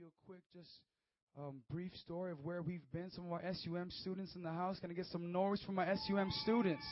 you 0.00 0.06
a 0.06 0.26
quick, 0.26 0.40
just 0.54 0.70
um, 1.38 1.60
brief 1.70 1.92
story 1.96 2.32
of 2.32 2.38
where 2.42 2.62
we've 2.62 2.80
been. 2.90 3.10
Some 3.10 3.26
of 3.26 3.32
our 3.32 3.42
SUM 3.52 3.90
students 3.90 4.34
in 4.34 4.42
the 4.42 4.50
house. 4.50 4.78
Can 4.78 4.90
I 4.90 4.94
get 4.94 5.04
some 5.06 5.30
noise 5.30 5.60
from 5.66 5.74
my 5.74 5.94
SUM 6.06 6.30
students? 6.42 6.84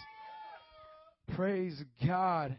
Praise 1.35 1.83
God. 2.07 2.59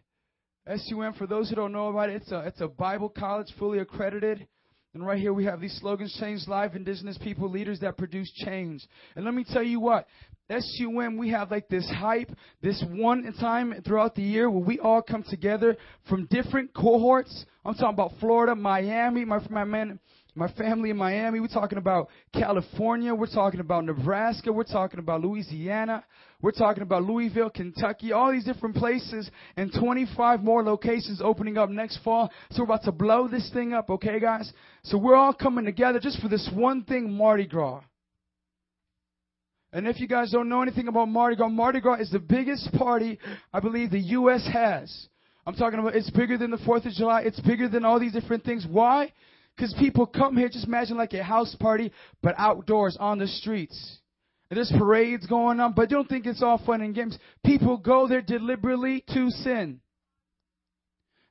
SUM, 0.68 1.14
for 1.14 1.28
those 1.28 1.50
who 1.50 1.56
don't 1.56 1.72
know 1.72 1.90
about 1.90 2.10
it, 2.10 2.16
it's 2.16 2.32
a, 2.32 2.40
it's 2.48 2.62
a 2.62 2.68
Bible 2.68 3.10
college 3.10 3.54
fully 3.60 3.78
accredited. 3.78 4.48
And 4.96 5.06
right 5.06 5.20
here 5.20 5.34
we 5.34 5.46
have 5.46 5.62
these 5.62 5.78
slogans 5.80 6.18
change 6.20 6.48
life, 6.48 6.72
indigenous 6.74 7.20
people, 7.20 7.48
leaders 7.48 7.80
that 7.82 7.96
produce 7.96 8.32
change. 8.44 8.82
And 9.16 9.26
let 9.26 9.36
me 9.36 9.46
tell 9.48 9.62
you 9.62 9.80
what, 9.80 10.08
SUM, 10.50 11.18
we 11.18 11.30
have 11.30 11.52
like 11.52 11.68
this 11.68 11.88
hype, 11.96 12.32
this 12.64 12.84
one 12.90 13.32
time 13.40 13.84
throughout 13.86 14.16
the 14.16 14.24
year 14.24 14.50
where 14.50 14.64
we 14.64 14.80
all 14.80 15.04
come 15.04 15.24
together 15.30 15.78
from 16.08 16.26
different 16.32 16.74
cohorts. 16.74 17.46
I'm 17.64 17.76
talking 17.76 17.90
about 17.94 18.14
Florida, 18.20 18.56
Miami, 18.56 19.26
my, 19.26 19.40
my 19.52 19.64
man, 19.64 20.00
my 20.40 20.52
family 20.54 20.90
in 20.90 20.96
Miami. 20.96 21.42
We're 21.42 21.48
talking 21.48 21.78
about 21.78 22.08
California. 22.34 23.14
We're 23.14 23.28
talking 23.28 23.60
about 23.60 23.84
Nebraska. 23.84 24.54
We're 24.54 24.64
talking 24.64 25.00
about 25.00 25.20
Louisiana. 25.20 26.06
We're 26.42 26.52
talking 26.52 26.82
about 26.82 27.04
Louisville, 27.04 27.50
Kentucky, 27.50 28.14
all 28.14 28.32
these 28.32 28.46
different 28.46 28.78
places, 28.78 29.30
and 29.58 29.72
25 29.78 30.42
more 30.42 30.64
locations 30.64 31.22
opening 31.22 31.58
up 31.58 31.70
next 31.70 32.00
fall. 32.06 32.32
So 32.52 32.62
we're 32.62 32.74
about 32.74 32.84
to 32.84 32.94
blow 32.94 33.28
this 33.28 33.52
thing 33.52 33.74
up, 33.74 33.90
okay, 33.90 34.18
guys? 34.22 34.52
So 34.84 34.98
we're 34.98 35.18
all 35.18 35.34
coming 35.34 35.66
together 35.66 36.00
just 36.00 36.22
for 36.22 36.30
this 36.30 36.50
one 36.54 36.86
thing, 36.86 37.12
Mardi 37.12 37.46
Gras. 37.46 37.82
And 39.74 39.88
if 39.88 40.00
you 40.00 40.08
guys 40.08 40.32
don't 40.32 40.48
know 40.48 40.62
anything 40.62 40.88
about 40.88 41.10
Mardi 41.10 41.36
Gras, 41.36 41.50
Mardi 41.50 41.82
Gras 41.82 42.00
is 42.00 42.12
the 42.12 42.20
biggest 42.20 42.72
party 42.74 43.20
I 43.54 43.60
believe 43.60 43.92
the 43.92 44.00
U.S. 44.00 44.48
has. 44.52 45.08
I'm 45.46 45.56
talking 45.56 45.80
about 45.80 45.96
it's 45.96 46.10
bigger 46.12 46.38
than 46.38 46.50
the 46.50 46.58
4th 46.58 46.86
of 46.86 46.94
July. 46.94 47.24
It's 47.24 47.42
bigger 47.42 47.68
than 47.68 47.84
all 47.84 48.00
these 48.00 48.14
different 48.14 48.46
things. 48.46 48.66
Why? 48.70 49.12
Because 49.60 49.74
people 49.74 50.06
come 50.06 50.38
here, 50.38 50.48
just 50.48 50.68
imagine 50.68 50.96
like 50.96 51.12
a 51.12 51.22
house 51.22 51.54
party, 51.60 51.92
but 52.24 52.34
outdoors 52.38 52.96
on 52.98 53.20
the 53.20 53.28
streets. 53.28 53.98
And 54.50 54.56
there's 54.56 54.72
parades 54.78 55.28
going 55.28 55.60
on, 55.60 55.74
but 55.74 55.90
don't 55.90 56.08
think 56.08 56.26
it's 56.26 56.42
all 56.42 56.62
fun 56.66 56.82
and 56.82 56.96
games. 56.96 57.20
People 57.46 57.76
go 57.76 58.08
there 58.08 58.22
deliberately 58.22 59.04
to 59.10 59.30
sin. 59.30 59.82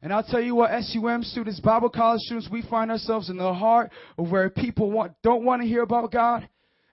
And 0.03 0.13
I'll 0.13 0.23
tell 0.23 0.43
you 0.43 0.55
what, 0.55 0.71
SUM 0.83 1.23
students, 1.23 1.59
Bible 1.61 1.89
college 1.89 2.21
students, 2.21 2.51
we 2.53 2.61
find 2.69 2.91
ourselves 2.91 3.31
in 3.31 3.39
the 3.39 3.55
heart 3.55 3.93
of 4.19 4.31
where 4.31 4.51
people 4.51 4.91
want, 4.91 5.15
don't 5.23 5.43
want 5.43 5.63
to 5.63 5.69
hear 5.69 5.83
about 5.83 6.13
God. 6.13 6.47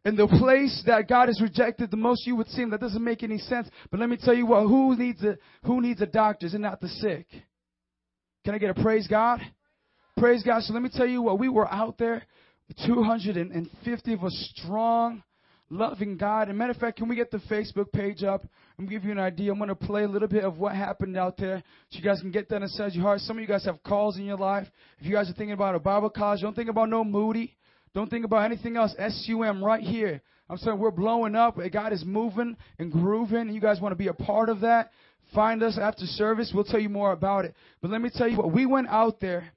And 0.05 0.17
the 0.17 0.27
place 0.27 0.83
that 0.85 1.09
God 1.09 1.27
is 1.27 1.41
rejected 1.41 1.91
the 1.91 1.97
most, 1.97 2.25
you 2.25 2.37
would 2.37 2.47
seem 2.47 2.69
that 2.69 2.79
doesn't 2.79 3.03
make 3.03 3.23
any 3.23 3.39
sense. 3.39 3.67
But 3.91 3.99
let 3.99 4.07
me 4.07 4.15
tell 4.15 4.33
you 4.33 4.45
what, 4.45 4.67
who 4.67 4.95
needs 4.95 5.21
a, 5.21 5.37
who 5.65 5.81
needs 5.81 6.01
a 6.01 6.05
doctor 6.05 6.47
and 6.47 6.61
not 6.61 6.79
the 6.79 6.87
sick? 6.87 7.27
Can 8.45 8.55
I 8.55 8.57
get 8.57 8.69
a 8.69 8.81
praise 8.81 9.05
God? 9.07 9.41
Praise 10.17 10.43
God. 10.43 10.63
So 10.63 10.73
let 10.73 10.81
me 10.81 10.89
tell 10.89 11.05
you 11.05 11.21
what, 11.21 11.39
we 11.39 11.49
were 11.49 11.69
out 11.69 11.97
there, 11.97 12.23
250 12.85 14.13
of 14.13 14.23
us 14.23 14.53
strong, 14.55 15.21
loving 15.69 16.15
God. 16.15 16.47
And 16.47 16.57
matter 16.57 16.71
of 16.71 16.77
fact, 16.77 16.97
can 16.97 17.09
we 17.09 17.17
get 17.17 17.31
the 17.31 17.39
Facebook 17.49 17.91
page 17.91 18.23
up? 18.23 18.43
I'm 18.79 18.85
gonna 18.85 18.95
give 18.95 19.03
you 19.03 19.11
an 19.11 19.19
idea. 19.19 19.51
I'm 19.51 19.59
to 19.59 19.75
play 19.75 20.03
a 20.03 20.07
little 20.07 20.29
bit 20.29 20.45
of 20.45 20.57
what 20.57 20.73
happened 20.73 21.17
out 21.17 21.35
there 21.35 21.61
so 21.89 21.99
you 21.99 22.03
guys 22.03 22.21
can 22.21 22.31
get 22.31 22.47
that 22.47 22.61
inside 22.61 22.93
your 22.93 23.03
heart. 23.03 23.19
Some 23.21 23.37
of 23.37 23.41
you 23.41 23.47
guys 23.47 23.65
have 23.65 23.83
calls 23.83 24.17
in 24.17 24.23
your 24.23 24.37
life. 24.37 24.67
If 24.99 25.05
you 25.05 25.13
guys 25.13 25.29
are 25.29 25.33
thinking 25.33 25.51
about 25.51 25.75
a 25.75 25.79
Bible 25.79 26.09
college, 26.09 26.41
don't 26.41 26.55
think 26.55 26.69
about 26.69 26.87
no 26.87 27.03
Moody. 27.03 27.57
Don't 27.93 28.09
think 28.09 28.23
about 28.23 28.45
anything 28.45 28.77
else. 28.77 28.95
SUM 28.97 29.61
right 29.61 29.83
here. 29.83 30.21
I'm 30.49 30.57
saying 30.57 30.77
we're 30.79 30.91
blowing 30.91 31.35
up. 31.35 31.57
God 31.73 31.91
is 31.91 32.05
moving 32.05 32.55
and 32.79 32.89
grooving. 32.89 33.49
You 33.49 33.59
guys 33.59 33.81
want 33.81 33.91
to 33.91 33.97
be 33.97 34.07
a 34.07 34.13
part 34.13 34.47
of 34.47 34.61
that? 34.61 34.91
Find 35.33 35.61
us 35.61 35.77
after 35.77 36.05
service. 36.05 36.51
We'll 36.53 36.63
tell 36.63 36.79
you 36.79 36.89
more 36.89 37.11
about 37.11 37.45
it. 37.45 37.53
But 37.81 37.91
let 37.91 38.01
me 38.01 38.09
tell 38.13 38.29
you 38.29 38.37
what, 38.37 38.53
we 38.53 38.65
went 38.65 38.87
out 38.87 39.19
there 39.19 39.51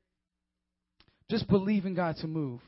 just 1.31 1.49
believing 1.49 1.95
God 1.95 2.17
to 2.21 2.27
move. 2.27 2.61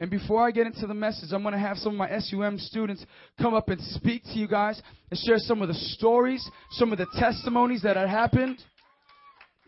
And 0.00 0.10
before 0.10 0.44
I 0.44 0.50
get 0.50 0.66
into 0.66 0.86
the 0.86 0.94
message, 0.94 1.30
I'm 1.32 1.42
going 1.42 1.54
to 1.54 1.60
have 1.60 1.76
some 1.76 1.92
of 1.92 1.98
my 1.98 2.18
SUM 2.18 2.58
students 2.58 3.06
come 3.40 3.54
up 3.54 3.68
and 3.68 3.80
speak 3.80 4.24
to 4.24 4.32
you 4.32 4.48
guys 4.48 4.82
and 5.10 5.20
share 5.20 5.38
some 5.38 5.62
of 5.62 5.68
the 5.68 5.74
stories, 5.74 6.44
some 6.72 6.90
of 6.90 6.98
the 6.98 7.06
testimonies 7.18 7.82
that 7.82 7.96
had 7.96 8.08
happened. 8.08 8.58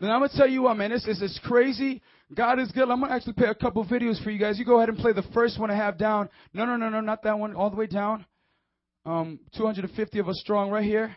And 0.01 0.11
I'm 0.11 0.19
going 0.19 0.29
to 0.29 0.35
tell 0.35 0.49
you 0.49 0.63
what, 0.63 0.75
man, 0.75 0.91
this 0.91 1.07
is 1.07 1.39
crazy. 1.45 2.01
God 2.35 2.59
is 2.59 2.69
good. 2.71 2.89
I'm 2.89 2.99
going 2.99 3.09
to 3.09 3.15
actually 3.15 3.33
play 3.33 3.47
a 3.47 3.55
couple 3.55 3.85
videos 3.85 4.21
for 4.21 4.29
you 4.29 4.37
guys. 4.37 4.59
You 4.59 4.65
go 4.65 4.77
ahead 4.77 4.89
and 4.89 4.97
play 4.97 5.13
the 5.13 5.23
first 5.33 5.57
one 5.59 5.71
I 5.71 5.75
have 5.75 5.97
down. 5.97 6.27
No, 6.53 6.65
no, 6.65 6.75
no, 6.75 6.89
no, 6.89 6.99
not 6.99 7.23
that 7.23 7.39
one. 7.39 7.55
All 7.55 7.69
the 7.69 7.77
way 7.77 7.87
down. 7.87 8.25
Um, 9.05 9.39
250 9.55 10.19
of 10.19 10.27
us 10.27 10.39
strong 10.41 10.69
right 10.69 10.83
here. 10.83 11.15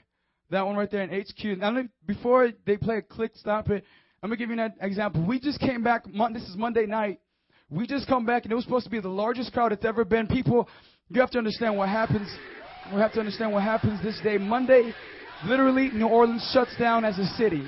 That 0.50 0.64
one 0.64 0.76
right 0.76 0.90
there 0.90 1.02
in 1.02 1.10
HQ. 1.10 1.58
Now, 1.58 1.76
before 2.06 2.50
they 2.66 2.76
play 2.76 2.98
a 2.98 3.02
click, 3.02 3.32
stop 3.34 3.68
it. 3.70 3.84
I'm 4.20 4.30
going 4.30 4.38
to 4.38 4.44
give 4.44 4.50
you 4.50 4.60
an 4.60 4.72
example. 4.80 5.24
We 5.24 5.38
just 5.38 5.60
came 5.60 5.84
back. 5.84 6.04
This 6.32 6.42
is 6.42 6.56
Monday 6.56 6.86
night. 6.86 7.20
We 7.70 7.86
just 7.86 8.08
come 8.08 8.26
back, 8.26 8.42
and 8.44 8.50
it 8.50 8.54
was 8.56 8.64
supposed 8.64 8.84
to 8.84 8.90
be 8.90 8.98
the 8.98 9.08
largest 9.08 9.52
crowd 9.52 9.72
it's 9.72 9.84
ever 9.84 10.04
been. 10.04 10.26
People, 10.26 10.68
you 11.08 11.20
have 11.20 11.30
to 11.30 11.38
understand 11.38 11.76
what 11.76 11.88
happens. 11.88 12.28
We 12.92 12.98
have 13.00 13.12
to 13.12 13.20
understand 13.20 13.52
what 13.52 13.62
happens 13.62 14.02
this 14.02 14.18
day. 14.24 14.36
Monday, 14.36 14.92
literally, 15.46 15.90
New 15.90 16.08
Orleans 16.08 16.50
shuts 16.52 16.76
down 16.78 17.04
as 17.04 17.16
a 17.18 17.26
city. 17.36 17.62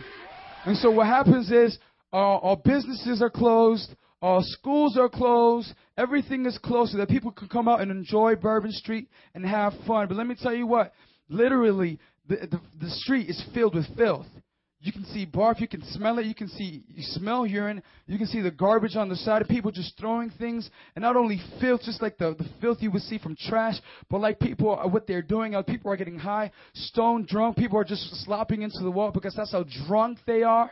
And 0.64 0.76
so 0.78 0.90
what 0.90 1.06
happens 1.06 1.52
is 1.52 1.78
uh, 2.12 2.16
our 2.16 2.56
businesses 2.56 3.22
are 3.22 3.30
closed, 3.30 3.94
our 4.20 4.40
schools 4.42 4.96
are 4.96 5.08
closed, 5.08 5.72
everything 5.96 6.46
is 6.46 6.58
closed 6.58 6.92
so 6.92 6.98
that 6.98 7.08
people 7.08 7.30
can 7.30 7.46
come 7.46 7.68
out 7.68 7.80
and 7.80 7.92
enjoy 7.92 8.34
Bourbon 8.34 8.72
Street 8.72 9.08
and 9.34 9.46
have 9.46 9.72
fun. 9.86 10.08
But 10.08 10.16
let 10.16 10.26
me 10.26 10.34
tell 10.34 10.54
you 10.54 10.66
what, 10.66 10.92
literally, 11.28 12.00
the, 12.26 12.36
the, 12.36 12.60
the 12.80 12.90
street 12.90 13.28
is 13.30 13.40
filled 13.54 13.76
with 13.76 13.86
filth. 13.96 14.26
You 14.82 14.92
can 14.92 15.04
see 15.04 15.26
barf, 15.26 15.60
you 15.60 15.68
can 15.68 15.82
smell 15.92 16.18
it, 16.18 16.24
you 16.24 16.34
can 16.34 16.48
see, 16.48 16.82
you 16.88 17.02
smell 17.02 17.44
urine, 17.44 17.82
you 18.06 18.16
can 18.16 18.26
see 18.26 18.40
the 18.40 18.50
garbage 18.50 18.96
on 18.96 19.10
the 19.10 19.16
side 19.16 19.42
of 19.42 19.48
people 19.48 19.70
just 19.70 19.98
throwing 19.98 20.30
things, 20.30 20.70
and 20.96 21.02
not 21.02 21.16
only 21.16 21.38
filth, 21.60 21.82
just 21.84 22.00
like 22.00 22.16
the, 22.16 22.34
the 22.38 22.48
filth 22.62 22.78
you 22.80 22.90
would 22.90 23.02
see 23.02 23.18
from 23.18 23.36
trash, 23.36 23.74
but 24.08 24.22
like 24.22 24.40
people, 24.40 24.74
what 24.90 25.06
they're 25.06 25.20
doing, 25.20 25.54
people 25.64 25.92
are 25.92 25.98
getting 25.98 26.18
high, 26.18 26.50
stone 26.72 27.26
drunk, 27.28 27.58
people 27.58 27.78
are 27.78 27.84
just 27.84 28.24
slopping 28.24 28.62
into 28.62 28.78
the 28.82 28.90
wall 28.90 29.10
because 29.10 29.34
that's 29.36 29.52
how 29.52 29.66
drunk 29.86 30.18
they 30.26 30.42
are. 30.42 30.70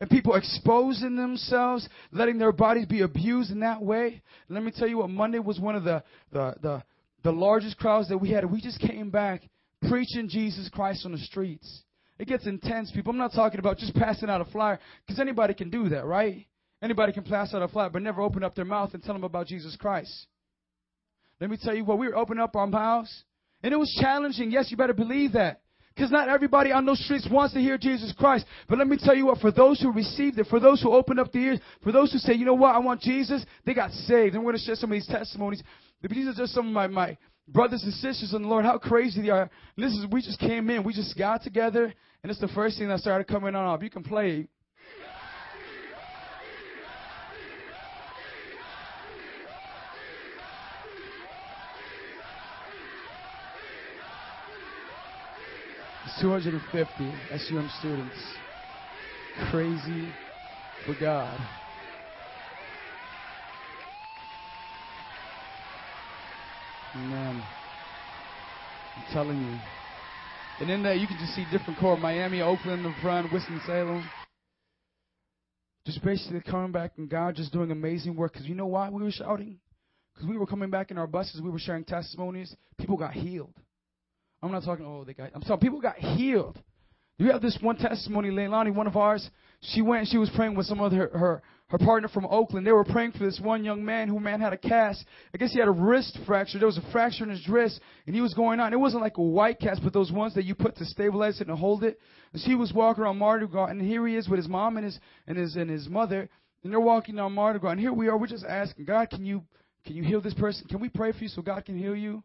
And 0.00 0.08
people 0.08 0.34
exposing 0.34 1.14
themselves, 1.14 1.86
letting 2.10 2.38
their 2.38 2.52
bodies 2.52 2.86
be 2.86 3.02
abused 3.02 3.52
in 3.52 3.60
that 3.60 3.80
way. 3.82 4.22
And 4.48 4.54
let 4.54 4.64
me 4.64 4.72
tell 4.74 4.88
you 4.88 4.98
what, 4.98 5.10
Monday 5.10 5.38
was 5.38 5.60
one 5.60 5.76
of 5.76 5.84
the, 5.84 6.02
the, 6.32 6.56
the, 6.60 6.82
the 7.22 7.30
largest 7.30 7.76
crowds 7.76 8.08
that 8.08 8.18
we 8.18 8.30
had. 8.30 8.50
We 8.50 8.60
just 8.60 8.80
came 8.80 9.10
back 9.10 9.42
preaching 9.88 10.28
Jesus 10.28 10.68
Christ 10.70 11.04
on 11.04 11.12
the 11.12 11.18
streets. 11.18 11.82
It 12.22 12.28
gets 12.28 12.46
intense, 12.46 12.92
people. 12.92 13.10
I'm 13.10 13.18
not 13.18 13.32
talking 13.32 13.58
about 13.58 13.78
just 13.78 13.96
passing 13.96 14.30
out 14.30 14.40
a 14.40 14.44
flyer, 14.44 14.78
because 15.04 15.18
anybody 15.18 15.54
can 15.54 15.70
do 15.70 15.88
that, 15.88 16.04
right? 16.04 16.46
Anybody 16.80 17.12
can 17.12 17.24
pass 17.24 17.52
out 17.52 17.62
a 17.62 17.66
flyer, 17.66 17.90
but 17.90 18.00
never 18.00 18.22
open 18.22 18.44
up 18.44 18.54
their 18.54 18.64
mouth 18.64 18.94
and 18.94 19.02
tell 19.02 19.14
them 19.14 19.24
about 19.24 19.48
Jesus 19.48 19.74
Christ. 19.74 20.28
Let 21.40 21.50
me 21.50 21.58
tell 21.60 21.74
you 21.74 21.84
what, 21.84 21.98
we 21.98 22.06
were 22.06 22.16
opening 22.16 22.40
up 22.40 22.54
our 22.54 22.68
mouths, 22.68 23.24
and 23.64 23.74
it 23.74 23.76
was 23.76 23.92
challenging. 24.00 24.52
Yes, 24.52 24.70
you 24.70 24.76
better 24.76 24.92
believe 24.92 25.32
that. 25.32 25.62
Because 25.96 26.12
not 26.12 26.28
everybody 26.28 26.70
on 26.70 26.86
those 26.86 27.04
streets 27.04 27.26
wants 27.28 27.54
to 27.54 27.60
hear 27.60 27.76
Jesus 27.76 28.14
Christ. 28.16 28.46
But 28.68 28.78
let 28.78 28.86
me 28.86 28.98
tell 29.02 29.16
you 29.16 29.26
what, 29.26 29.40
for 29.40 29.50
those 29.50 29.80
who 29.80 29.90
received 29.90 30.38
it, 30.38 30.46
for 30.46 30.60
those 30.60 30.80
who 30.80 30.92
opened 30.92 31.18
up 31.18 31.32
the 31.32 31.40
ears, 31.40 31.58
for 31.82 31.90
those 31.90 32.12
who 32.12 32.18
say, 32.18 32.34
you 32.34 32.44
know 32.44 32.54
what, 32.54 32.76
I 32.76 32.78
want 32.78 33.00
Jesus, 33.00 33.44
they 33.66 33.74
got 33.74 33.90
saved. 33.90 34.36
And 34.36 34.44
we're 34.44 34.52
going 34.52 34.60
to 34.60 34.64
share 34.64 34.76
some 34.76 34.92
of 34.92 34.94
these 34.94 35.08
testimonies. 35.08 35.60
These 36.08 36.28
are 36.28 36.34
just 36.34 36.54
some 36.54 36.68
of 36.68 36.72
my, 36.72 36.86
my 36.86 37.18
brothers 37.48 37.82
and 37.82 37.92
sisters 37.94 38.32
in 38.34 38.42
the 38.42 38.48
Lord, 38.48 38.64
how 38.64 38.78
crazy 38.78 39.22
they 39.22 39.30
are. 39.30 39.50
This 39.76 39.92
is, 39.92 40.06
we 40.10 40.22
just 40.22 40.38
came 40.38 40.70
in, 40.70 40.84
we 40.84 40.92
just 40.92 41.16
got 41.16 41.42
together, 41.42 41.92
and 42.22 42.30
it's 42.30 42.40
the 42.40 42.48
first 42.48 42.78
thing 42.78 42.88
that 42.88 43.00
started 43.00 43.26
coming 43.26 43.54
on. 43.54 43.74
Up. 43.74 43.82
You 43.82 43.90
can 43.90 44.02
play. 44.02 44.48
It's 56.04 56.20
250 56.20 57.12
SUM 57.38 57.70
students. 57.78 58.16
Crazy 59.50 60.08
for 60.84 60.94
God. 61.00 61.61
Amen. 66.94 67.42
I'm 68.96 69.14
telling 69.14 69.38
you. 69.38 69.58
And 70.60 70.70
in 70.70 70.82
there, 70.82 70.94
you 70.94 71.06
can 71.06 71.16
just 71.18 71.34
see 71.34 71.46
different 71.50 71.80
core 71.80 71.96
Miami, 71.96 72.40
Oakland, 72.42 72.84
the 72.84 72.94
front, 73.00 73.32
Winston-Salem. 73.32 74.04
Just 75.86 76.04
basically 76.04 76.40
coming 76.42 76.70
back 76.70 76.92
and 76.98 77.08
God 77.08 77.34
just 77.34 77.52
doing 77.52 77.70
amazing 77.70 78.14
work. 78.14 78.32
Because 78.32 78.46
you 78.46 78.54
know 78.54 78.66
why 78.66 78.90
we 78.90 79.02
were 79.02 79.10
shouting? 79.10 79.58
Because 80.12 80.28
we 80.28 80.36
were 80.36 80.46
coming 80.46 80.70
back 80.70 80.90
in 80.90 80.98
our 80.98 81.06
buses, 81.06 81.40
we 81.40 81.50
were 81.50 81.58
sharing 81.58 81.84
testimonies. 81.84 82.54
People 82.78 82.96
got 82.96 83.12
healed. 83.12 83.54
I'm 84.42 84.52
not 84.52 84.64
talking, 84.64 84.84
oh, 84.84 85.04
they 85.04 85.14
got, 85.14 85.30
I'm 85.34 85.40
talking, 85.40 85.60
people 85.60 85.80
got 85.80 85.96
healed. 85.96 86.58
We 87.18 87.28
have 87.28 87.40
this 87.40 87.56
one 87.60 87.76
testimony, 87.76 88.30
Leilani, 88.30 88.74
one 88.74 88.86
of 88.86 88.96
ours. 88.96 89.28
She 89.60 89.80
went, 89.80 90.08
she 90.08 90.18
was 90.18 90.30
praying 90.34 90.56
with 90.56 90.66
some 90.66 90.80
of 90.80 90.92
her, 90.92 91.08
her, 91.08 91.42
her 91.72 91.78
partner 91.78 92.06
from 92.06 92.26
Oakland. 92.26 92.66
They 92.66 92.72
were 92.72 92.84
praying 92.84 93.12
for 93.12 93.24
this 93.24 93.40
one 93.40 93.64
young 93.64 93.82
man 93.82 94.06
who 94.06 94.20
man 94.20 94.42
had 94.42 94.52
a 94.52 94.58
cast. 94.58 95.04
I 95.34 95.38
guess 95.38 95.52
he 95.52 95.58
had 95.58 95.68
a 95.68 95.72
wrist 95.72 96.18
fracture. 96.26 96.58
There 96.58 96.66
was 96.66 96.76
a 96.76 96.92
fracture 96.92 97.24
in 97.24 97.30
his 97.30 97.48
wrist, 97.48 97.80
and 98.06 98.14
he 98.14 98.20
was 98.20 98.34
going 98.34 98.60
on. 98.60 98.74
It 98.74 98.78
wasn't 98.78 99.02
like 99.02 99.16
a 99.16 99.22
white 99.22 99.58
cast, 99.58 99.82
but 99.82 99.94
those 99.94 100.12
ones 100.12 100.34
that 100.34 100.44
you 100.44 100.54
put 100.54 100.76
to 100.76 100.84
stabilize 100.84 101.40
it 101.40 101.48
and 101.48 101.58
hold 101.58 101.82
it. 101.82 101.98
And 102.34 102.42
she 102.42 102.54
was 102.54 102.74
walking 102.74 103.02
around 103.02 103.16
Mardi 103.16 103.46
Gras, 103.46 103.66
and 103.66 103.80
here 103.80 104.06
he 104.06 104.16
is 104.16 104.28
with 104.28 104.36
his 104.36 104.48
mom 104.48 104.76
and 104.76 104.84
his 104.84 105.00
and 105.26 105.38
his 105.38 105.56
and 105.56 105.70
his 105.70 105.88
mother. 105.88 106.28
And 106.62 106.70
they're 106.70 106.78
walking 106.78 107.16
down 107.16 107.32
Mardi 107.32 107.58
Gras, 107.58 107.70
and 107.70 107.80
here 107.80 107.92
we 107.92 108.08
are. 108.08 108.18
We're 108.18 108.26
just 108.26 108.44
asking 108.44 108.84
God, 108.84 109.08
can 109.08 109.24
you 109.24 109.42
can 109.86 109.96
you 109.96 110.02
heal 110.02 110.20
this 110.20 110.34
person? 110.34 110.68
Can 110.68 110.78
we 110.78 110.90
pray 110.90 111.12
for 111.12 111.18
you 111.18 111.28
so 111.28 111.40
God 111.40 111.64
can 111.64 111.78
heal 111.78 111.96
you? 111.96 112.22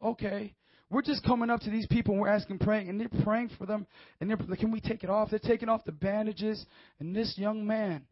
Okay. 0.00 0.54
We're 0.90 1.02
just 1.02 1.24
coming 1.24 1.50
up 1.50 1.62
to 1.62 1.70
these 1.70 1.88
people 1.88 2.12
and 2.12 2.20
we're 2.20 2.28
asking, 2.28 2.60
praying, 2.60 2.88
and 2.88 3.00
they're 3.00 3.24
praying 3.24 3.50
for 3.58 3.66
them. 3.66 3.88
And 4.20 4.30
they're 4.30 4.36
can 4.36 4.70
we 4.70 4.80
take 4.80 5.02
it 5.02 5.10
off? 5.10 5.30
They're 5.30 5.40
taking 5.40 5.68
off 5.68 5.84
the 5.84 5.90
bandages. 5.90 6.64
And 7.00 7.14
this 7.14 7.34
young 7.36 7.66
man 7.66 8.06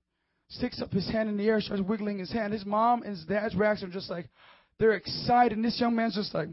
sticks 0.49 0.81
up 0.81 0.93
his 0.93 1.09
hand 1.11 1.29
in 1.29 1.37
the 1.37 1.47
air, 1.47 1.61
starts 1.61 1.83
wiggling 1.83 2.19
his 2.19 2.33
hand. 2.33 2.53
His 2.53 2.67
mom 2.67 3.03
and 3.03 3.17
his 3.17 3.25
dad's 3.25 3.55
reaction 3.55 3.89
are 3.89 3.93
just 3.93 4.11
like, 4.11 4.29
they're 4.79 4.93
excited. 4.93 5.57
And 5.57 5.65
this 5.65 5.81
young 5.81 5.95
man's 5.95 6.15
just 6.15 6.35
like, 6.35 6.49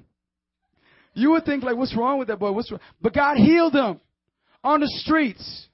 you 1.13 1.31
would 1.31 1.45
think 1.45 1.63
like, 1.63 1.75
what's 1.75 1.95
wrong 1.95 2.19
with 2.19 2.29
that 2.29 2.39
boy? 2.39 2.51
What's 2.51 2.71
wrong? 2.71 2.79
But 3.01 3.13
God 3.13 3.37
healed 3.37 3.73
him 3.73 3.99
on 4.63 4.79
the 4.79 4.87
streets. 4.87 5.67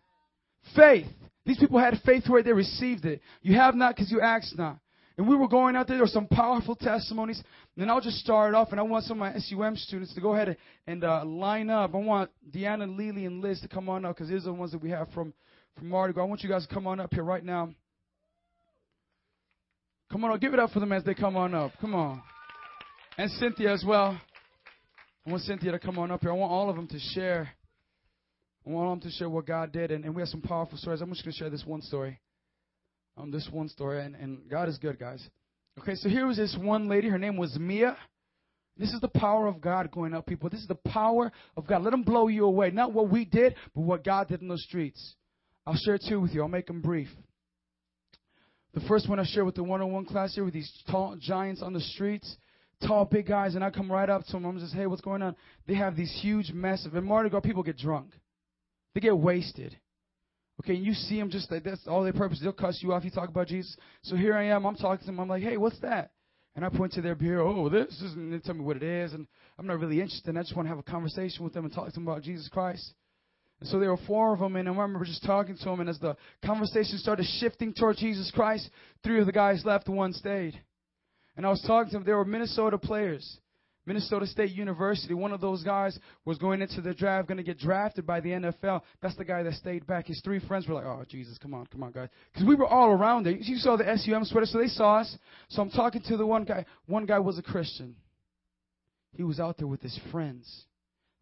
Faith. 0.76 1.08
These 1.46 1.60
people 1.60 1.80
had 1.80 2.00
faith 2.06 2.24
where 2.28 2.44
they 2.44 2.52
received 2.52 3.06
it. 3.06 3.22
You 3.42 3.56
have 3.56 3.76
not 3.76 3.96
because 3.96 4.12
you 4.12 4.20
asked 4.20 4.58
not. 4.58 4.80
And 5.18 5.28
we 5.28 5.36
were 5.36 5.48
going 5.48 5.76
out 5.76 5.88
there. 5.88 5.98
There 5.98 6.04
were 6.04 6.08
some 6.08 6.28
powerful 6.28 6.76
testimonies. 6.76 7.42
And 7.78 7.90
I'll 7.90 8.02
just 8.02 8.18
start 8.18 8.54
off, 8.54 8.70
and 8.72 8.80
I 8.80 8.84
want 8.84 9.06
some 9.06 9.22
of 9.22 9.34
my 9.34 9.40
SUM 9.40 9.76
students 9.76 10.14
to 10.16 10.22
go 10.22 10.36
ahead 10.36 10.58
and, 10.86 11.04
uh, 11.04 11.24
line 11.26 11.70
up. 11.70 11.96
I 11.96 11.98
want 11.98 12.30
Deanna, 12.52 12.96
Lily, 12.96 13.26
and 13.26 13.42
Liz 13.42 13.62
to 13.62 13.68
come 13.68 13.90
on 13.90 14.06
up 14.06 14.16
because 14.16 14.30
these 14.30 14.44
are 14.44 14.52
the 14.52 14.54
ones 14.54 14.72
that 14.74 14.82
we 14.82 14.90
have 14.90 15.10
from, 15.14 15.34
from 15.76 15.90
Mardi. 15.90 16.20
I 16.20 16.24
want 16.24 16.44
you 16.44 16.50
guys 16.50 16.68
to 16.68 16.74
come 16.74 16.86
on 16.86 17.00
up 17.00 17.14
here 17.14 17.24
right 17.24 17.44
now. 17.44 17.70
Come 20.12 20.24
on, 20.24 20.40
give 20.40 20.54
it 20.54 20.60
up 20.60 20.72
for 20.72 20.80
them 20.80 20.92
as 20.92 21.04
they 21.04 21.14
come 21.14 21.36
on 21.36 21.54
up. 21.54 21.72
Come 21.82 21.94
on. 21.94 22.22
And 23.18 23.30
Cynthia 23.32 23.74
as 23.74 23.84
well. 23.86 24.20
I 25.26 25.30
want 25.30 25.44
Cynthia 25.44 25.72
to 25.72 25.80
come 25.80 26.00
on 26.00 26.12
up 26.12 26.22
here. 26.22 26.32
I 26.32 26.36
want 26.36 26.52
all 26.52 26.70
of 26.70 26.76
them 26.76 26.88
to 26.88 27.00
share. 27.14 27.50
I 28.66 28.70
want 28.70 29.02
them 29.02 29.10
to 29.10 29.18
share 29.18 29.30
what 29.30 29.46
God 29.46 29.72
did. 29.72 29.92
And, 29.92 30.06
and 30.06 30.16
we 30.16 30.22
have 30.22 30.30
some 30.30 30.42
powerful 30.42 30.78
stories. 30.78 31.02
I'm 31.02 31.10
just 31.10 31.24
going 31.24 31.34
to 31.34 31.38
share 31.38 31.50
this 31.50 31.66
one 31.66 31.82
story 31.82 32.20
um, 33.18 33.32
this 33.32 33.48
one 33.52 33.70
story, 33.70 34.04
and, 34.04 34.16
and 34.16 34.50
God 34.50 34.70
is 34.70 34.78
good, 34.78 35.00
guys. 35.00 35.26
Okay, 35.80 35.96
so 35.96 36.10
here 36.10 36.28
was 36.28 36.38
this 36.38 36.56
one 36.60 36.88
lady. 36.88 37.10
Her 37.10 37.18
name 37.18 37.38
was 37.38 37.58
Mia. 37.60 37.98
This 38.78 38.94
is 38.94 39.02
the 39.02 39.08
power 39.08 39.48
of 39.48 39.60
God 39.60 39.92
going 39.92 40.14
up, 40.14 40.28
people. 40.28 40.50
This 40.50 40.62
is 40.62 40.68
the 40.68 40.76
power 40.76 41.32
of 41.56 41.68
God. 41.68 41.84
Let 41.84 41.92
them 41.92 42.04
blow 42.04 42.28
you 42.28 42.46
away. 42.46 42.70
Not 42.70 42.94
what 42.94 43.10
we 43.10 43.26
did, 43.26 43.56
but 43.74 43.82
what 43.82 44.04
God 44.04 44.28
did 44.28 44.42
in 44.42 44.48
those 44.48 44.64
streets. 44.64 45.16
I'll 45.66 45.76
share 45.76 45.98
two 45.98 46.20
with 46.22 46.34
you. 46.34 46.44
I'll 46.44 46.48
make 46.48 46.68
them 46.68 46.82
brief. 46.82 47.10
The 48.74 48.82
first 48.88 49.10
one 49.10 49.20
I 49.20 49.26
shared 49.26 49.46
with 49.46 49.56
the 49.56 49.64
one-on-one 49.64 50.06
class 50.06 50.36
here 50.36 50.44
with 50.44 50.54
these 50.54 50.72
tall 50.90 51.16
giants 51.20 51.62
on 51.62 51.74
the 51.74 51.80
streets, 51.80 52.38
tall, 52.86 53.06
big 53.06 53.28
guys, 53.28 53.56
and 53.56 53.64
I 53.64 53.72
come 53.72 53.92
right 53.92 54.10
up 54.10 54.26
to 54.26 54.32
them. 54.34 54.46
I'm 54.46 54.60
just, 54.60 54.74
hey, 54.74 54.86
what's 54.86 55.02
going 55.02 55.22
on? 55.22 55.36
They 55.68 55.76
have 55.76 55.96
these 55.96 56.16
huge, 56.22 56.52
massive. 56.52 56.96
In 56.96 57.06
Mardi 57.06 57.30
Gras, 57.30 57.40
people 57.40 57.64
get 57.64 57.78
drunk. 57.78 58.12
They 58.94 59.02
get 59.02 59.18
wasted. 59.18 59.76
Okay, 60.62 60.76
and 60.76 60.86
you 60.86 60.94
see 60.94 61.20
them 61.20 61.30
just 61.30 61.52
like 61.52 61.64
that's 61.64 61.88
all 61.88 62.04
their 62.04 62.14
purpose. 62.14 62.40
They'll 62.42 62.52
cuss 62.52 62.80
you 62.82 62.94
off. 62.94 63.06
You 63.06 63.12
talk 63.12 63.30
about 63.30 63.48
Jesus. 63.48 63.76
So 64.02 64.16
here 64.16 64.36
I 64.36 64.46
am. 64.46 64.66
I'm 64.66 64.76
talking 64.76 65.00
to 65.00 65.06
them. 65.06 65.20
I'm 65.20 65.30
like, 65.30 65.44
hey, 65.44 65.58
what's 65.58 65.80
that? 65.82 66.12
And 66.56 66.66
I 66.66 66.70
point 66.70 66.94
to 66.94 67.02
their 67.02 67.14
beer. 67.14 67.40
Oh, 67.40 67.70
this 67.70 68.02
is. 68.02 68.14
And 68.14 68.34
they 68.34 68.40
tell 68.40 68.56
me 68.56 68.62
what 68.62 68.78
it 68.78 68.84
is. 68.84 69.14
And 69.14 69.28
I'm 69.60 69.68
not 69.68 69.80
really 69.80 70.02
interested. 70.02 70.36
I 70.36 70.42
just 70.42 70.56
want 70.56 70.66
to 70.66 70.70
have 70.70 70.80
a 70.80 70.84
conversation 70.84 71.44
with 71.44 71.54
them 71.54 71.66
and 71.66 71.74
talk 71.74 71.86
to 71.88 71.94
them 71.94 72.08
about 72.08 72.24
Jesus 72.24 72.50
Christ. 72.50 72.94
And 73.60 73.70
so 73.70 73.80
there 73.80 73.90
were 73.90 74.00
four 74.06 74.34
of 74.34 74.40
them, 74.40 74.56
and 74.56 74.68
I 74.68 74.72
remember 74.72 75.04
just 75.04 75.26
talking 75.26 75.58
to 75.58 75.66
them. 75.66 75.80
And 75.80 75.90
as 75.90 76.00
the 76.00 76.16
conversation 76.46 76.98
started 77.00 77.26
shifting 77.40 77.74
toward 77.74 77.98
Jesus 77.98 78.32
Christ, 78.34 78.70
three 79.04 79.20
of 79.20 79.26
the 79.26 79.32
guys 79.32 79.64
left, 79.66 79.90
one 79.90 80.14
stayed. 80.14 80.60
And 81.36 81.46
I 81.46 81.50
was 81.50 81.62
talking 81.66 81.92
to 81.92 81.98
them. 81.98 82.06
They 82.06 82.14
were 82.14 82.26
Minnesota 82.26 82.78
players. 82.78 83.40
Minnesota 83.88 84.28
State 84.28 84.52
University, 84.52 85.14
one 85.14 85.32
of 85.32 85.40
those 85.40 85.64
guys 85.64 85.98
was 86.26 86.38
going 86.38 86.62
into 86.62 86.82
the 86.82 86.94
draft, 86.94 87.30
going 87.30 87.38
to 87.38 87.44
get 87.44 87.58
drafted 87.58 88.06
by 88.06 88.20
the 88.20 88.30
NFL. 88.30 88.82
That's 89.02 89.16
the 89.16 89.24
guy 89.24 89.44
that 89.44 89.54
stayed 89.54 89.88
back. 89.88 90.08
His 90.08 90.20
three 90.26 90.46
friends 90.46 90.68
were 90.68 90.76
like, 90.76 90.86
oh, 90.86 91.06
Jesus, 91.08 91.38
come 91.38 91.54
on, 91.54 91.68
come 91.68 91.84
on, 91.84 91.94
guys. 91.94 92.10
Because 92.34 92.46
we 92.46 92.56
were 92.56 92.68
all 92.68 92.90
around 92.90 93.24
there. 93.24 93.34
You 93.34 93.56
saw 93.56 93.78
the 93.78 93.86
SUM 93.98 94.26
sweater, 94.26 94.46
so 94.46 94.58
they 94.60 94.68
saw 94.68 94.98
us. 94.98 95.18
So 95.48 95.62
I'm 95.62 95.70
talking 95.70 96.02
to 96.10 96.18
the 96.18 96.26
one 96.26 96.44
guy. 96.44 96.66
One 96.86 97.06
guy 97.06 97.20
was 97.20 97.38
a 97.38 97.42
Christian. 97.42 97.96
He 99.14 99.24
was 99.24 99.40
out 99.40 99.58
there 99.58 99.68
with 99.68 99.82
his 99.82 99.98
friends. 100.12 100.66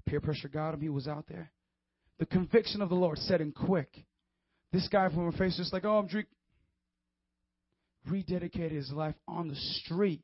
Peer 0.08 0.20
pressure 0.20 0.48
got 0.48 0.74
him. 0.74 0.82
He 0.82 0.90
was 0.90 1.08
out 1.08 1.26
there. 1.30 1.52
The 2.20 2.26
conviction 2.26 2.82
of 2.82 2.90
the 2.90 2.96
Lord 2.96 3.18
set 3.20 3.42
in 3.42 3.52
quick. 3.52 3.90
This 4.72 4.88
guy 4.88 5.10
from 5.10 5.32
her 5.32 5.38
face 5.38 5.58
just 5.58 5.74
like, 5.74 5.86
oh, 5.86 6.00
I'm 6.00 6.08
drink. 6.08 6.28
Rededicated 8.10 8.72
his 8.72 8.92
life 8.92 9.16
on 9.28 9.48
the 9.48 9.56
street 9.56 10.22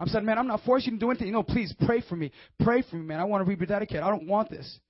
I'm 0.00 0.08
saying, 0.08 0.24
man, 0.24 0.38
I'm 0.38 0.46
not 0.46 0.62
forcing 0.64 0.94
you 0.94 0.98
to 0.98 1.04
do 1.04 1.10
anything. 1.10 1.26
You 1.26 1.34
know, 1.34 1.42
please 1.42 1.74
pray 1.84 2.02
for 2.08 2.16
me. 2.16 2.32
Pray 2.60 2.82
for 2.88 2.96
me, 2.96 3.02
man. 3.02 3.20
I 3.20 3.24
want 3.24 3.46
to 3.46 3.54
rededicate. 3.54 4.02
I 4.02 4.08
don't 4.08 4.26
want 4.26 4.48
this. 4.48 4.80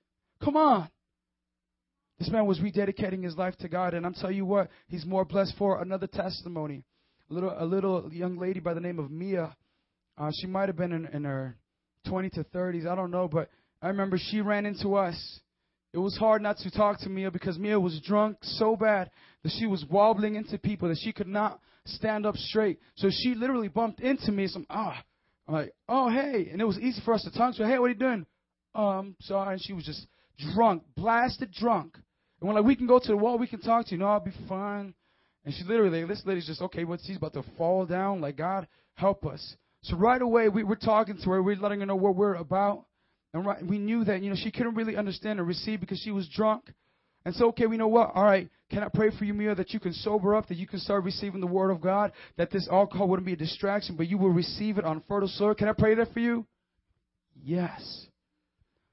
Come 0.42 0.56
on. 0.56 0.88
This 2.20 2.30
man 2.30 2.46
was 2.46 2.60
rededicating 2.60 3.24
his 3.24 3.36
life 3.36 3.56
to 3.58 3.68
God, 3.68 3.94
and 3.94 4.06
I'm 4.06 4.14
telling 4.14 4.36
you 4.36 4.46
what, 4.46 4.68
he's 4.86 5.04
more 5.04 5.24
blessed 5.24 5.54
for 5.58 5.82
another 5.82 6.06
testimony. 6.06 6.84
A 7.28 7.34
little, 7.34 7.54
a 7.58 7.64
little 7.64 8.08
young 8.12 8.38
lady 8.38 8.60
by 8.60 8.72
the 8.72 8.80
name 8.80 9.00
of 9.00 9.10
Mia. 9.10 9.56
Uh, 10.16 10.30
she 10.40 10.46
might 10.46 10.68
have 10.68 10.76
been 10.76 10.92
in, 10.92 11.06
in 11.06 11.24
her 11.24 11.56
20 12.06 12.30
to 12.30 12.44
30s. 12.44 12.86
I 12.86 12.94
don't 12.94 13.10
know, 13.10 13.26
but 13.26 13.48
I 13.82 13.88
remember 13.88 14.16
she 14.16 14.40
ran 14.42 14.64
into 14.64 14.94
us. 14.94 15.40
It 15.92 15.98
was 15.98 16.16
hard 16.16 16.42
not 16.42 16.58
to 16.58 16.70
talk 16.70 17.00
to 17.00 17.08
Mia 17.08 17.30
because 17.30 17.58
Mia 17.58 17.78
was 17.78 18.00
drunk 18.04 18.38
so 18.42 18.76
bad 18.76 19.10
that 19.42 19.52
she 19.58 19.66
was 19.66 19.84
wobbling 19.90 20.36
into 20.36 20.56
people 20.58 20.88
that 20.88 20.98
she 21.02 21.12
could 21.12 21.26
not 21.26 21.60
stand 21.84 22.26
up 22.26 22.36
straight. 22.36 22.78
So 22.96 23.08
she 23.10 23.34
literally 23.34 23.68
bumped 23.68 24.00
into 24.00 24.30
me. 24.30 24.46
So 24.46 24.60
I'm, 24.60 24.66
ah, 24.70 25.02
I'm 25.48 25.54
like, 25.54 25.72
oh, 25.88 26.08
hey. 26.08 26.48
And 26.52 26.60
it 26.60 26.64
was 26.64 26.78
easy 26.78 27.00
for 27.04 27.14
us 27.14 27.24
to 27.24 27.32
talk 27.36 27.56
to 27.56 27.64
her. 27.64 27.68
Hey, 27.68 27.78
what 27.78 27.86
are 27.86 27.88
you 27.88 27.94
doing? 27.96 28.26
Um, 28.74 29.16
sorry. 29.20 29.54
And 29.54 29.62
she 29.62 29.72
was 29.72 29.84
just 29.84 30.06
drunk, 30.54 30.84
blasted 30.96 31.52
drunk. 31.52 31.96
And 32.40 32.48
we're 32.48 32.54
like, 32.54 32.64
we 32.64 32.76
can 32.76 32.86
go 32.86 33.00
to 33.00 33.08
the 33.08 33.16
wall. 33.16 33.36
We 33.36 33.48
can 33.48 33.60
talk 33.60 33.86
to 33.86 33.92
you. 33.92 33.98
No, 33.98 34.06
I'll 34.06 34.20
be 34.20 34.32
fine. 34.48 34.94
And 35.44 35.54
she 35.54 35.64
literally, 35.64 36.04
this 36.04 36.22
lady's 36.24 36.46
just, 36.46 36.62
okay, 36.62 36.84
what? 36.84 37.00
She's 37.04 37.16
about 37.16 37.32
to 37.32 37.42
fall 37.58 37.84
down. 37.86 38.20
Like, 38.20 38.36
God, 38.36 38.68
help 38.94 39.26
us. 39.26 39.56
So 39.82 39.96
right 39.96 40.20
away, 40.20 40.48
we 40.48 40.62
were 40.62 40.76
talking 40.76 41.16
to 41.16 41.30
her. 41.30 41.42
We 41.42 41.54
we're 41.54 41.60
letting 41.60 41.80
her 41.80 41.86
know 41.86 41.96
what 41.96 42.14
we're 42.14 42.34
about. 42.34 42.84
And 43.32 43.46
right, 43.46 43.64
we 43.64 43.78
knew 43.78 44.04
that, 44.04 44.22
you 44.22 44.30
know, 44.30 44.36
she 44.36 44.50
couldn't 44.50 44.74
really 44.74 44.96
understand 44.96 45.38
or 45.38 45.44
receive 45.44 45.80
because 45.80 46.00
she 46.00 46.10
was 46.10 46.28
drunk. 46.28 46.72
And 47.24 47.34
so, 47.34 47.48
okay, 47.48 47.66
we 47.66 47.76
know 47.76 47.88
what? 47.88 48.12
All 48.14 48.24
right, 48.24 48.48
can 48.70 48.82
I 48.82 48.88
pray 48.88 49.10
for 49.16 49.24
you, 49.24 49.34
Mia, 49.34 49.54
that 49.54 49.72
you 49.74 49.80
can 49.80 49.92
sober 49.92 50.34
up, 50.34 50.48
that 50.48 50.56
you 50.56 50.66
can 50.66 50.78
start 50.80 51.04
receiving 51.04 51.40
the 51.40 51.46
Word 51.46 51.70
of 51.70 51.80
God, 51.80 52.12
that 52.38 52.50
this 52.50 52.66
alcohol 52.70 53.08
wouldn't 53.08 53.26
be 53.26 53.34
a 53.34 53.36
distraction, 53.36 53.96
but 53.96 54.08
you 54.08 54.16
will 54.16 54.30
receive 54.30 54.78
it 54.78 54.84
on 54.84 55.02
fertile 55.06 55.28
soil? 55.28 55.54
Can 55.54 55.68
I 55.68 55.72
pray 55.72 55.94
that 55.96 56.12
for 56.12 56.20
you? 56.20 56.46
Yes. 57.42 58.06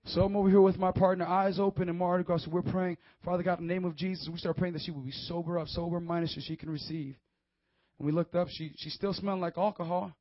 So 0.08 0.22
I'm 0.24 0.36
over 0.36 0.50
here 0.50 0.62
with 0.62 0.78
my 0.78 0.92
partner, 0.92 1.26
eyes 1.26 1.60
open 1.60 1.90
and 1.90 1.98
Mardi 1.98 2.24
Gras. 2.24 2.44
So 2.44 2.52
we're 2.52 2.62
praying, 2.62 2.98
Father 3.26 3.44
God, 3.44 3.60
in 3.60 3.68
the 3.68 3.74
name 3.74 3.84
of 3.84 3.96
Jesus. 3.96 4.30
We 4.32 4.38
start 4.38 4.56
praying 4.56 4.74
that 4.74 4.84
she 4.84 4.92
will 4.92 5.02
be 5.02 5.12
sober 5.12 5.60
up, 5.60 5.68
sober 5.68 6.00
minded, 6.00 6.30
so 6.30 6.40
she 6.42 6.56
can 6.56 6.70
receive. 6.70 7.16
And 8.00 8.06
we 8.06 8.14
looked 8.14 8.34
up. 8.34 8.48
She 8.50 8.72
she 8.78 8.90
still 8.90 9.14
smelled 9.14 9.42
like 9.42 9.58
alcohol. 9.58 10.14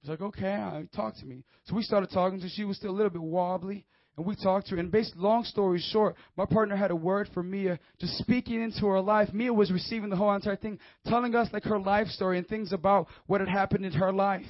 She's 0.00 0.10
like, 0.10 0.20
okay, 0.20 0.52
I, 0.52 0.84
talk 0.94 1.16
to 1.16 1.26
me. 1.26 1.44
So 1.64 1.74
we 1.74 1.82
started 1.82 2.10
talking 2.10 2.38
to. 2.38 2.44
her. 2.44 2.50
She 2.54 2.64
was 2.64 2.76
still 2.76 2.90
a 2.90 2.92
little 2.92 3.10
bit 3.10 3.22
wobbly. 3.22 3.84
And 4.16 4.26
we 4.26 4.34
talked 4.34 4.66
to 4.68 4.74
her. 4.74 4.80
And 4.80 4.90
based, 4.90 5.16
long 5.16 5.44
story 5.44 5.80
short, 5.92 6.16
my 6.36 6.44
partner 6.44 6.76
had 6.76 6.90
a 6.90 6.96
word 6.96 7.28
for 7.32 7.42
Mia, 7.42 7.78
just 8.00 8.18
speaking 8.18 8.62
into 8.62 8.86
her 8.86 9.00
life. 9.00 9.32
Mia 9.32 9.52
was 9.52 9.70
receiving 9.70 10.10
the 10.10 10.16
whole 10.16 10.34
entire 10.34 10.56
thing, 10.56 10.78
telling 11.06 11.34
us 11.34 11.48
like 11.52 11.64
her 11.64 11.78
life 11.78 12.08
story 12.08 12.38
and 12.38 12.46
things 12.46 12.72
about 12.72 13.06
what 13.26 13.40
had 13.40 13.48
happened 13.48 13.84
in 13.84 13.92
her 13.92 14.12
life. 14.12 14.46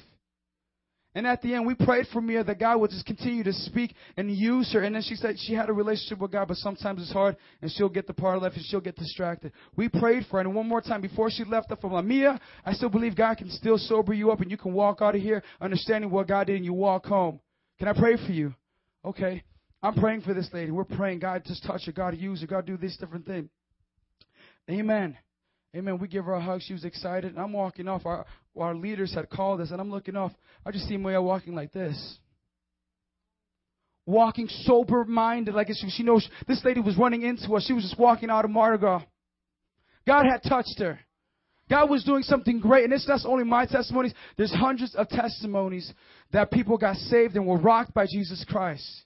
And 1.15 1.25
at 1.25 1.41
the 1.41 1.55
end, 1.55 1.65
we 1.65 1.73
prayed 1.73 2.05
for 2.13 2.21
Mia 2.21 2.43
that 2.43 2.59
God 2.59 2.79
would 2.79 2.91
just 2.91 3.05
continue 3.05 3.43
to 3.43 3.51
speak 3.51 3.95
and 4.15 4.29
use 4.29 4.71
her. 4.73 4.81
And 4.81 4.93
then 4.93 5.01
she 5.01 5.15
said 5.15 5.37
she 5.39 5.53
had 5.53 5.67
a 5.67 5.73
relationship 5.73 6.19
with 6.19 6.31
God, 6.31 6.47
but 6.47 6.57
sometimes 6.57 7.01
it's 7.01 7.11
hard, 7.11 7.35
and 7.61 7.71
she'll 7.71 7.89
get 7.89 8.05
the 8.05 8.13
part 8.13 8.41
left 8.41 8.55
and 8.55 8.65
she'll 8.65 8.79
get 8.79 8.95
distracted. 8.95 9.51
We 9.75 9.89
prayed 9.89 10.25
for 10.29 10.37
her, 10.37 10.41
and 10.41 10.53
one 10.53 10.67
more 10.67 10.81
time 10.81 11.01
before 11.01 11.31
she 11.31 11.43
left, 11.45 11.71
I'm 11.71 11.91
like, 11.91 12.05
Mia, 12.05 12.39
I 12.63 12.73
still 12.73 12.89
believe 12.89 13.15
God 13.15 13.37
can 13.37 13.49
still 13.49 13.79
sober 13.79 14.13
you 14.13 14.31
up, 14.31 14.41
and 14.41 14.51
you 14.51 14.57
can 14.57 14.73
walk 14.73 15.01
out 15.01 15.15
of 15.15 15.21
here 15.21 15.41
understanding 15.59 16.11
what 16.11 16.27
God 16.27 16.45
did, 16.47 16.57
and 16.57 16.65
you 16.65 16.73
walk 16.73 17.07
home. 17.07 17.39
Can 17.79 17.87
I 17.87 17.93
pray 17.93 18.15
for 18.15 18.31
you? 18.31 18.53
Okay. 19.03 19.43
I'm 19.81 19.95
praying 19.95 20.21
for 20.21 20.33
this 20.33 20.49
lady. 20.53 20.71
We're 20.71 20.83
praying, 20.83 21.19
God, 21.19 21.43
just 21.45 21.63
touch 21.63 21.85
her. 21.85 21.91
God, 21.91 22.17
use 22.17 22.41
her. 22.41 22.47
God, 22.47 22.65
do 22.65 22.77
this 22.77 22.97
different 22.97 23.25
thing. 23.25 23.49
Amen. 24.69 25.17
Amen. 25.75 25.99
We 25.99 26.07
give 26.07 26.25
her 26.25 26.33
a 26.33 26.41
hug. 26.41 26.61
She 26.63 26.73
was 26.73 26.83
excited. 26.83 27.31
And 27.31 27.39
I'm 27.39 27.53
walking 27.53 27.87
off. 27.87 28.05
Our, 28.05 28.25
our 28.57 28.75
leaders 28.75 29.13
had 29.13 29.29
called 29.29 29.61
us, 29.61 29.71
and 29.71 29.79
I'm 29.79 29.91
looking 29.91 30.15
off. 30.15 30.31
I 30.65 30.71
just 30.71 30.87
see 30.87 30.97
Maya 30.97 31.21
walking 31.21 31.53
like 31.53 31.71
this. 31.71 32.17
Walking 34.05 34.47
sober 34.63 35.05
minded, 35.05 35.53
like 35.53 35.67
she, 35.67 35.89
she 35.91 36.01
knows 36.01 36.27
this 36.47 36.63
lady 36.65 36.79
was 36.81 36.97
running 36.97 37.21
into 37.21 37.53
us. 37.53 37.65
She 37.67 37.73
was 37.73 37.83
just 37.83 37.99
walking 37.99 38.31
out 38.31 38.45
of 38.45 38.51
Mardi 38.51 38.79
Gras. 38.79 39.03
God 40.07 40.25
had 40.25 40.41
touched 40.41 40.79
her. 40.79 40.99
God 41.69 41.87
was 41.87 42.03
doing 42.03 42.23
something 42.23 42.59
great. 42.59 42.85
And 42.85 42.93
it's 42.93 43.07
not 43.07 43.19
only 43.25 43.43
my 43.43 43.67
testimonies. 43.67 44.13
There's 44.37 44.51
hundreds 44.51 44.95
of 44.95 45.07
testimonies 45.07 45.93
that 46.31 46.49
people 46.49 46.79
got 46.79 46.95
saved 46.95 47.35
and 47.35 47.45
were 47.45 47.59
rocked 47.59 47.93
by 47.93 48.07
Jesus 48.07 48.43
Christ. 48.49 49.03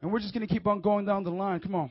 And 0.00 0.10
we're 0.10 0.20
just 0.20 0.32
going 0.32 0.46
to 0.46 0.52
keep 0.52 0.66
on 0.66 0.80
going 0.80 1.04
down 1.04 1.22
the 1.22 1.30
line. 1.30 1.60
Come 1.60 1.74
on. 1.74 1.90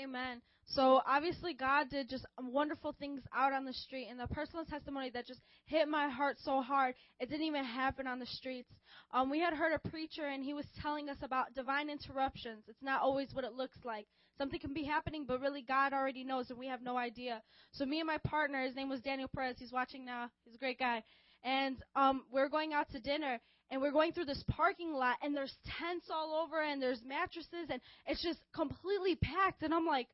Amen. 0.00 0.40
So 0.74 1.02
obviously 1.06 1.52
God 1.52 1.90
did 1.90 2.08
just 2.08 2.24
wonderful 2.40 2.94
things 2.98 3.20
out 3.36 3.52
on 3.52 3.66
the 3.66 3.74
street 3.74 4.08
and 4.10 4.18
the 4.18 4.26
personal 4.28 4.64
testimony 4.64 5.10
that 5.10 5.26
just 5.26 5.40
hit 5.66 5.86
my 5.86 6.08
heart 6.08 6.38
so 6.42 6.62
hard, 6.62 6.94
it 7.20 7.28
didn't 7.28 7.46
even 7.46 7.64
happen 7.64 8.06
on 8.06 8.18
the 8.18 8.26
streets. 8.26 8.70
Um, 9.12 9.28
we 9.28 9.38
had 9.38 9.52
heard 9.52 9.74
a 9.74 9.88
preacher 9.90 10.26
and 10.26 10.42
he 10.42 10.54
was 10.54 10.64
telling 10.80 11.10
us 11.10 11.18
about 11.22 11.54
divine 11.54 11.90
interruptions. 11.90 12.64
It's 12.68 12.82
not 12.82 13.02
always 13.02 13.34
what 13.34 13.44
it 13.44 13.52
looks 13.52 13.76
like. 13.84 14.06
Something 14.38 14.60
can 14.60 14.72
be 14.72 14.84
happening, 14.84 15.26
but 15.28 15.42
really 15.42 15.60
God 15.60 15.92
already 15.92 16.24
knows 16.24 16.48
and 16.48 16.58
we 16.58 16.68
have 16.68 16.80
no 16.80 16.96
idea. 16.96 17.42
So 17.72 17.84
me 17.84 18.00
and 18.00 18.06
my 18.06 18.18
partner, 18.18 18.64
his 18.64 18.74
name 18.74 18.88
was 18.88 19.02
Daniel 19.02 19.28
Perez, 19.28 19.56
he's 19.58 19.72
watching 19.72 20.06
now, 20.06 20.30
he's 20.46 20.54
a 20.54 20.58
great 20.58 20.78
guy. 20.78 21.02
And 21.44 21.76
um, 21.96 22.22
we're 22.32 22.48
going 22.48 22.72
out 22.72 22.88
to 22.92 23.00
dinner 23.00 23.40
and 23.70 23.82
we're 23.82 23.92
going 23.92 24.12
through 24.12 24.24
this 24.24 24.42
parking 24.48 24.94
lot 24.94 25.16
and 25.22 25.36
there's 25.36 25.54
tents 25.78 26.06
all 26.10 26.42
over 26.42 26.62
and 26.62 26.80
there's 26.80 27.02
mattresses 27.06 27.68
and 27.68 27.80
it's 28.06 28.22
just 28.22 28.38
completely 28.54 29.16
packed 29.16 29.62
and 29.62 29.74
I'm 29.74 29.86
like, 29.86 30.08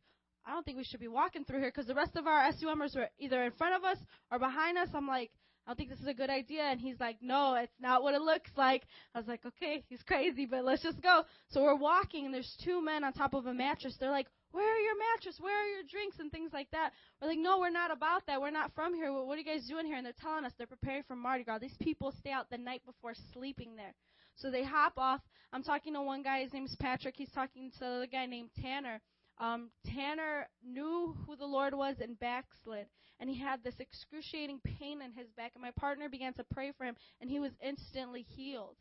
I 0.49 0.53
don't 0.53 0.65
think 0.65 0.79
we 0.79 0.85
should 0.85 1.01
be 1.01 1.09
walking 1.09 1.45
through 1.45 1.59
here 1.61 1.69
because 1.69 1.87
the 1.87 1.95
rest 1.95 2.17
of 2.17 2.27
our 2.27 2.51
SUMers 2.53 2.95
were 2.97 3.11
either 3.19 3.43
in 3.45 3.53
front 3.53 3.77
of 3.77 3.85
us 3.85 3.99
or 4.33 4.39
behind 4.39 4.79
us. 4.79 4.89
I'm 4.95 5.07
like, 5.07 5.31
I 5.67 5.71
don't 5.71 5.77
think 5.77 5.91
this 5.91 6.01
is 6.01 6.07
a 6.07 6.15
good 6.15 6.31
idea. 6.31 6.63
And 6.63 6.81
he's 6.81 6.99
like, 6.99 7.19
no, 7.21 7.55
it's 7.55 7.79
not 7.79 8.03
what 8.03 8.15
it 8.15 8.23
looks 8.23 8.51
like. 8.57 8.85
I 9.15 9.19
was 9.19 9.29
like, 9.29 9.45
okay, 9.45 9.85
he's 9.91 10.03
crazy, 10.03 10.47
but 10.47 10.65
let's 10.65 10.83
just 10.83 11.03
go. 11.03 11.25
So 11.51 11.63
we're 11.63 11.77
walking 11.77 12.25
and 12.25 12.33
there's 12.33 12.57
two 12.65 12.83
men 12.83 13.05
on 13.05 13.13
top 13.13 13.35
of 13.35 13.45
a 13.45 13.53
mattress. 13.53 13.99
They're 14.01 14.11
like, 14.11 14.27
where 14.51 14.65
are 14.65 14.81
your 14.81 14.95
mattress? 15.13 15.37
Where 15.39 15.55
are 15.55 15.69
your 15.69 15.83
drinks 15.91 16.17
and 16.19 16.33
things 16.33 16.53
like 16.55 16.71
that? 16.71 16.93
We're 17.21 17.29
like, 17.29 17.39
no, 17.39 17.59
we're 17.59 17.69
not 17.69 17.91
about 17.91 18.25
that. 18.27 18.41
We're 18.41 18.51
not 18.51 18.75
from 18.75 18.95
here. 18.95 19.13
What 19.13 19.35
are 19.35 19.41
you 19.41 19.45
guys 19.45 19.69
doing 19.69 19.85
here? 19.85 19.97
And 19.97 20.07
they're 20.07 20.15
telling 20.19 20.47
us 20.47 20.53
they're 20.57 20.67
preparing 20.67 21.03
for 21.03 21.15
Mardi 21.15 21.45
Gras. 21.45 21.59
These 21.59 21.77
people 21.79 22.15
stay 22.19 22.31
out 22.31 22.49
the 22.49 22.57
night 22.57 22.81
before 22.87 23.13
sleeping 23.35 23.77
there. 23.77 23.95
So 24.37 24.51
they 24.51 24.65
hop 24.65 24.95
off. 24.97 25.21
I'm 25.53 25.63
talking 25.63 25.93
to 25.93 26.01
one 26.01 26.23
guy. 26.23 26.41
His 26.43 26.55
name's 26.55 26.75
Patrick. 26.77 27.17
He's 27.19 27.33
talking 27.33 27.71
to 27.73 28.01
the 28.01 28.09
guy 28.11 28.25
named 28.25 28.49
Tanner 28.63 29.03
um, 29.41 29.71
Tanner 29.87 30.49
knew 30.65 31.17
who 31.27 31.37
the 31.37 31.47
Lord 31.47 31.75
was 31.75 31.97
and 32.01 32.19
backslid. 32.19 32.87
And 33.21 33.29
he 33.29 33.37
had 33.37 33.65
this 33.65 33.81
excruciating 33.81 34.61
pain 34.65 35.03
in 35.03 35.13
his 35.13 35.29
back. 35.37 35.53
And 35.55 35.63
my 35.63 35.73
partner 35.73 36.09
began 36.09 36.33
to 36.35 36.45
pray 36.53 36.73
for 36.77 36.85
him, 36.85 36.95
and 37.21 37.29
he 37.29 37.41
was 37.41 37.53
instantly 37.61 38.23
healed. 38.23 38.77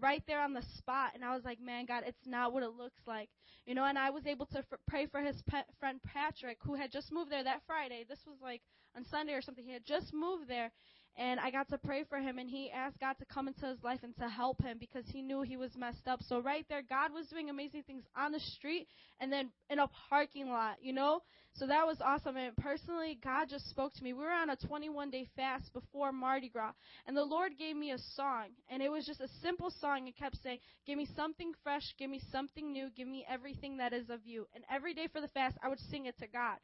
Right 0.00 0.22
there 0.26 0.40
on 0.40 0.54
the 0.54 0.62
spot. 0.78 1.10
And 1.14 1.22
I 1.22 1.34
was 1.34 1.44
like, 1.44 1.60
man, 1.60 1.84
God, 1.84 2.04
it's 2.06 2.26
not 2.26 2.54
what 2.54 2.62
it 2.62 2.70
looks 2.70 3.02
like. 3.06 3.28
You 3.66 3.74
know, 3.74 3.84
and 3.84 3.98
I 3.98 4.08
was 4.08 4.26
able 4.26 4.46
to 4.46 4.64
pray 4.88 5.06
for 5.06 5.20
his 5.20 5.42
pet 5.42 5.66
friend 5.78 6.00
Patrick, 6.02 6.58
who 6.62 6.74
had 6.74 6.90
just 6.90 7.12
moved 7.12 7.30
there 7.30 7.44
that 7.44 7.62
Friday. 7.66 8.06
This 8.08 8.20
was 8.26 8.38
like 8.40 8.62
on 8.96 9.04
Sunday 9.04 9.34
or 9.34 9.42
something. 9.42 9.64
He 9.64 9.72
had 9.72 9.84
just 9.84 10.14
moved 10.14 10.48
there 10.48 10.72
and 11.16 11.38
I 11.38 11.50
got 11.50 11.68
to 11.68 11.78
pray 11.78 12.04
for 12.08 12.18
him 12.18 12.38
and 12.38 12.48
he 12.48 12.70
asked 12.70 12.98
God 12.98 13.14
to 13.18 13.26
come 13.26 13.46
into 13.46 13.66
his 13.66 13.82
life 13.82 14.00
and 14.02 14.16
to 14.16 14.28
help 14.28 14.62
him 14.62 14.78
because 14.78 15.04
he 15.06 15.20
knew 15.20 15.42
he 15.42 15.58
was 15.58 15.76
messed 15.76 16.08
up. 16.08 16.22
So 16.22 16.40
right 16.40 16.64
there 16.68 16.82
God 16.82 17.12
was 17.12 17.26
doing 17.26 17.50
amazing 17.50 17.82
things 17.82 18.04
on 18.16 18.32
the 18.32 18.40
street 18.40 18.88
and 19.20 19.30
then 19.30 19.50
in 19.68 19.78
a 19.78 19.88
parking 20.08 20.48
lot, 20.48 20.76
you 20.80 20.92
know? 20.92 21.20
So 21.54 21.66
that 21.66 21.86
was 21.86 21.98
awesome 22.00 22.36
and 22.38 22.56
personally 22.56 23.18
God 23.22 23.48
just 23.50 23.68
spoke 23.68 23.92
to 23.94 24.02
me. 24.02 24.14
We 24.14 24.24
were 24.24 24.30
on 24.30 24.50
a 24.50 24.56
21 24.56 25.10
day 25.10 25.28
fast 25.36 25.72
before 25.74 26.12
Mardi 26.12 26.48
Gras 26.48 26.72
and 27.06 27.14
the 27.14 27.24
Lord 27.24 27.58
gave 27.58 27.76
me 27.76 27.90
a 27.90 27.98
song 28.16 28.46
and 28.70 28.82
it 28.82 28.90
was 28.90 29.04
just 29.04 29.20
a 29.20 29.28
simple 29.42 29.70
song. 29.80 30.08
It 30.08 30.16
kept 30.16 30.38
saying, 30.42 30.60
"Give 30.86 30.96
me 30.96 31.06
something 31.14 31.52
fresh, 31.62 31.94
give 31.98 32.08
me 32.08 32.20
something 32.30 32.72
new, 32.72 32.88
give 32.96 33.06
me 33.06 33.26
everything 33.28 33.76
that 33.76 33.92
is 33.92 34.08
of 34.08 34.24
you." 34.24 34.46
And 34.54 34.64
every 34.70 34.94
day 34.94 35.08
for 35.08 35.20
the 35.20 35.28
fast 35.28 35.58
I 35.62 35.68
would 35.68 35.80
sing 35.80 36.06
it 36.06 36.18
to 36.20 36.26
God. 36.26 36.58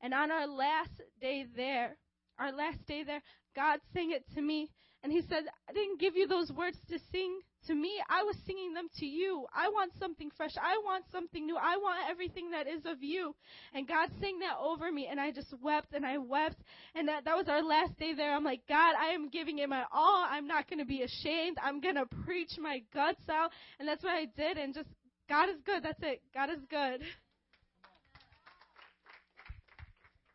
And 0.00 0.14
on 0.14 0.30
our 0.30 0.46
last 0.46 1.02
day 1.20 1.44
there, 1.54 1.98
our 2.38 2.52
last 2.52 2.86
day 2.86 3.02
there, 3.02 3.22
God 3.54 3.80
sang 3.92 4.12
it 4.12 4.24
to 4.34 4.42
me. 4.42 4.70
And 5.02 5.12
He 5.12 5.22
said, 5.22 5.44
I 5.68 5.72
didn't 5.72 6.00
give 6.00 6.16
you 6.16 6.26
those 6.26 6.52
words 6.52 6.76
to 6.90 6.98
sing 7.10 7.40
to 7.66 7.74
me. 7.74 7.90
I 8.08 8.22
was 8.22 8.36
singing 8.46 8.74
them 8.74 8.88
to 8.98 9.06
you. 9.06 9.46
I 9.54 9.68
want 9.68 9.92
something 9.98 10.30
fresh. 10.36 10.52
I 10.60 10.78
want 10.84 11.04
something 11.12 11.44
new. 11.44 11.56
I 11.56 11.76
want 11.76 12.10
everything 12.10 12.50
that 12.50 12.66
is 12.66 12.84
of 12.86 13.02
you. 13.02 13.34
And 13.74 13.88
God 13.88 14.08
sang 14.20 14.38
that 14.40 14.56
over 14.60 14.90
me. 14.90 15.08
And 15.10 15.20
I 15.20 15.30
just 15.30 15.54
wept 15.62 15.92
and 15.94 16.04
I 16.04 16.18
wept. 16.18 16.56
And 16.94 17.08
that, 17.08 17.24
that 17.24 17.36
was 17.36 17.48
our 17.48 17.62
last 17.62 17.98
day 17.98 18.14
there. 18.14 18.34
I'm 18.34 18.44
like, 18.44 18.62
God, 18.68 18.94
I 18.98 19.08
am 19.14 19.28
giving 19.28 19.58
it 19.58 19.68
my 19.68 19.84
all. 19.92 20.26
I'm 20.28 20.46
not 20.46 20.68
going 20.68 20.78
to 20.80 20.86
be 20.86 21.02
ashamed. 21.02 21.58
I'm 21.62 21.80
going 21.80 21.96
to 21.96 22.06
preach 22.24 22.52
my 22.58 22.82
guts 22.92 23.28
out. 23.30 23.50
And 23.78 23.88
that's 23.88 24.02
what 24.02 24.12
I 24.14 24.26
did. 24.36 24.58
And 24.58 24.74
just, 24.74 24.88
God 25.28 25.48
is 25.48 25.56
good. 25.64 25.82
That's 25.82 26.02
it. 26.02 26.22
God 26.34 26.50
is 26.50 26.60
good. 26.68 27.02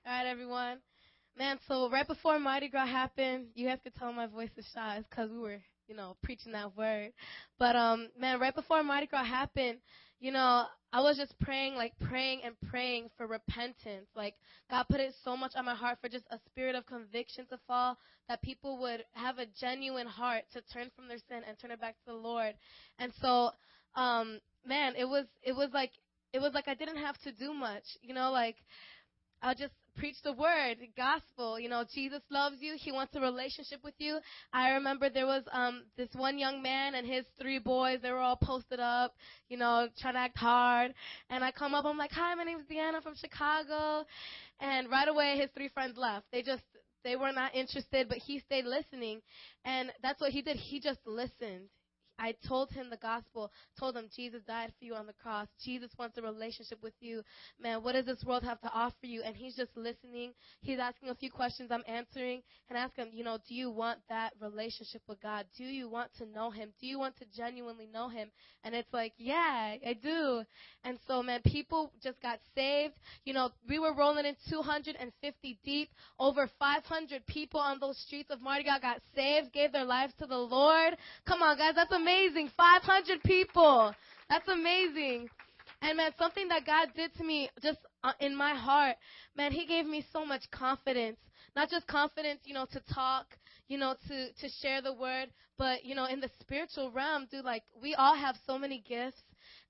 All 0.05 0.13
right, 0.13 0.27
everyone. 0.27 0.77
Man, 1.37 1.59
so 1.67 1.89
right 1.89 2.07
before 2.07 2.39
Mardi 2.39 2.69
Gras 2.69 2.87
happened, 2.87 3.47
you 3.55 3.67
guys 3.67 3.79
could 3.83 3.95
tell 3.95 4.13
my 4.13 4.25
voice 4.25 4.51
is 4.55 4.65
shy. 4.73 5.03
Because 5.09 5.29
we 5.29 5.37
were, 5.37 5.59
you 5.87 5.95
know, 5.95 6.15
preaching 6.23 6.53
that 6.53 6.77
word. 6.77 7.11
But, 7.59 7.75
um, 7.75 8.07
man, 8.17 8.39
right 8.39 8.55
before 8.55 8.83
Mardi 8.83 9.07
Gras 9.07 9.25
happened, 9.25 9.79
you 10.19 10.31
know, 10.31 10.65
I 10.93 11.01
was 11.01 11.17
just 11.17 11.37
praying, 11.41 11.75
like 11.75 11.91
praying 12.07 12.39
and 12.45 12.55
praying 12.69 13.09
for 13.17 13.27
repentance. 13.27 14.07
Like 14.15 14.35
God 14.69 14.85
put 14.89 15.01
it 15.01 15.13
so 15.25 15.35
much 15.35 15.51
on 15.57 15.65
my 15.65 15.75
heart 15.75 15.97
for 16.01 16.07
just 16.07 16.23
a 16.31 16.39
spirit 16.45 16.73
of 16.73 16.85
conviction 16.85 17.45
to 17.49 17.59
fall, 17.67 17.97
that 18.29 18.41
people 18.41 18.79
would 18.79 19.03
have 19.11 19.37
a 19.37 19.45
genuine 19.59 20.07
heart 20.07 20.43
to 20.53 20.61
turn 20.73 20.89
from 20.95 21.09
their 21.09 21.17
sin 21.27 21.41
and 21.45 21.59
turn 21.59 21.71
it 21.71 21.81
back 21.81 21.95
to 22.05 22.11
the 22.11 22.17
Lord. 22.17 22.53
And 22.97 23.11
so, 23.21 23.51
um, 23.95 24.39
man, 24.65 24.93
it 24.97 25.03
was, 25.03 25.25
it 25.43 25.53
was 25.53 25.69
like, 25.73 25.91
it 26.31 26.39
was 26.39 26.53
like 26.53 26.69
I 26.69 26.75
didn't 26.75 26.97
have 26.97 27.17
to 27.23 27.33
do 27.33 27.53
much, 27.53 27.83
you 28.01 28.13
know, 28.13 28.31
like 28.31 28.55
I 29.41 29.53
just 29.53 29.73
preach 29.95 30.15
the 30.23 30.33
word, 30.33 30.77
the 30.79 30.89
gospel. 30.95 31.59
You 31.59 31.69
know, 31.69 31.83
Jesus 31.93 32.21
loves 32.29 32.57
you. 32.59 32.75
He 32.77 32.91
wants 32.91 33.15
a 33.15 33.21
relationship 33.21 33.79
with 33.83 33.93
you. 33.97 34.19
I 34.53 34.71
remember 34.71 35.09
there 35.09 35.25
was 35.25 35.43
um 35.51 35.83
this 35.97 36.09
one 36.15 36.37
young 36.37 36.61
man 36.61 36.95
and 36.95 37.07
his 37.07 37.25
three 37.39 37.59
boys. 37.59 37.99
They 38.01 38.11
were 38.11 38.19
all 38.19 38.37
posted 38.41 38.79
up, 38.79 39.13
you 39.49 39.57
know, 39.57 39.87
trying 39.99 40.15
to 40.15 40.19
act 40.19 40.37
hard. 40.37 40.93
And 41.29 41.43
I 41.43 41.51
come 41.51 41.73
up, 41.73 41.85
I'm 41.85 41.97
like, 41.97 42.11
"Hi, 42.11 42.35
my 42.35 42.43
name 42.43 42.59
is 42.59 42.65
Deanna 42.65 43.01
from 43.01 43.15
Chicago." 43.15 44.05
And 44.59 44.89
right 44.89 45.07
away, 45.07 45.37
his 45.37 45.49
three 45.55 45.69
friends 45.69 45.97
left. 45.97 46.25
They 46.31 46.41
just 46.41 46.63
they 47.03 47.15
were 47.15 47.31
not 47.31 47.55
interested, 47.55 48.09
but 48.09 48.17
he 48.17 48.39
stayed 48.39 48.65
listening. 48.65 49.21
And 49.63 49.91
that's 50.01 50.19
what 50.19 50.31
he 50.31 50.41
did. 50.41 50.57
He 50.57 50.79
just 50.79 50.99
listened. 51.05 51.69
I 52.17 52.35
told 52.47 52.71
him 52.71 52.89
the 52.89 52.97
gospel, 52.97 53.51
told 53.77 53.97
him 53.97 54.09
Jesus 54.15 54.41
died 54.47 54.71
for 54.79 54.85
you 54.85 54.95
on 54.95 55.05
the 55.05 55.13
cross. 55.13 55.47
Jesus 55.63 55.91
wants 55.99 56.17
a 56.17 56.21
relationship 56.21 56.81
with 56.81 56.93
you. 57.01 57.23
Man, 57.61 57.83
what 57.83 57.93
does 57.93 58.05
this 58.05 58.23
world 58.23 58.43
have 58.43 58.61
to 58.61 58.71
offer 58.73 58.95
you? 59.05 59.21
And 59.21 59.35
he's 59.35 59.55
just 59.55 59.75
listening. 59.75 60.31
He's 60.61 60.79
asking 60.79 61.09
a 61.09 61.15
few 61.15 61.29
questions 61.29 61.71
I'm 61.71 61.83
answering 61.87 62.41
and 62.69 62.77
ask 62.77 62.95
him, 62.95 63.09
you 63.11 63.23
know, 63.23 63.37
do 63.47 63.53
you 63.53 63.69
want 63.69 63.99
that 64.09 64.33
relationship 64.39 65.01
with 65.07 65.21
God? 65.21 65.45
Do 65.57 65.65
you 65.65 65.89
want 65.89 66.11
to 66.19 66.25
know 66.25 66.51
him? 66.51 66.69
Do 66.79 66.87
you 66.87 66.99
want 66.99 67.17
to 67.17 67.25
genuinely 67.35 67.87
know 67.91 68.07
him? 68.07 68.31
And 68.63 68.73
it's 68.73 68.91
like, 68.93 69.13
yeah, 69.17 69.75
I 69.85 69.93
do. 70.01 70.43
And 70.83 70.97
so, 71.07 71.21
man, 71.21 71.41
people 71.45 71.91
just 72.01 72.21
got 72.21 72.39
saved. 72.55 72.93
You 73.25 73.33
know, 73.33 73.49
we 73.67 73.77
were 73.77 73.93
rolling 73.93 74.25
in 74.25 74.35
250 74.49 75.59
deep. 75.63 75.89
Over 76.17 76.49
500 76.59 77.25
people 77.27 77.59
on 77.59 77.79
those 77.79 77.99
streets 78.05 78.31
of 78.31 78.41
Mardi 78.41 78.63
Gras 78.63 78.79
got 78.79 79.01
saved, 79.13 79.51
gave 79.51 79.71
their 79.71 79.85
lives 79.85 80.13
to 80.19 80.25
the 80.25 80.37
Lord. 80.37 80.95
Come 81.27 81.41
on, 81.41 81.57
guys, 81.57 81.75
that's 81.75 81.91
amazing. 81.91 82.04
500 82.05 83.23
people. 83.23 83.93
That's 84.29 84.47
amazing. 84.47 85.29
And 85.81 85.97
man, 85.97 86.11
something 86.17 86.47
that 86.47 86.65
God 86.65 86.89
did 86.95 87.13
to 87.15 87.23
me 87.23 87.49
just 87.61 87.79
uh, 88.03 88.13
in 88.19 88.35
my 88.35 88.55
heart, 88.55 88.95
man, 89.35 89.51
He 89.51 89.65
gave 89.65 89.85
me 89.85 90.05
so 90.11 90.25
much 90.25 90.49
confidence. 90.51 91.17
Not 91.55 91.69
just 91.69 91.87
confidence, 91.87 92.41
you 92.45 92.53
know, 92.53 92.65
to 92.71 92.81
talk, 92.93 93.27
you 93.67 93.77
know, 93.77 93.95
to, 94.07 94.33
to 94.33 94.49
share 94.61 94.81
the 94.81 94.93
word, 94.93 95.29
but, 95.57 95.85
you 95.85 95.95
know, 95.95 96.05
in 96.05 96.19
the 96.19 96.29
spiritual 96.39 96.91
realm, 96.91 97.27
dude, 97.31 97.45
like, 97.45 97.63
we 97.81 97.95
all 97.95 98.15
have 98.15 98.35
so 98.45 98.57
many 98.57 98.83
gifts. 98.87 99.21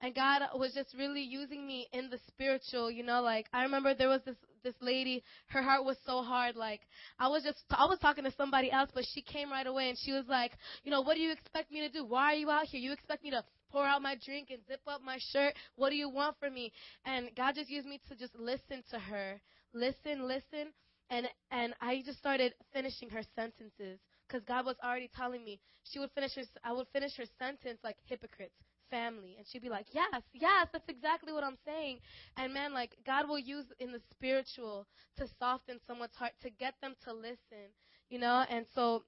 And 0.01 0.15
God 0.15 0.41
was 0.55 0.73
just 0.73 0.95
really 0.97 1.21
using 1.21 1.67
me 1.67 1.87
in 1.93 2.09
the 2.09 2.19
spiritual, 2.27 2.89
you 2.89 3.03
know, 3.03 3.21
like, 3.21 3.47
I 3.53 3.63
remember 3.63 3.93
there 3.93 4.09
was 4.09 4.21
this, 4.25 4.35
this 4.65 4.75
lady, 4.81 5.23
her 5.47 5.61
heart 5.61 5.85
was 5.85 5.95
so 6.05 6.21
hard, 6.21 6.57
like, 6.57 6.81
I 7.17 7.29
was 7.29 7.43
just, 7.43 7.63
I 7.69 7.85
was 7.85 7.99
talking 7.99 8.25
to 8.25 8.33
somebody 8.35 8.69
else, 8.69 8.89
but 8.93 9.05
she 9.13 9.21
came 9.21 9.49
right 9.49 9.65
away 9.65 9.87
and 9.87 9.97
she 9.97 10.11
was 10.11 10.25
like, 10.27 10.51
you 10.83 10.91
know, 10.91 10.99
what 11.01 11.15
do 11.15 11.21
you 11.21 11.31
expect 11.31 11.71
me 11.71 11.79
to 11.79 11.89
do? 11.89 12.03
Why 12.03 12.33
are 12.33 12.35
you 12.35 12.49
out 12.49 12.65
here? 12.65 12.81
You 12.81 12.91
expect 12.91 13.23
me 13.23 13.31
to 13.31 13.45
pour 13.71 13.85
out 13.85 14.01
my 14.01 14.17
drink 14.25 14.49
and 14.49 14.59
zip 14.67 14.81
up 14.87 15.01
my 15.01 15.19
shirt? 15.31 15.53
What 15.75 15.91
do 15.91 15.95
you 15.95 16.09
want 16.09 16.35
from 16.39 16.53
me? 16.53 16.73
And 17.05 17.29
God 17.37 17.55
just 17.55 17.69
used 17.69 17.87
me 17.87 18.01
to 18.09 18.15
just 18.15 18.35
listen 18.37 18.83
to 18.91 18.99
her. 18.99 19.39
Listen, 19.73 20.27
listen. 20.27 20.73
And, 21.09 21.27
and 21.51 21.73
I 21.79 22.01
just 22.03 22.17
started 22.17 22.53
finishing 22.73 23.09
her 23.11 23.21
sentences 23.35 23.99
because 24.27 24.43
God 24.47 24.65
was 24.65 24.75
already 24.83 25.09
telling 25.15 25.45
me 25.45 25.59
she 25.83 25.99
would 25.99 26.09
finish 26.11 26.33
her, 26.35 26.43
I 26.63 26.73
would 26.73 26.87
finish 26.91 27.15
her 27.17 27.25
sentence 27.37 27.79
like 27.83 27.97
hypocrites, 28.05 28.55
family, 28.89 29.35
and 29.37 29.45
she'd 29.47 29.61
be 29.61 29.69
like, 29.69 29.87
yes, 29.91 30.21
yes, 30.33 30.67
that's 30.71 30.89
exactly 30.89 31.33
what 31.33 31.43
I'm 31.43 31.57
saying. 31.65 31.99
And 32.37 32.53
man, 32.53 32.73
like 32.73 32.95
God 33.05 33.27
will 33.27 33.39
use 33.39 33.65
in 33.79 33.91
the 33.91 34.01
spiritual 34.11 34.87
to 35.17 35.27
soften 35.39 35.79
someone's 35.87 36.15
heart 36.15 36.33
to 36.43 36.49
get 36.49 36.75
them 36.81 36.95
to 37.05 37.13
listen, 37.13 37.69
you 38.09 38.19
know. 38.19 38.45
And 38.49 38.65
so 38.73 39.03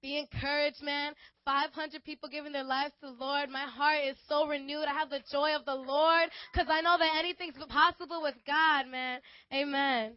be 0.00 0.18
encouraged, 0.18 0.82
man. 0.82 1.14
500 1.44 2.04
people 2.04 2.28
giving 2.28 2.52
their 2.52 2.64
lives 2.64 2.92
to 3.00 3.06
the 3.06 3.24
Lord. 3.24 3.50
My 3.50 3.64
heart 3.64 4.00
is 4.06 4.16
so 4.28 4.46
renewed. 4.46 4.84
I 4.86 4.94
have 4.94 5.10
the 5.10 5.22
joy 5.30 5.54
of 5.54 5.64
the 5.64 5.74
Lord 5.74 6.28
because 6.52 6.68
I 6.70 6.80
know 6.80 6.96
that 6.98 7.16
anything's 7.18 7.56
possible 7.68 8.22
with 8.22 8.36
God, 8.46 8.86
man. 8.88 9.20
Amen. 9.52 10.12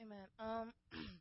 Amen. 0.00 0.26
Um. 0.38 0.72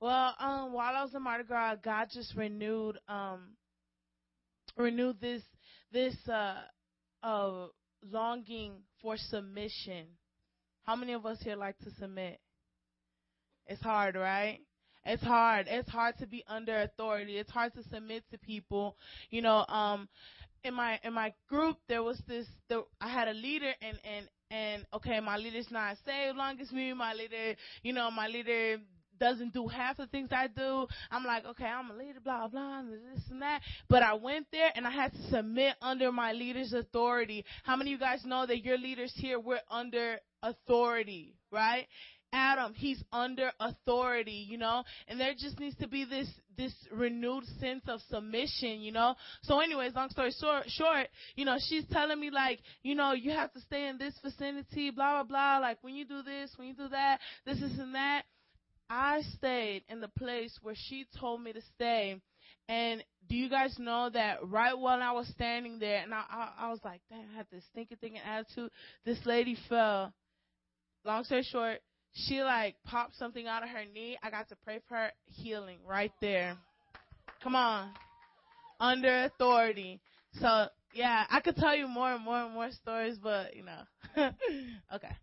well, 0.00 0.34
um, 0.38 0.72
while 0.72 0.96
I 0.96 1.02
was 1.02 1.14
in 1.14 1.22
Mardi 1.22 1.44
Gras, 1.44 1.76
God 1.82 2.08
just 2.12 2.34
renewed, 2.34 2.98
um, 3.08 3.56
renewed 4.76 5.20
this, 5.20 5.42
this, 5.92 6.14
uh, 6.28 6.62
uh, 7.22 7.66
longing 8.10 8.72
for 9.02 9.16
submission. 9.16 10.06
How 10.84 10.96
many 10.96 11.12
of 11.12 11.26
us 11.26 11.38
here 11.42 11.56
like 11.56 11.78
to 11.80 11.90
submit? 11.98 12.40
It's 13.66 13.82
hard, 13.82 14.14
right? 14.14 14.60
It's 15.04 15.22
hard. 15.22 15.66
It's 15.68 15.88
hard 15.88 16.18
to 16.18 16.26
be 16.26 16.44
under 16.46 16.82
authority. 16.82 17.38
It's 17.38 17.50
hard 17.50 17.74
to 17.74 17.82
submit 17.84 18.24
to 18.30 18.38
people. 18.38 18.96
You 19.30 19.42
know, 19.42 19.64
um, 19.68 20.08
in 20.64 20.74
my 20.74 20.98
in 21.04 21.12
my 21.12 21.32
group 21.48 21.76
there 21.88 22.02
was 22.02 22.20
this. 22.26 22.46
The, 22.68 22.84
I 23.00 23.08
had 23.08 23.28
a 23.28 23.32
leader, 23.32 23.72
and 23.80 23.98
and 24.04 24.28
and 24.50 24.86
okay, 24.94 25.20
my 25.20 25.36
leader's 25.36 25.70
not 25.70 25.96
saved 26.04 26.36
long 26.36 26.60
as 26.60 26.70
me. 26.72 26.92
My 26.92 27.14
leader, 27.14 27.54
you 27.82 27.92
know, 27.92 28.10
my 28.10 28.26
leader 28.26 28.78
doesn't 29.20 29.52
do 29.52 29.68
half 29.68 29.98
the 29.98 30.06
things 30.06 30.30
I 30.32 30.48
do. 30.48 30.86
I'm 31.10 31.24
like, 31.24 31.44
okay, 31.46 31.66
I'm 31.66 31.90
a 31.90 31.94
leader, 31.94 32.20
blah, 32.22 32.48
blah, 32.48 32.82
blah. 32.82 32.90
this 33.14 33.24
and 33.30 33.42
that. 33.42 33.60
But 33.88 34.02
I 34.02 34.14
went 34.14 34.46
there 34.50 34.70
and 34.74 34.86
I 34.86 34.90
had 34.90 35.12
to 35.12 35.22
submit 35.30 35.76
under 35.80 36.10
my 36.10 36.32
leader's 36.32 36.72
authority. 36.72 37.44
How 37.62 37.76
many 37.76 37.92
of 37.92 38.00
you 38.00 38.06
guys 38.06 38.24
know 38.24 38.46
that 38.46 38.64
your 38.64 38.78
leaders 38.78 39.12
here, 39.14 39.38
we're 39.38 39.60
under 39.70 40.16
authority, 40.42 41.36
right? 41.52 41.86
Adam, 42.32 42.74
he's 42.74 43.02
under 43.12 43.50
authority, 43.58 44.46
you 44.48 44.56
know, 44.56 44.84
and 45.08 45.18
there 45.18 45.32
just 45.36 45.58
needs 45.58 45.76
to 45.78 45.88
be 45.88 46.04
this 46.04 46.28
this 46.56 46.72
renewed 46.92 47.44
sense 47.58 47.82
of 47.88 48.00
submission, 48.10 48.80
you 48.80 48.92
know. 48.92 49.14
So, 49.42 49.60
anyways, 49.60 49.94
long 49.94 50.10
story 50.10 50.32
short, 50.38 50.64
short, 50.68 51.08
you 51.34 51.44
know, 51.44 51.56
she's 51.68 51.84
telling 51.90 52.20
me 52.20 52.30
like, 52.30 52.60
you 52.82 52.94
know, 52.94 53.12
you 53.12 53.30
have 53.32 53.52
to 53.54 53.60
stay 53.60 53.88
in 53.88 53.98
this 53.98 54.14
vicinity, 54.22 54.90
blah 54.90 55.22
blah 55.22 55.24
blah. 55.24 55.58
Like 55.58 55.78
when 55.82 55.94
you 55.94 56.04
do 56.04 56.22
this, 56.22 56.52
when 56.56 56.68
you 56.68 56.74
do 56.74 56.88
that, 56.88 57.18
this, 57.46 57.58
is 57.58 57.78
and 57.78 57.94
that. 57.94 58.24
I 58.90 59.22
stayed 59.36 59.84
in 59.88 60.00
the 60.00 60.08
place 60.08 60.58
where 60.62 60.74
she 60.76 61.06
told 61.18 61.42
me 61.42 61.52
to 61.52 61.62
stay. 61.76 62.20
And 62.68 63.04
do 63.28 63.36
you 63.36 63.48
guys 63.48 63.76
know 63.78 64.10
that 64.12 64.38
right 64.44 64.76
while 64.76 65.00
I 65.00 65.12
was 65.12 65.28
standing 65.28 65.78
there, 65.78 66.02
and 66.02 66.12
I, 66.12 66.24
I, 66.28 66.66
I 66.66 66.70
was 66.70 66.80
like, 66.84 67.00
damn, 67.08 67.20
I 67.32 67.36
had 67.36 67.46
this 67.52 67.64
stinking 67.70 67.98
thinking 68.00 68.20
attitude. 68.20 68.70
This 69.04 69.18
lady 69.24 69.56
fell. 69.68 70.12
Long 71.04 71.24
story 71.24 71.44
short, 71.44 71.78
she 72.12 72.42
like 72.42 72.74
popped 72.84 73.16
something 73.16 73.46
out 73.46 73.62
of 73.62 73.68
her 73.68 73.84
knee. 73.94 74.18
I 74.22 74.30
got 74.30 74.48
to 74.48 74.56
pray 74.64 74.80
for 74.88 74.96
her 74.96 75.10
healing 75.26 75.78
right 75.86 76.12
there. 76.20 76.56
Come 77.42 77.54
on. 77.54 77.90
Under 78.80 79.24
authority. 79.24 80.00
So 80.34 80.66
yeah, 80.94 81.24
I 81.30 81.40
could 81.40 81.56
tell 81.56 81.76
you 81.76 81.86
more 81.86 82.12
and 82.12 82.24
more 82.24 82.42
and 82.42 82.52
more 82.52 82.70
stories, 82.72 83.18
but 83.22 83.54
you 83.54 83.62
know. 83.64 83.82
okay. 84.94 85.16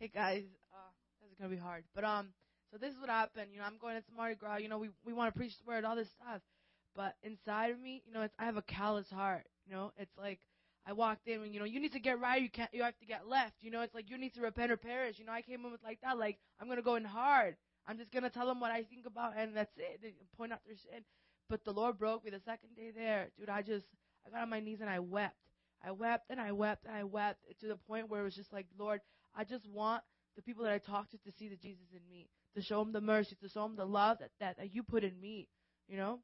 Hey 0.00 0.08
guys, 0.08 0.44
uh, 0.72 0.78
this 1.20 1.30
is 1.30 1.36
gonna 1.36 1.50
be 1.50 1.58
hard, 1.60 1.84
but 1.94 2.04
um, 2.04 2.28
so 2.72 2.78
this 2.78 2.94
is 2.94 2.98
what 2.98 3.10
happened. 3.10 3.48
You 3.52 3.58
know, 3.58 3.66
I'm 3.66 3.76
going 3.78 3.96
into 3.96 4.08
Mardi 4.16 4.34
Gras. 4.34 4.56
You 4.56 4.70
know, 4.70 4.78
we 4.78 4.88
we 5.04 5.12
want 5.12 5.30
to 5.30 5.38
preach 5.38 5.52
the 5.58 5.64
word, 5.68 5.84
all 5.84 5.94
this 5.94 6.08
stuff, 6.08 6.40
but 6.96 7.16
inside 7.22 7.70
of 7.70 7.78
me, 7.78 8.02
you 8.06 8.14
know, 8.14 8.22
it's 8.22 8.32
I 8.38 8.46
have 8.46 8.56
a 8.56 8.62
callous 8.62 9.10
heart. 9.10 9.44
You 9.66 9.74
know, 9.74 9.92
it's 9.98 10.16
like 10.16 10.40
I 10.86 10.94
walked 10.94 11.28
in 11.28 11.42
and 11.42 11.52
you 11.52 11.60
know 11.60 11.66
you 11.66 11.80
need 11.80 11.92
to 11.92 12.00
get 12.00 12.18
right, 12.18 12.40
you 12.40 12.48
can't, 12.48 12.70
you 12.72 12.82
have 12.82 12.96
to 13.00 13.04
get 13.04 13.28
left. 13.28 13.56
You 13.60 13.70
know, 13.70 13.82
it's 13.82 13.94
like 13.94 14.08
you 14.08 14.16
need 14.16 14.32
to 14.36 14.40
repent 14.40 14.72
or 14.72 14.78
perish. 14.78 15.18
You 15.18 15.26
know, 15.26 15.32
I 15.32 15.42
came 15.42 15.66
in 15.66 15.70
with 15.70 15.84
like 15.84 15.98
that, 16.02 16.16
like 16.16 16.38
I'm 16.58 16.66
gonna 16.66 16.80
go 16.80 16.94
in 16.94 17.04
hard. 17.04 17.56
I'm 17.86 17.98
just 17.98 18.10
gonna 18.10 18.30
tell 18.30 18.46
them 18.46 18.58
what 18.58 18.70
I 18.70 18.84
think 18.84 19.04
about, 19.04 19.34
and 19.36 19.54
that's 19.54 19.76
it. 19.76 20.00
They 20.02 20.14
point 20.34 20.50
out 20.50 20.60
their 20.66 20.76
sin. 20.76 21.04
But 21.50 21.62
the 21.66 21.72
Lord 21.72 21.98
broke 21.98 22.24
me 22.24 22.30
the 22.30 22.40
second 22.40 22.70
day 22.74 22.90
there, 22.96 23.28
dude. 23.38 23.50
I 23.50 23.60
just 23.60 23.84
I 24.26 24.30
got 24.30 24.40
on 24.40 24.48
my 24.48 24.60
knees 24.60 24.80
and 24.80 24.88
I 24.88 25.00
wept. 25.00 25.36
I 25.84 25.90
wept 25.90 26.30
and 26.30 26.40
I 26.40 26.52
wept 26.52 26.86
and 26.86 26.96
I 26.96 27.04
wept 27.04 27.40
to 27.60 27.66
the 27.66 27.76
point 27.76 28.08
where 28.08 28.22
it 28.22 28.24
was 28.24 28.34
just 28.34 28.50
like, 28.50 28.66
Lord, 28.78 29.00
I 29.36 29.44
just 29.44 29.66
want 29.68 30.02
the 30.36 30.42
people 30.42 30.64
that 30.64 30.72
I 30.72 30.78
talk 30.78 31.10
to 31.10 31.18
to 31.18 31.32
see 31.38 31.48
the 31.48 31.56
Jesus 31.56 31.86
in 31.92 32.00
me, 32.08 32.28
to 32.54 32.62
show 32.62 32.82
them 32.82 32.92
the 32.92 33.00
mercy, 33.00 33.36
to 33.42 33.48
show 33.48 33.62
them 33.62 33.76
the 33.76 33.84
love 33.84 34.18
that, 34.20 34.30
that, 34.40 34.56
that 34.58 34.74
you 34.74 34.82
put 34.82 35.04
in 35.04 35.20
me, 35.20 35.48
you 35.88 35.96
know? 35.96 36.20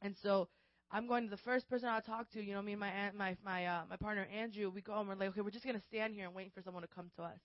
And 0.00 0.16
so 0.22 0.48
I'm 0.90 1.06
going 1.06 1.24
to 1.24 1.30
the 1.30 1.36
first 1.36 1.68
person 1.68 1.88
I 1.88 2.00
talk 2.00 2.30
to, 2.30 2.42
you 2.42 2.54
know, 2.54 2.62
me 2.62 2.72
and 2.72 2.80
my 2.80 2.88
aunt, 2.88 3.14
my 3.14 3.36
my 3.44 3.66
uh, 3.66 3.82
my 3.90 3.96
partner 3.96 4.26
Andrew, 4.32 4.70
we 4.70 4.80
go 4.80 4.98
and 4.98 5.08
we're 5.08 5.16
like, 5.16 5.30
okay, 5.30 5.40
we're 5.42 5.50
just 5.50 5.66
gonna 5.66 5.82
stand 5.88 6.14
here 6.14 6.24
and 6.24 6.34
wait 6.34 6.52
for 6.54 6.62
someone 6.62 6.82
to 6.82 6.88
come 6.88 7.10
to 7.16 7.22
us. 7.22 7.38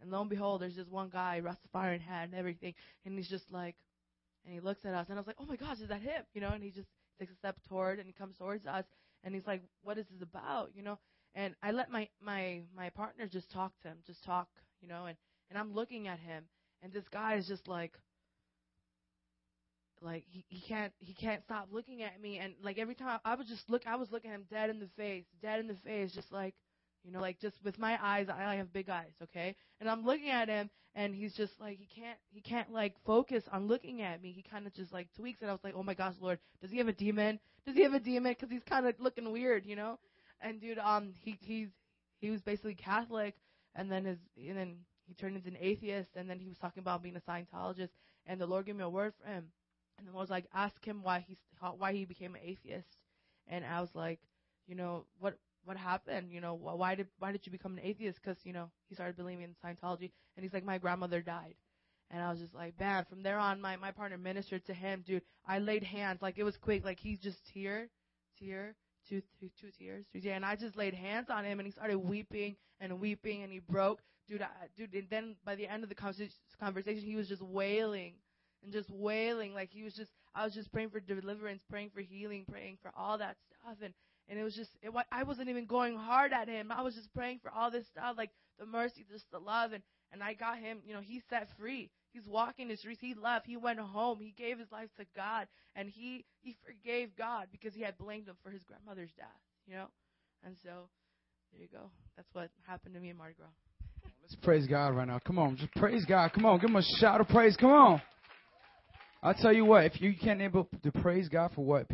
And 0.00 0.10
lo 0.10 0.20
and 0.20 0.30
behold, 0.30 0.60
there's 0.62 0.76
this 0.76 0.88
one 0.88 1.08
guy, 1.08 1.40
Rastafari 1.42 1.94
in 1.94 2.00
hand 2.00 2.32
and 2.32 2.38
everything, 2.38 2.74
and 3.04 3.16
he's 3.16 3.28
just 3.28 3.50
like, 3.50 3.76
and 4.44 4.54
he 4.54 4.60
looks 4.60 4.84
at 4.84 4.94
us, 4.94 5.06
and 5.08 5.18
I 5.18 5.20
was 5.20 5.26
like, 5.26 5.36
oh 5.40 5.46
my 5.46 5.56
gosh, 5.56 5.80
is 5.80 5.88
that 5.88 6.02
him? 6.02 6.22
You 6.34 6.40
know? 6.40 6.50
And 6.50 6.62
he 6.62 6.70
just 6.70 6.88
takes 7.18 7.32
a 7.32 7.36
step 7.36 7.56
toward, 7.68 7.98
and 7.98 8.06
he 8.06 8.12
comes 8.12 8.36
towards 8.36 8.66
us, 8.66 8.84
and 9.22 9.34
he's 9.34 9.46
like, 9.46 9.62
what 9.82 9.98
is 9.98 10.06
this 10.10 10.22
about? 10.22 10.70
You 10.74 10.82
know? 10.82 10.98
And 11.34 11.54
I 11.62 11.72
let 11.72 11.90
my 11.90 12.08
my 12.24 12.60
my 12.76 12.90
partner 12.90 13.26
just 13.26 13.50
talk 13.50 13.72
to 13.82 13.88
him, 13.88 13.96
just 14.06 14.22
talk, 14.24 14.48
you 14.80 14.88
know, 14.88 15.06
and 15.06 15.16
and 15.50 15.58
I'm 15.58 15.74
looking 15.74 16.06
at 16.08 16.18
him, 16.18 16.44
and 16.82 16.92
this 16.92 17.04
guy 17.12 17.34
is 17.34 17.46
just 17.48 17.66
like, 17.66 17.92
like 20.00 20.24
he 20.28 20.44
he 20.48 20.60
can't 20.60 20.92
he 21.00 21.12
can't 21.12 21.42
stop 21.42 21.68
looking 21.72 22.02
at 22.02 22.20
me, 22.20 22.38
and 22.38 22.54
like 22.62 22.78
every 22.78 22.94
time 22.94 23.18
I, 23.24 23.32
I 23.32 23.34
was 23.34 23.48
just 23.48 23.68
look, 23.68 23.82
I 23.86 23.96
was 23.96 24.10
looking 24.12 24.30
at 24.30 24.34
him 24.36 24.46
dead 24.50 24.70
in 24.70 24.78
the 24.78 24.88
face, 24.96 25.24
dead 25.42 25.58
in 25.60 25.66
the 25.66 25.76
face, 25.84 26.12
just 26.12 26.30
like, 26.30 26.54
you 27.02 27.10
know, 27.10 27.20
like 27.20 27.40
just 27.40 27.56
with 27.64 27.78
my 27.78 27.98
eyes, 28.00 28.28
I 28.28 28.54
have 28.54 28.72
big 28.72 28.88
eyes, 28.88 29.12
okay, 29.22 29.56
and 29.80 29.90
I'm 29.90 30.04
looking 30.04 30.30
at 30.30 30.48
him, 30.48 30.70
and 30.94 31.14
he's 31.14 31.34
just 31.34 31.52
like 31.60 31.78
he 31.78 31.88
can't 32.00 32.18
he 32.30 32.40
can't 32.42 32.72
like 32.72 32.94
focus 33.04 33.42
on 33.50 33.66
looking 33.66 34.02
at 34.02 34.22
me. 34.22 34.30
He 34.30 34.42
kind 34.42 34.68
of 34.68 34.74
just 34.74 34.92
like 34.92 35.08
tweaks, 35.16 35.40
and 35.40 35.50
I 35.50 35.52
was 35.52 35.64
like, 35.64 35.74
oh 35.76 35.82
my 35.82 35.94
gosh, 35.94 36.14
Lord, 36.20 36.38
does 36.62 36.70
he 36.70 36.78
have 36.78 36.88
a 36.88 36.92
demon? 36.92 37.40
Does 37.66 37.74
he 37.74 37.82
have 37.82 37.94
a 37.94 38.00
demon? 38.00 38.32
Because 38.38 38.50
he's 38.50 38.62
kind 38.68 38.86
of 38.86 38.94
looking 39.00 39.32
weird, 39.32 39.66
you 39.66 39.74
know. 39.74 39.98
And 40.40 40.60
dude, 40.60 40.78
um, 40.78 41.12
he 41.20 41.38
he's 41.40 41.68
he 42.20 42.30
was 42.30 42.42
basically 42.42 42.74
Catholic, 42.74 43.34
and 43.74 43.90
then 43.90 44.04
his 44.04 44.18
and 44.36 44.56
then 44.56 44.76
he 45.06 45.14
turned 45.14 45.36
into 45.36 45.48
an 45.48 45.56
atheist, 45.60 46.10
and 46.16 46.28
then 46.28 46.38
he 46.38 46.48
was 46.48 46.58
talking 46.58 46.80
about 46.80 47.02
being 47.02 47.16
a 47.16 47.20
Scientologist, 47.20 47.90
and 48.26 48.40
the 48.40 48.46
Lord 48.46 48.66
gave 48.66 48.76
me 48.76 48.84
a 48.84 48.88
word 48.88 49.12
for 49.20 49.28
him, 49.28 49.44
and 49.98 50.06
the 50.06 50.12
Lord 50.12 50.24
was 50.24 50.30
like, 50.30 50.46
ask 50.54 50.84
him 50.84 51.02
why 51.02 51.24
he 51.26 51.36
why 51.78 51.92
he 51.92 52.04
became 52.04 52.34
an 52.34 52.40
atheist, 52.44 52.96
and 53.48 53.64
I 53.64 53.80
was 53.80 53.94
like, 53.94 54.20
you 54.66 54.74
know 54.74 55.06
what 55.18 55.38
what 55.64 55.76
happened, 55.76 56.30
you 56.30 56.40
know 56.40 56.54
why 56.54 56.94
did 56.94 57.08
why 57.18 57.32
did 57.32 57.46
you 57.46 57.52
become 57.52 57.72
an 57.78 57.84
atheist? 57.84 58.20
Because 58.22 58.38
you 58.44 58.52
know 58.52 58.70
he 58.88 58.94
started 58.94 59.16
believing 59.16 59.42
in 59.42 59.54
Scientology, 59.64 60.10
and 60.36 60.44
he's 60.44 60.52
like, 60.52 60.64
my 60.64 60.78
grandmother 60.78 61.20
died. 61.20 61.54
And 62.10 62.22
I 62.22 62.30
was 62.30 62.38
just 62.38 62.54
like, 62.54 62.76
bam. 62.76 63.04
From 63.06 63.22
there 63.22 63.38
on, 63.38 63.60
my 63.60 63.76
my 63.76 63.90
partner 63.90 64.18
ministered 64.18 64.64
to 64.66 64.74
him, 64.74 65.02
dude. 65.06 65.22
I 65.46 65.58
laid 65.58 65.82
hands, 65.82 66.22
like 66.22 66.38
it 66.38 66.44
was 66.44 66.56
quick, 66.56 66.84
like 66.84 67.00
he's 67.00 67.18
just 67.18 67.40
here, 67.52 67.88
here, 68.34 68.76
two, 69.08 69.22
two, 69.40 69.50
two 69.60 69.70
tears, 69.78 70.04
three 70.12 70.20
tears, 70.20 70.36
and 70.36 70.44
I 70.44 70.56
just 70.56 70.76
laid 70.76 70.94
hands 70.94 71.28
on 71.30 71.44
him, 71.44 71.60
and 71.60 71.66
he 71.66 71.72
started 71.72 71.98
weeping 71.98 72.56
and 72.80 73.00
weeping, 73.00 73.42
and 73.42 73.52
he 73.52 73.58
broke, 73.60 74.00
dude, 74.28 74.42
I, 74.42 74.48
dude. 74.76 74.94
And 74.94 75.08
then 75.10 75.36
by 75.44 75.54
the 75.54 75.66
end 75.66 75.82
of 75.82 75.88
the 75.88 75.94
conversation, 75.94 77.02
he 77.02 77.16
was 77.16 77.28
just 77.28 77.42
wailing 77.42 78.14
and 78.62 78.72
just 78.72 78.90
wailing, 78.90 79.54
like 79.54 79.70
he 79.70 79.82
was 79.82 79.94
just, 79.94 80.10
I 80.34 80.44
was 80.44 80.54
just 80.54 80.72
praying 80.72 80.90
for 80.90 81.00
deliverance, 81.00 81.62
praying 81.70 81.90
for 81.94 82.00
healing, 82.00 82.44
praying 82.50 82.78
for 82.82 82.90
all 82.96 83.18
that 83.18 83.36
stuff, 83.48 83.76
and 83.82 83.94
and 84.26 84.38
it 84.38 84.42
was 84.42 84.54
just, 84.54 84.70
it, 84.82 84.90
I 85.12 85.22
wasn't 85.22 85.50
even 85.50 85.66
going 85.66 85.98
hard 85.98 86.32
at 86.32 86.48
him. 86.48 86.72
I 86.72 86.80
was 86.80 86.94
just 86.94 87.12
praying 87.12 87.40
for 87.42 87.50
all 87.50 87.70
this 87.70 87.86
stuff, 87.86 88.16
like 88.16 88.30
the 88.58 88.64
mercy, 88.64 89.04
just 89.10 89.30
the 89.30 89.38
love, 89.38 89.72
and 89.72 89.82
and 90.12 90.22
I 90.22 90.32
got 90.34 90.58
him, 90.58 90.78
you 90.86 90.94
know, 90.94 91.00
he 91.00 91.20
set 91.28 91.48
free. 91.58 91.90
He's 92.14 92.28
walking 92.28 92.68
the 92.68 92.76
streets. 92.76 93.00
He 93.00 93.12
left. 93.20 93.44
He 93.44 93.56
went 93.56 93.80
home. 93.80 94.20
He 94.20 94.32
gave 94.38 94.60
his 94.60 94.70
life 94.70 94.88
to 94.98 95.04
God, 95.16 95.48
and 95.74 95.88
he 95.88 96.24
he 96.42 96.56
forgave 96.64 97.10
God 97.18 97.48
because 97.50 97.74
he 97.74 97.82
had 97.82 97.98
blamed 97.98 98.28
him 98.28 98.36
for 98.40 98.50
his 98.50 98.62
grandmother's 98.62 99.10
death. 99.16 99.26
You 99.66 99.74
know, 99.74 99.86
and 100.46 100.54
so 100.62 100.88
there 101.52 101.62
you 101.62 101.68
go. 101.72 101.90
That's 102.16 102.28
what 102.32 102.50
happened 102.68 102.94
to 102.94 103.00
me 103.00 103.10
in 103.10 103.16
Mardi 103.16 103.34
Gras. 103.36 103.48
Let's 104.22 104.36
praise 104.36 104.68
God 104.68 104.94
right 104.94 105.08
now. 105.08 105.18
Come 105.26 105.40
on, 105.40 105.56
just 105.56 105.74
praise 105.74 106.04
God. 106.04 106.30
Come 106.32 106.46
on, 106.46 106.60
give 106.60 106.70
him 106.70 106.76
a 106.76 106.82
shout 107.00 107.20
of 107.20 107.26
praise. 107.26 107.56
Come 107.56 107.72
on. 107.72 108.00
I'll 109.20 109.34
tell 109.34 109.52
you 109.52 109.64
what. 109.64 109.84
If 109.84 110.00
you 110.00 110.14
can't 110.16 110.40
able 110.40 110.68
to 110.84 110.92
praise 110.92 111.28
God 111.28 111.50
for 111.56 111.64
what 111.64 111.88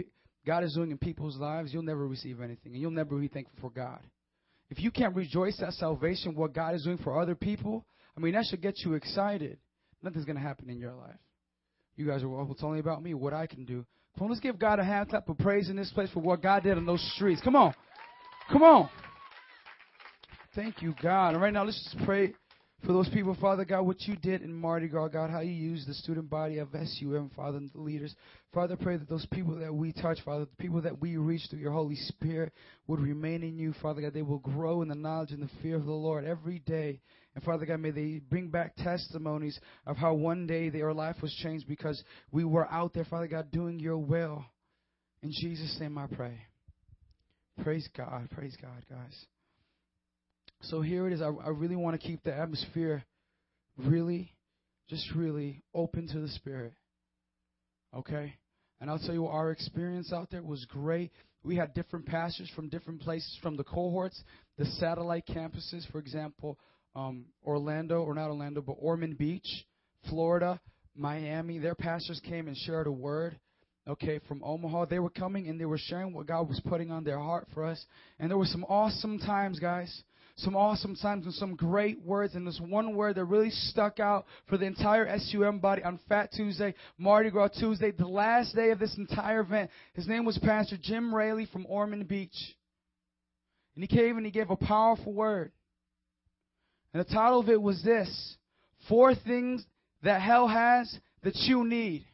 God 0.47 0.65
is 0.65 0.75
doing 0.75 0.91
in 0.91 0.99
people's 0.99 1.39
lives, 1.39 1.73
you'll 1.73 1.83
never 1.83 2.07
receive 2.07 2.43
anything, 2.43 2.73
and 2.73 2.77
you'll 2.83 2.91
never 2.91 3.17
be 3.17 3.29
thankful 3.29 3.57
for 3.59 3.71
God. 3.71 4.01
If 4.69 4.81
you 4.81 4.91
can't 4.91 5.17
rejoice 5.17 5.63
at 5.67 5.73
salvation, 5.73 6.35
what 6.35 6.53
God 6.53 6.75
is 6.75 6.85
doing 6.85 6.99
for 6.99 7.19
other 7.19 7.35
people, 7.35 7.87
I 8.19 8.21
mean, 8.21 8.35
that 8.35 8.45
should 8.45 8.61
get 8.61 8.75
you 8.85 8.93
excited 8.95 9.57
nothing's 10.03 10.25
going 10.25 10.37
to 10.37 10.43
happen 10.43 10.69
in 10.71 10.79
your 10.79 10.95
life. 10.95 11.19
You 11.97 12.07
guys 12.07 12.23
are, 12.23 12.29
well, 12.29 12.49
it's 12.51 12.63
only 12.63 12.81
about 12.81 13.03
me, 13.03 13.15
what 13.15 13.35
I 13.35 13.47
can 13.47 13.65
do. 13.65 13.85
Come 14.17 14.25
on, 14.25 14.31
let's 14.31 14.41
give 14.41 14.59
God 14.59 14.79
a 14.79 14.85
hand 14.85 15.11
clap 15.11 15.29
of 15.29 15.39
praise 15.39 15.69
in 15.71 15.77
this 15.77 15.91
place 15.93 16.11
for 16.13 16.21
what 16.21 16.43
God 16.43 16.63
did 16.63 16.77
on 16.77 16.87
those 16.87 17.03
streets. 17.15 17.41
Come 17.43 17.57
on. 17.57 17.75
Come 18.51 18.63
on. 18.63 18.89
Thank 20.55 20.83
you, 20.83 20.95
God. 21.01 21.35
And 21.35 21.43
right 21.43 21.53
now, 21.53 21.65
let's 21.65 21.83
just 21.83 22.05
pray 22.05 22.33
for 22.85 22.93
those 22.93 23.09
people, 23.11 23.37
Father 23.41 23.65
God, 23.65 23.83
what 23.83 24.01
you 24.03 24.17
did 24.17 24.43
in 24.43 24.53
Mardi 24.53 24.89
Gras, 24.89 25.09
God, 25.09 25.31
how 25.31 25.41
you 25.41 25.53
used 25.53 25.87
the 25.87 25.95
student 25.95 26.31
body 26.31 26.59
of 26.59 26.69
SUM, 26.73 27.31
Father, 27.37 27.59
and 27.59 27.71
the 27.73 27.81
leaders. 27.81 28.15
Father, 28.55 28.77
pray 28.77 28.97
that 28.97 29.09
those 29.09 29.27
people 29.27 29.55
that 29.57 29.73
we 29.73 29.93
touch, 29.93 30.19
Father, 30.25 30.47
the 30.47 30.63
people 30.63 30.81
that 30.81 31.01
we 31.01 31.17
reach 31.17 31.43
through 31.51 31.59
your 31.59 31.73
Holy 31.73 31.95
Spirit 31.95 32.53
would 32.87 32.99
remain 32.99 33.43
in 33.43 33.59
you, 33.59 33.75
Father 33.83 34.01
God. 34.01 34.15
They 34.15 34.23
will 34.23 34.39
grow 34.39 34.83
in 34.83 34.89
the 34.89 34.95
knowledge 34.95 35.31
and 35.31 35.43
the 35.43 35.51
fear 35.63 35.77
of 35.77 35.85
the 35.85 35.93
Lord 35.93 36.25
every 36.25 36.61
day. 36.61 37.01
And 37.35 37.45
Father 37.45 37.65
God, 37.65 37.81
may 37.81 37.91
they 37.91 38.21
bring 38.29 38.49
back 38.49 38.75
testimonies 38.77 39.59
of 39.87 39.97
how 39.97 40.15
one 40.15 40.47
day 40.47 40.69
their 40.69 40.93
life 40.93 41.17
was 41.23 41.33
changed 41.43 41.69
because 41.69 42.03
we 42.33 42.45
were 42.45 42.71
out 42.71 42.93
there, 42.93 43.05
Father 43.05 43.29
God, 43.29 43.53
doing 43.53 43.79
your 43.79 43.99
will. 43.99 44.45
In 45.23 45.31
Jesus' 45.33 45.77
name 45.81 45.97
I 45.97 46.07
pray. 46.07 46.39
Praise 47.63 47.89
God. 47.97 48.29
Praise 48.31 48.57
God, 48.61 48.85
guys. 48.89 49.27
So 50.63 50.81
here 50.81 51.07
it 51.07 51.13
is. 51.13 51.23
I, 51.23 51.29
I 51.29 51.51
really 51.51 51.77
want 51.77 52.01
to 52.01 52.07
keep 52.07 52.23
the 52.23 52.35
atmosphere 52.35 53.05
really, 53.77 54.33
just 54.89 55.07
really 55.15 55.63
open 55.75 56.09
to 56.09 56.21
the 56.21 56.29
Spirit. 56.29 56.73
Okay? 57.95 58.35
And 58.81 58.91
I'll 58.91 58.99
tell 58.99 59.15
you, 59.15 59.27
our 59.27 59.51
experience 59.51 60.13
out 60.13 60.31
there 60.31 60.43
was 60.43 60.65
great. 60.67 61.13
We 61.45 61.57
had 61.57 61.75
different 61.75 62.07
pastors 62.07 62.51
from 62.55 62.69
different 62.69 63.01
places, 63.01 63.39
from 63.43 63.57
the 63.57 63.65
cohorts, 63.65 64.23
the 64.59 64.67
satellite 64.67 65.27
campuses, 65.27 65.91
for 65.91 65.99
example, 65.99 66.59
um, 66.95 67.27
Orlando, 67.45 68.03
or 68.03 68.15
not 68.15 68.29
Orlando, 68.29 68.61
but 68.61 68.77
Ormond 68.81 69.19
Beach, 69.19 69.67
Florida, 70.09 70.61
Miami. 70.95 71.59
Their 71.59 71.75
pastors 71.75 72.21
came 72.25 72.49
and 72.49 72.57
shared 72.57 72.87
a 72.87 72.93
word. 72.93 73.39
Okay, 73.89 74.21
from 74.29 74.43
Omaha, 74.45 74.87
they 74.87 74.99
were 74.99 75.11
coming 75.11 75.49
and 75.49 75.59
they 75.59 75.65
were 75.65 75.79
sharing 75.79 76.13
what 76.13 76.27
God 76.27 76.49
was 76.49 76.61
putting 76.69 76.91
on 76.91 77.03
their 77.03 77.19
heart 77.19 77.49
for 77.55 77.65
us. 77.65 77.85
And 78.19 78.31
there 78.31 78.39
were 78.39 78.45
some 78.45 78.65
awesome 78.65 79.19
times, 79.19 79.59
guys 79.59 80.03
some 80.41 80.57
awesome 80.57 80.97
times 80.97 81.25
and 81.25 81.35
some 81.35 81.55
great 81.55 82.01
words. 82.03 82.35
And 82.35 82.47
this 82.47 82.61
one 82.67 82.95
word 82.95 83.17
that 83.17 83.25
really 83.25 83.51
stuck 83.51 84.01
out 84.01 84.27
for 84.49 84.59
the 84.59 84.67
entire 84.67 85.19
SUM 85.19 85.59
body 85.59 85.83
on 85.83 86.01
Fat 86.09 86.31
Tuesday, 86.33 86.75
Mardi 86.99 87.31
Gras 87.31 87.49
Tuesday, 87.59 87.91
the 87.91 88.07
last 88.07 88.55
day 88.55 88.71
of 88.71 88.79
this 88.79 88.97
entire 88.97 89.41
event. 89.41 89.71
His 89.95 90.09
name 90.09 90.25
was 90.25 90.39
Pastor 90.39 90.77
Jim 90.81 91.15
Raley 91.15 91.47
from 91.53 91.67
Ormond 91.69 92.09
Beach. 92.09 92.37
And 93.75 93.85
he 93.85 93.89
came 93.89 94.17
and 94.17 94.27
he 94.27 94.33
gave 94.33 94.51
a 94.51 94.57
powerful 94.57 95.13
word. 95.13 95.53
And 96.93 97.05
the 97.05 97.13
title 97.13 97.41
of 97.41 97.49
it 97.49 97.61
was 97.61 97.83
this 97.83 98.37
Four 98.89 99.15
Things 99.15 99.65
That 100.03 100.21
Hell 100.21 100.49
Has 100.49 100.93
That 101.23 101.37
You 101.37 101.65
Need. 101.65 102.07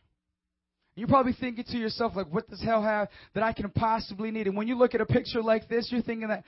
You're 0.97 1.09
probably 1.09 1.35
thinking 1.39 1.65
to 1.65 1.77
yourself, 1.77 2.17
like, 2.17 2.33
what 2.33 2.49
does 2.49 2.63
hell 2.63 2.83
have 2.83 3.09
that 3.35 3.43
I 3.43 3.53
can 3.53 3.69
possibly 3.69 4.31
need? 4.31 4.47
And 4.47 4.57
when 4.57 4.67
you 4.67 4.79
look 4.79 4.95
at 4.95 5.03
a 5.03 5.07
picture 5.07 5.43
like 5.43 5.69
this, 5.69 5.89
you're 5.93 6.01
thinking 6.01 6.29
that 6.29 6.45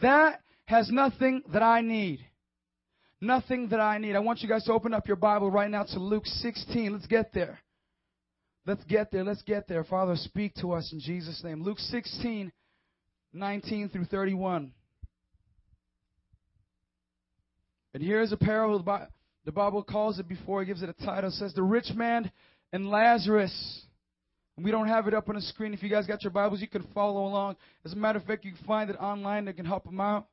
that 0.00 0.40
has 0.64 0.88
nothing 0.90 1.42
that 1.52 1.62
I 1.62 1.82
need. 1.82 2.20
Nothing 3.20 3.68
that 3.68 3.80
I 3.80 3.98
need. 3.98 4.16
I 4.16 4.20
want 4.20 4.40
you 4.40 4.48
guys 4.48 4.64
to 4.64 4.72
open 4.72 4.94
up 4.94 5.06
your 5.06 5.18
Bible 5.18 5.50
right 5.50 5.70
now 5.70 5.82
to 5.82 5.98
Luke 5.98 6.24
16. 6.24 6.94
Let's 6.94 7.06
get 7.06 7.34
there. 7.34 7.58
Let's 8.66 8.82
get 8.84 9.10
there. 9.10 9.24
Let's 9.24 9.42
get 9.42 9.68
there. 9.68 9.84
Father, 9.84 10.16
speak 10.16 10.54
to 10.62 10.72
us 10.72 10.90
in 10.92 11.00
Jesus' 11.00 11.42
name. 11.44 11.62
Luke 11.62 11.78
16, 11.78 12.50
19 13.34 13.88
through 13.90 14.06
31. 14.06 14.72
And 17.94 18.02
here's 18.02 18.32
a 18.32 18.36
parable. 18.36 18.82
The 19.44 19.52
Bible 19.52 19.82
calls 19.82 20.18
it 20.18 20.28
before 20.28 20.62
it 20.62 20.66
gives 20.66 20.82
it 20.82 20.88
a 20.88 21.04
title. 21.04 21.30
It 21.30 21.34
says, 21.34 21.54
The 21.54 21.62
rich 21.62 21.90
man 21.94 22.30
and 22.72 22.88
Lazarus. 22.88 23.82
We 24.56 24.70
don't 24.70 24.88
have 24.88 25.08
it 25.08 25.14
up 25.14 25.28
on 25.30 25.36
the 25.36 25.40
screen. 25.40 25.72
If 25.72 25.82
you 25.82 25.88
guys 25.88 26.06
got 26.06 26.22
your 26.22 26.32
Bibles, 26.32 26.60
you 26.60 26.68
can 26.68 26.86
follow 26.92 27.24
along. 27.26 27.56
As 27.84 27.94
a 27.94 27.96
matter 27.96 28.18
of 28.18 28.26
fact, 28.26 28.44
you 28.44 28.52
can 28.52 28.66
find 28.66 28.90
it 28.90 28.96
online. 28.96 29.46
They 29.46 29.54
can 29.54 29.64
help 29.64 29.84
them 29.84 30.00
out. 30.00 30.26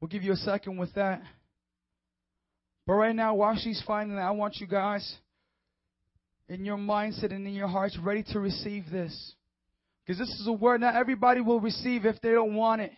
We'll 0.00 0.08
give 0.08 0.22
you 0.22 0.32
a 0.32 0.36
second 0.36 0.78
with 0.78 0.94
that. 0.94 1.22
But 2.86 2.94
right 2.94 3.14
now, 3.14 3.34
while 3.34 3.56
she's 3.56 3.82
finding 3.86 4.16
that, 4.16 4.22
I 4.22 4.30
want 4.30 4.56
you 4.56 4.66
guys 4.66 5.16
in 6.48 6.64
your 6.64 6.78
mindset 6.78 7.32
and 7.34 7.46
in 7.46 7.52
your 7.52 7.68
hearts 7.68 7.98
ready 8.02 8.24
to 8.32 8.40
receive 8.40 8.84
this. 8.90 9.34
Because 10.06 10.18
this 10.18 10.40
is 10.40 10.46
a 10.46 10.52
word 10.52 10.80
not 10.80 10.96
everybody 10.96 11.42
will 11.42 11.60
receive 11.60 12.06
if 12.06 12.18
they 12.22 12.30
don't 12.30 12.54
want 12.54 12.80
it. 12.80 12.92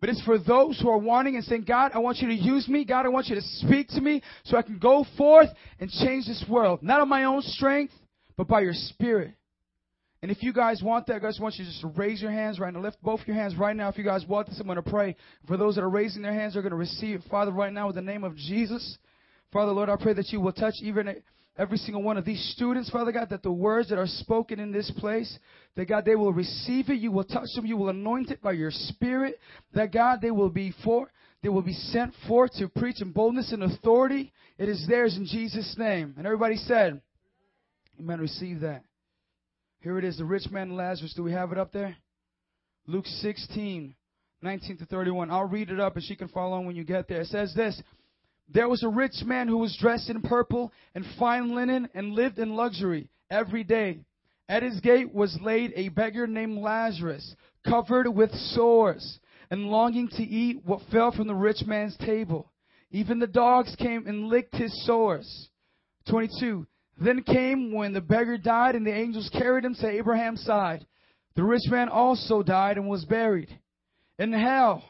But 0.00 0.10
it's 0.10 0.22
for 0.24 0.38
those 0.38 0.78
who 0.80 0.90
are 0.90 0.98
wanting 0.98 1.36
and 1.36 1.44
saying, 1.44 1.64
God, 1.66 1.92
I 1.94 1.98
want 1.98 2.18
you 2.18 2.28
to 2.28 2.34
use 2.34 2.68
me. 2.68 2.84
God, 2.84 3.06
I 3.06 3.08
want 3.08 3.28
you 3.28 3.34
to 3.34 3.42
speak 3.42 3.88
to 3.88 4.00
me 4.00 4.22
so 4.44 4.56
I 4.56 4.62
can 4.62 4.78
go 4.78 5.06
forth 5.16 5.48
and 5.80 5.90
change 5.90 6.26
this 6.26 6.44
world. 6.48 6.82
Not 6.82 7.00
on 7.00 7.08
my 7.08 7.24
own 7.24 7.40
strength, 7.42 7.94
but 8.36 8.46
by 8.46 8.60
your 8.60 8.74
spirit. 8.74 9.34
And 10.22 10.30
if 10.30 10.42
you 10.42 10.52
guys 10.52 10.82
want 10.82 11.06
that, 11.06 11.22
I 11.22 11.42
want 11.42 11.54
you 11.56 11.64
to 11.64 11.70
just 11.70 11.84
raise 11.96 12.20
your 12.20 12.30
hands 12.30 12.58
right 12.58 12.72
now. 12.72 12.80
Lift 12.80 13.00
both 13.02 13.20
your 13.26 13.36
hands 13.36 13.54
right 13.56 13.76
now. 13.76 13.88
If 13.88 13.96
you 13.96 14.04
guys 14.04 14.24
want 14.26 14.48
this, 14.48 14.58
I'm 14.58 14.66
going 14.66 14.76
to 14.76 14.82
pray. 14.82 15.16
For 15.46 15.56
those 15.56 15.76
that 15.76 15.82
are 15.82 15.90
raising 15.90 16.22
their 16.22 16.34
hands, 16.34 16.54
they're 16.54 16.62
going 16.62 16.70
to 16.70 16.76
receive. 16.76 17.22
Father, 17.30 17.52
right 17.52 17.72
now, 17.72 17.88
in 17.88 17.94
the 17.94 18.02
name 18.02 18.24
of 18.24 18.34
Jesus, 18.36 18.98
Father, 19.52 19.72
Lord, 19.72 19.88
I 19.88 19.96
pray 19.96 20.14
that 20.14 20.30
you 20.30 20.40
will 20.40 20.52
touch 20.52 20.74
even 20.82 21.08
every 21.58 21.78
single 21.78 22.02
one 22.02 22.16
of 22.16 22.24
these 22.24 22.52
students, 22.54 22.90
Father 22.90 23.12
God, 23.12 23.30
that 23.30 23.42
the 23.42 23.52
words 23.52 23.88
that 23.88 23.98
are 23.98 24.06
spoken 24.06 24.60
in 24.60 24.72
this 24.72 24.90
place, 24.98 25.38
that 25.76 25.88
God, 25.88 26.04
they 26.04 26.16
will 26.16 26.32
receive 26.32 26.88
it. 26.88 26.98
You 26.98 27.12
will 27.12 27.24
touch 27.24 27.48
them. 27.54 27.66
You 27.66 27.76
will 27.76 27.88
anoint 27.88 28.30
it 28.30 28.42
by 28.42 28.52
your 28.52 28.70
Spirit. 28.70 29.38
That 29.74 29.92
God, 29.92 30.20
they 30.20 30.30
will 30.30 30.50
be 30.50 30.74
for, 30.84 31.10
they 31.42 31.48
will 31.48 31.62
be 31.62 31.72
sent 31.72 32.12
forth 32.26 32.52
to 32.54 32.68
preach 32.68 33.00
in 33.00 33.12
boldness 33.12 33.52
and 33.52 33.62
authority. 33.62 34.32
It 34.58 34.68
is 34.68 34.86
theirs 34.88 35.16
in 35.16 35.26
Jesus' 35.26 35.74
name. 35.78 36.14
And 36.16 36.26
everybody 36.26 36.56
said, 36.56 37.00
Amen. 37.98 38.20
Receive 38.20 38.60
that. 38.60 38.84
Here 39.80 39.98
it 39.98 40.04
is, 40.04 40.18
the 40.18 40.24
rich 40.24 40.50
man 40.50 40.68
and 40.68 40.76
Lazarus. 40.76 41.14
Do 41.14 41.22
we 41.22 41.32
have 41.32 41.52
it 41.52 41.58
up 41.58 41.72
there? 41.72 41.96
Luke 42.86 43.06
16, 43.06 43.94
19 44.42 44.78
to 44.78 44.84
31. 44.86 45.30
I'll 45.30 45.44
read 45.44 45.70
it 45.70 45.80
up 45.80 45.96
and 45.96 46.04
she 46.04 46.16
can 46.16 46.28
follow 46.28 46.56
on 46.56 46.66
when 46.66 46.76
you 46.76 46.84
get 46.84 47.08
there. 47.08 47.22
It 47.22 47.28
says 47.28 47.52
this 47.54 47.80
There 48.48 48.68
was 48.68 48.82
a 48.82 48.88
rich 48.88 49.22
man 49.24 49.48
who 49.48 49.58
was 49.58 49.76
dressed 49.76 50.08
in 50.08 50.22
purple 50.22 50.72
and 50.94 51.04
fine 51.18 51.54
linen 51.54 51.88
and 51.94 52.12
lived 52.12 52.38
in 52.38 52.54
luxury 52.54 53.10
every 53.30 53.64
day. 53.64 54.04
At 54.48 54.62
his 54.62 54.80
gate 54.80 55.12
was 55.12 55.38
laid 55.42 55.72
a 55.74 55.88
beggar 55.88 56.26
named 56.26 56.58
Lazarus, 56.58 57.34
covered 57.68 58.08
with 58.08 58.30
sores 58.32 59.18
and 59.50 59.66
longing 59.66 60.08
to 60.08 60.22
eat 60.22 60.64
what 60.64 60.82
fell 60.92 61.10
from 61.10 61.26
the 61.26 61.34
rich 61.34 61.64
man's 61.66 61.96
table. 61.96 62.52
Even 62.90 63.18
the 63.18 63.26
dogs 63.26 63.74
came 63.76 64.06
and 64.06 64.28
licked 64.28 64.54
his 64.54 64.86
sores. 64.86 65.48
22. 66.08 66.66
Then 66.98 67.22
came 67.22 67.72
when 67.72 67.92
the 67.92 68.00
beggar 68.00 68.38
died, 68.38 68.74
and 68.74 68.86
the 68.86 68.94
angels 68.94 69.28
carried 69.30 69.64
him 69.64 69.74
to 69.74 69.88
Abraham's 69.88 70.42
side. 70.42 70.86
The 71.34 71.42
rich 71.42 71.68
man 71.68 71.88
also 71.88 72.42
died 72.42 72.78
and 72.78 72.88
was 72.88 73.04
buried. 73.04 73.58
In 74.18 74.32
hell, 74.32 74.82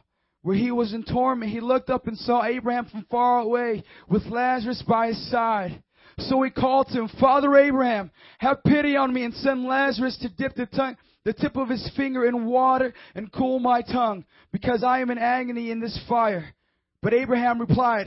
where 0.47 0.55
he 0.55 0.71
was 0.71 0.95
in 0.95 1.03
torment, 1.03 1.51
he 1.51 1.59
looked 1.59 1.91
up 1.91 2.07
and 2.07 2.17
saw 2.17 2.45
Abraham 2.45 2.85
from 2.85 3.05
far 3.11 3.41
away 3.41 3.83
with 4.09 4.27
Lazarus 4.27 4.81
by 4.87 5.09
his 5.09 5.29
side. 5.29 5.83
So 6.19 6.41
he 6.43 6.53
called 6.53 6.87
to 6.87 7.01
him, 7.01 7.11
Father 7.19 7.57
Abraham, 7.57 8.13
have 8.39 8.63
pity 8.63 8.95
on 8.95 9.13
me 9.13 9.25
and 9.25 9.35
send 9.35 9.65
Lazarus 9.65 10.17
to 10.23 10.29
dip 10.29 10.55
the 10.55 10.67
tongue, 10.67 10.97
the 11.25 11.33
tip 11.33 11.57
of 11.57 11.69
his 11.69 11.91
finger 11.97 12.25
in 12.27 12.47
water 12.47 12.95
and 13.17 13.33
cool 13.33 13.59
my 13.59 13.83
tongue, 13.83 14.25
because 14.53 14.85
I 14.85 15.01
am 15.01 15.11
in 15.11 15.19
agony 15.19 15.73
in 15.73 15.81
this 15.81 15.99
fire. 16.09 16.55
But 17.03 17.13
Abraham 17.13 17.61
replied, 17.61 18.07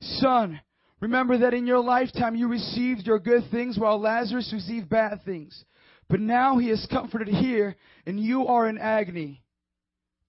Son, 0.00 0.60
Remember 1.00 1.38
that 1.38 1.54
in 1.54 1.66
your 1.66 1.80
lifetime 1.80 2.36
you 2.36 2.46
received 2.46 3.04
your 3.04 3.18
good 3.18 3.50
things 3.50 3.76
while 3.76 4.00
Lazarus 4.00 4.52
received 4.52 4.88
bad 4.88 5.24
things. 5.24 5.64
But 6.08 6.20
now 6.20 6.58
he 6.58 6.70
is 6.70 6.86
comforted 6.88 7.26
here 7.26 7.74
and 8.06 8.20
you 8.20 8.46
are 8.46 8.68
in 8.68 8.78
agony. 8.78 9.42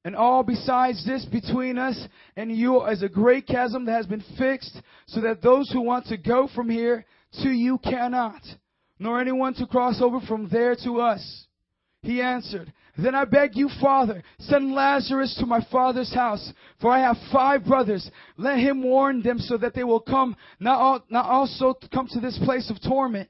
And 0.03 0.15
all 0.15 0.43
besides 0.43 1.05
this 1.05 1.25
between 1.25 1.77
us 1.77 2.07
and 2.35 2.51
you 2.55 2.83
is 2.85 3.03
a 3.03 3.09
great 3.09 3.45
chasm 3.45 3.85
that 3.85 3.93
has 3.93 4.07
been 4.07 4.23
fixed 4.37 4.81
so 5.05 5.21
that 5.21 5.41
those 5.41 5.69
who 5.71 5.81
want 5.81 6.07
to 6.07 6.17
go 6.17 6.49
from 6.55 6.69
here 6.69 7.05
to 7.43 7.49
you 7.49 7.77
cannot, 7.77 8.41
nor 8.97 9.19
anyone 9.19 9.53
to 9.55 9.67
cross 9.67 10.01
over 10.01 10.19
from 10.21 10.49
there 10.49 10.75
to 10.83 11.01
us. 11.01 11.45
He 12.01 12.21
answered, 12.21 12.73
then 12.97 13.15
I 13.15 13.25
beg 13.25 13.55
you, 13.55 13.69
Father, 13.79 14.21
send 14.39 14.73
Lazarus 14.73 15.35
to 15.39 15.45
my 15.45 15.65
father's 15.71 16.13
house, 16.13 16.51
for 16.81 16.91
I 16.91 16.99
have 16.99 17.17
five 17.31 17.65
brothers. 17.65 18.09
Let 18.37 18.59
him 18.59 18.83
warn 18.83 19.21
them 19.21 19.39
so 19.39 19.57
that 19.57 19.73
they 19.73 19.83
will 19.83 20.01
come, 20.01 20.35
not, 20.59 20.79
all, 20.79 21.03
not 21.09 21.25
also 21.25 21.75
come 21.93 22.07
to 22.09 22.19
this 22.19 22.37
place 22.43 22.69
of 22.69 22.81
torment. 22.81 23.29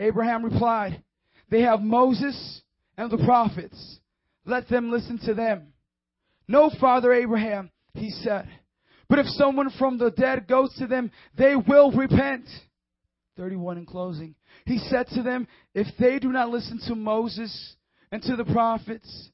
Abraham 0.00 0.44
replied, 0.44 1.02
They 1.50 1.60
have 1.62 1.82
Moses 1.82 2.62
and 2.96 3.10
the 3.10 3.18
prophets. 3.18 3.98
Let 4.44 4.68
them 4.68 4.90
listen 4.90 5.18
to 5.26 5.34
them. 5.34 5.72
No, 6.46 6.70
Father 6.80 7.12
Abraham, 7.12 7.70
he 7.94 8.10
said. 8.10 8.48
But 9.08 9.18
if 9.18 9.26
someone 9.28 9.70
from 9.78 9.98
the 9.98 10.10
dead 10.10 10.46
goes 10.46 10.74
to 10.78 10.86
them, 10.86 11.10
they 11.36 11.54
will 11.56 11.90
repent. 11.92 12.46
31 13.36 13.78
in 13.78 13.86
closing. 13.86 14.34
He 14.66 14.78
said 14.78 15.06
to 15.14 15.22
them, 15.22 15.46
If 15.74 15.86
they 15.98 16.18
do 16.18 16.30
not 16.30 16.50
listen 16.50 16.80
to 16.86 16.94
Moses 16.94 17.76
and 18.12 18.22
to 18.22 18.36
the 18.36 18.44
prophets, 18.44 19.30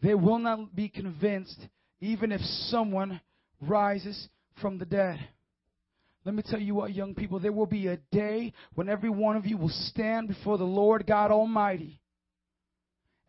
they 0.00 0.14
will 0.14 0.38
not 0.38 0.74
be 0.74 0.88
convinced 0.88 1.60
even 2.00 2.32
if 2.32 2.40
someone 2.40 3.20
rises 3.60 4.28
from 4.60 4.78
the 4.78 4.84
dead. 4.84 5.18
Let 6.24 6.34
me 6.34 6.42
tell 6.44 6.60
you 6.60 6.74
what, 6.74 6.94
young 6.94 7.14
people, 7.14 7.40
there 7.40 7.52
will 7.52 7.66
be 7.66 7.88
a 7.88 7.98
day 8.10 8.52
when 8.74 8.88
every 8.88 9.10
one 9.10 9.36
of 9.36 9.46
you 9.46 9.56
will 9.56 9.68
stand 9.68 10.28
before 10.28 10.56
the 10.56 10.64
Lord 10.64 11.06
God 11.06 11.30
Almighty. 11.30 12.00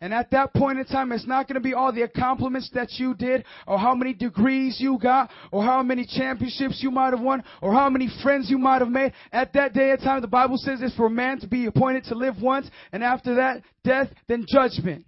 And 0.03 0.13
at 0.13 0.31
that 0.31 0.53
point 0.53 0.79
in 0.79 0.85
time, 0.85 1.13
it's 1.13 1.25
not 1.25 1.47
going 1.47 1.53
to 1.53 1.61
be 1.61 1.73
all 1.73 1.93
the 1.93 2.01
accomplishments 2.01 2.69
that 2.73 2.91
you 2.99 3.13
did, 3.13 3.45
or 3.65 3.79
how 3.79 3.95
many 3.95 4.13
degrees 4.13 4.75
you 4.77 4.99
got, 5.01 5.31
or 5.49 5.63
how 5.63 5.81
many 5.81 6.05
championships 6.05 6.83
you 6.83 6.91
might 6.91 7.13
have 7.13 7.21
won, 7.21 7.41
or 7.61 7.71
how 7.71 7.89
many 7.89 8.09
friends 8.21 8.49
you 8.49 8.57
might 8.57 8.81
have 8.81 8.89
made. 8.89 9.13
At 9.31 9.53
that 9.53 9.73
day 9.73 9.91
and 9.91 10.01
time, 10.01 10.19
the 10.19 10.27
Bible 10.27 10.57
says 10.57 10.81
it's 10.81 10.93
for 10.97 11.09
man 11.09 11.39
to 11.39 11.47
be 11.47 11.67
appointed 11.67 12.03
to 12.09 12.15
live 12.15 12.41
once, 12.41 12.69
and 12.91 13.01
after 13.01 13.35
that, 13.35 13.61
death, 13.85 14.09
then 14.27 14.45
judgment. 14.45 15.05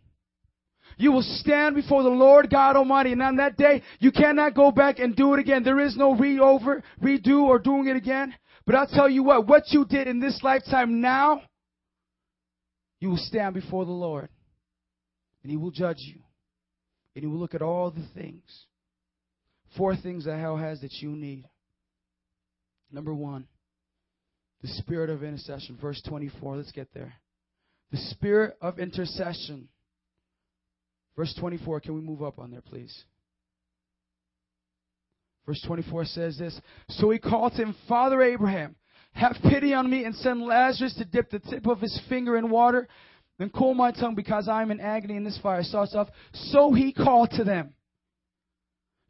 You 0.97 1.11
will 1.11 1.23
stand 1.23 1.75
before 1.75 2.03
the 2.03 2.07
Lord 2.07 2.49
God 2.49 2.77
Almighty, 2.77 3.11
and 3.11 3.21
on 3.21 3.35
that 3.35 3.57
day, 3.57 3.81
you 3.99 4.13
cannot 4.13 4.55
go 4.55 4.71
back 4.71 4.99
and 4.99 5.13
do 5.13 5.33
it 5.33 5.41
again. 5.41 5.63
There 5.63 5.81
is 5.81 5.97
no 5.97 6.15
re-over, 6.15 6.81
redo, 7.03 7.41
or 7.41 7.59
doing 7.59 7.87
it 7.87 7.97
again. 7.97 8.33
But 8.65 8.75
I'll 8.75 8.87
tell 8.87 9.09
you 9.09 9.23
what, 9.23 9.45
what 9.45 9.63
you 9.71 9.83
did 9.83 10.07
in 10.07 10.21
this 10.21 10.39
lifetime 10.41 11.01
now, 11.01 11.41
you 13.01 13.09
will 13.09 13.17
stand 13.17 13.55
before 13.55 13.83
the 13.83 13.91
Lord. 13.91 14.29
And 15.45 15.51
He 15.51 15.57
will 15.57 15.69
judge 15.69 15.99
you. 15.99 16.21
And 17.13 17.21
He 17.21 17.27
will 17.27 17.37
look 17.37 17.53
at 17.53 17.61
all 17.61 17.91
the 17.91 18.07
things. 18.15 18.65
Four 19.77 19.95
things 19.95 20.25
that 20.25 20.39
hell 20.39 20.57
has 20.57 20.81
that 20.81 20.91
you 20.91 21.09
need. 21.09 21.45
Number 22.91 23.13
one, 23.13 23.45
the 24.63 24.69
spirit 24.69 25.11
of 25.11 25.23
intercession. 25.23 25.77
Verse 25.79 26.01
24. 26.07 26.57
Let's 26.57 26.71
get 26.71 26.87
there. 26.95 27.13
The 27.91 27.99
spirit 28.09 28.57
of 28.59 28.79
intercession. 28.79 29.67
Verse 31.15 31.31
24, 31.39 31.81
can 31.81 31.93
we 31.93 32.01
move 32.01 32.23
up 32.23 32.39
on 32.39 32.49
there, 32.49 32.61
please? 32.61 33.03
Verse 35.45 35.63
24 35.67 36.05
says 36.05 36.39
this 36.39 36.59
So 36.89 37.11
he 37.11 37.19
called 37.19 37.53
him, 37.53 37.75
Father 37.87 38.19
Abraham, 38.23 38.75
have 39.11 39.37
pity 39.43 39.75
on 39.75 39.91
me 39.91 40.05
and 40.05 40.15
send 40.15 40.41
Lazarus 40.41 40.95
to 40.95 41.05
dip 41.05 41.29
the 41.29 41.37
tip 41.37 41.67
of 41.67 41.81
his 41.81 42.01
finger 42.09 42.35
in 42.35 42.49
water 42.49 42.87
and 43.39 43.51
cool 43.51 43.73
my 43.73 43.91
tongue 43.91 44.15
because 44.15 44.47
I 44.47 44.61
am 44.61 44.71
in 44.71 44.79
agony 44.79 45.15
in 45.15 45.23
this 45.23 45.39
fire. 45.41 45.63
Starts 45.63 45.95
off, 45.95 46.07
so 46.33 46.73
he 46.73 46.93
called 46.93 47.31
to 47.31 47.43
them. 47.43 47.73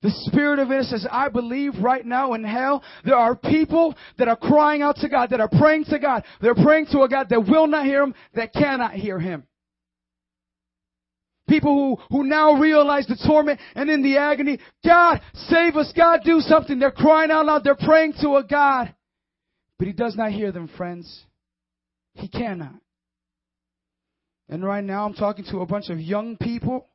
The 0.02 0.12
spirit 0.28 0.60
of 0.60 0.70
it 0.72 0.84
says, 0.84 1.08
I 1.10 1.30
believe 1.30 1.74
right 1.82 2.06
now 2.06 2.34
in 2.34 2.44
hell 2.44 2.84
there 3.06 3.16
are 3.16 3.36
people 3.36 3.96
that 4.20 4.28
are 4.28 4.36
crying 4.36 4.82
out 4.84 4.98
to 4.98 5.10
God, 5.10 5.32
that 5.32 5.40
are 5.40 5.50
praying 5.50 5.86
to 5.86 5.98
God. 5.98 6.24
They're 6.42 6.54
praying 6.54 6.88
to 6.92 7.02
a 7.02 7.10
God 7.10 7.30
that 7.30 7.48
will 7.48 7.66
not 7.66 7.86
hear 7.86 8.04
him, 8.04 8.14
that 8.36 8.54
cannot 8.54 8.92
hear 8.92 9.20
him. 9.20 9.44
People 11.48 11.74
who, 11.74 12.16
who 12.16 12.24
now 12.24 12.54
realize 12.60 13.08
the 13.08 13.18
torment 13.28 13.60
and 13.76 13.90
in 13.90 14.02
the 14.02 14.18
agony, 14.18 14.60
God, 14.84 15.22
save 15.34 15.76
us, 15.76 15.92
God, 15.96 16.22
do 16.24 16.40
something. 16.40 16.78
They're 16.80 16.92
crying 16.92 17.32
out 17.32 17.46
loud, 17.46 17.64
they're 17.64 17.76
praying 17.76 18.14
to 18.22 18.36
a 18.36 18.44
God. 18.44 18.94
But 19.78 19.88
he 19.88 19.94
does 19.94 20.16
not 20.16 20.32
hear 20.32 20.52
them, 20.52 20.70
friends. 20.78 21.26
He 22.14 22.28
cannot. 22.28 22.76
And 24.50 24.64
right 24.64 24.84
now 24.84 25.06
I'm 25.06 25.14
talking 25.14 25.46
to 25.52 25.60
a 25.60 25.66
bunch 25.66 25.90
of 25.90 26.00
young 26.00 26.38
people 26.38 26.88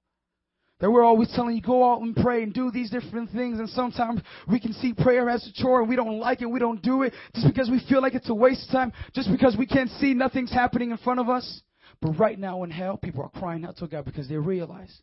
that 0.81 0.91
we're 0.91 1.05
always 1.05 1.31
telling 1.35 1.55
you 1.55 1.63
go 1.63 1.93
out 1.93 2.01
and 2.01 2.17
pray 2.17 2.43
and 2.43 2.55
do 2.55 2.71
these 2.71 2.91
different 2.91 3.31
things. 3.33 3.59
And 3.59 3.69
sometimes 3.69 4.23
we 4.51 4.59
can 4.59 4.73
see 4.73 4.95
prayer 4.95 5.29
as 5.29 5.47
a 5.47 5.63
chore 5.63 5.81
and 5.81 5.89
we 5.89 5.97
don't 5.97 6.19
like 6.19 6.41
it. 6.41 6.47
We 6.47 6.59
don't 6.59 6.83
do 6.83 7.03
it 7.03 7.13
just 7.35 7.47
because 7.47 7.69
we 7.69 7.83
feel 7.89 8.01
like 8.01 8.15
it's 8.15 8.31
a 8.31 8.35
waste 8.35 8.69
of 8.69 8.73
time, 8.73 8.93
just 9.15 9.31
because 9.31 9.57
we 9.59 9.67
can't 9.67 9.91
see 9.91 10.15
nothing's 10.15 10.53
happening 10.53 10.91
in 10.91 10.97
front 10.99 11.21
of 11.21 11.29
us. 11.29 11.63
But 12.01 12.13
right 12.13 12.39
now 12.39 12.63
in 12.65 12.71
hell, 12.71 12.97
people 12.97 13.23
are 13.23 13.41
crying 13.41 13.65
out 13.65 13.77
to 13.79 13.87
God 13.87 14.07
because 14.07 14.29
they 14.29 14.37
realize 14.37 14.97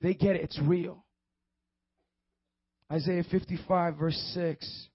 they 0.00 0.14
get 0.14 0.36
it. 0.36 0.42
It's 0.42 0.60
real. 0.62 1.04
Isaiah 2.92 3.24
55, 3.28 3.96
verse 3.96 4.30
6. 4.34 4.86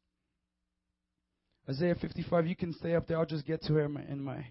Isaiah 1.70 1.96
55, 1.96 2.48
you 2.48 2.56
can 2.56 2.74
stay 2.74 2.96
up 2.96 3.08
there. 3.08 3.18
I'll 3.18 3.26
just 3.26 3.46
get 3.46 3.64
to 3.64 3.78
it 3.78 3.86
in 3.86 3.92
my, 3.92 4.04
in 4.04 4.22
my, 4.22 4.46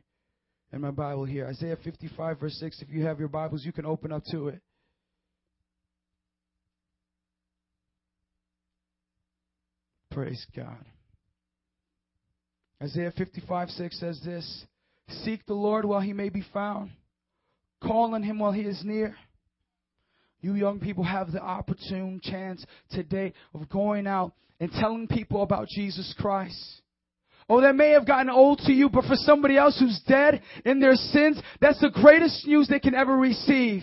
in 0.75 0.81
my 0.81 0.91
Bible 0.91 1.25
here. 1.25 1.47
Isaiah 1.47 1.77
55, 1.83 2.41
verse 2.41 2.57
6. 2.59 2.83
If 2.83 2.91
you 2.91 3.05
have 3.05 3.21
your 3.21 3.29
Bibles, 3.29 3.65
you 3.65 3.73
can 3.73 3.87
open 3.87 4.13
up 4.13 4.25
to 4.33 4.49
it. 4.49 4.61
Praise 10.11 10.45
God. 10.55 10.85
Isaiah 12.83 13.13
55, 13.17 13.71
6 13.71 14.01
says 14.01 14.21
this 14.25 14.65
Seek 15.23 15.47
the 15.47 15.55
Lord 15.55 15.85
while 15.85 16.01
he 16.01 16.13
may 16.13 16.29
be 16.29 16.45
found, 16.53 16.91
call 17.81 18.15
on 18.15 18.23
him 18.23 18.39
while 18.39 18.53
he 18.53 18.63
is 18.63 18.83
near. 18.85 19.15
You 20.41 20.55
young 20.55 20.81
people 20.81 21.05
have 21.05 21.33
the 21.33 21.41
opportune 21.41 22.21
chance 22.23 22.65
today 22.91 23.33
of 23.55 23.69
going 23.71 24.07
out 24.07 24.35
and 24.61 24.71
telling 24.73 25.09
people 25.09 25.43
about 25.43 25.69
Jesus 25.69 26.15
Christ. 26.19 26.83
Oh, 27.49 27.61
that 27.61 27.75
may 27.75 27.91
have 27.91 28.07
gotten 28.07 28.31
old 28.31 28.61
to 28.61 28.73
you, 28.73 28.89
but 28.89 29.05
for 29.05 29.17
somebody 29.17 29.57
else 29.57 29.79
who's 29.79 30.01
dead 30.07 30.43
in 30.65 30.81
their 30.81 30.95
sins, 30.95 31.41
that's 31.61 31.81
the 31.81 31.91
greatest 31.91 32.47
news 32.47 32.69
they 32.69 32.81
can 32.81 32.95
ever 32.95 33.17
receive. 33.17 33.83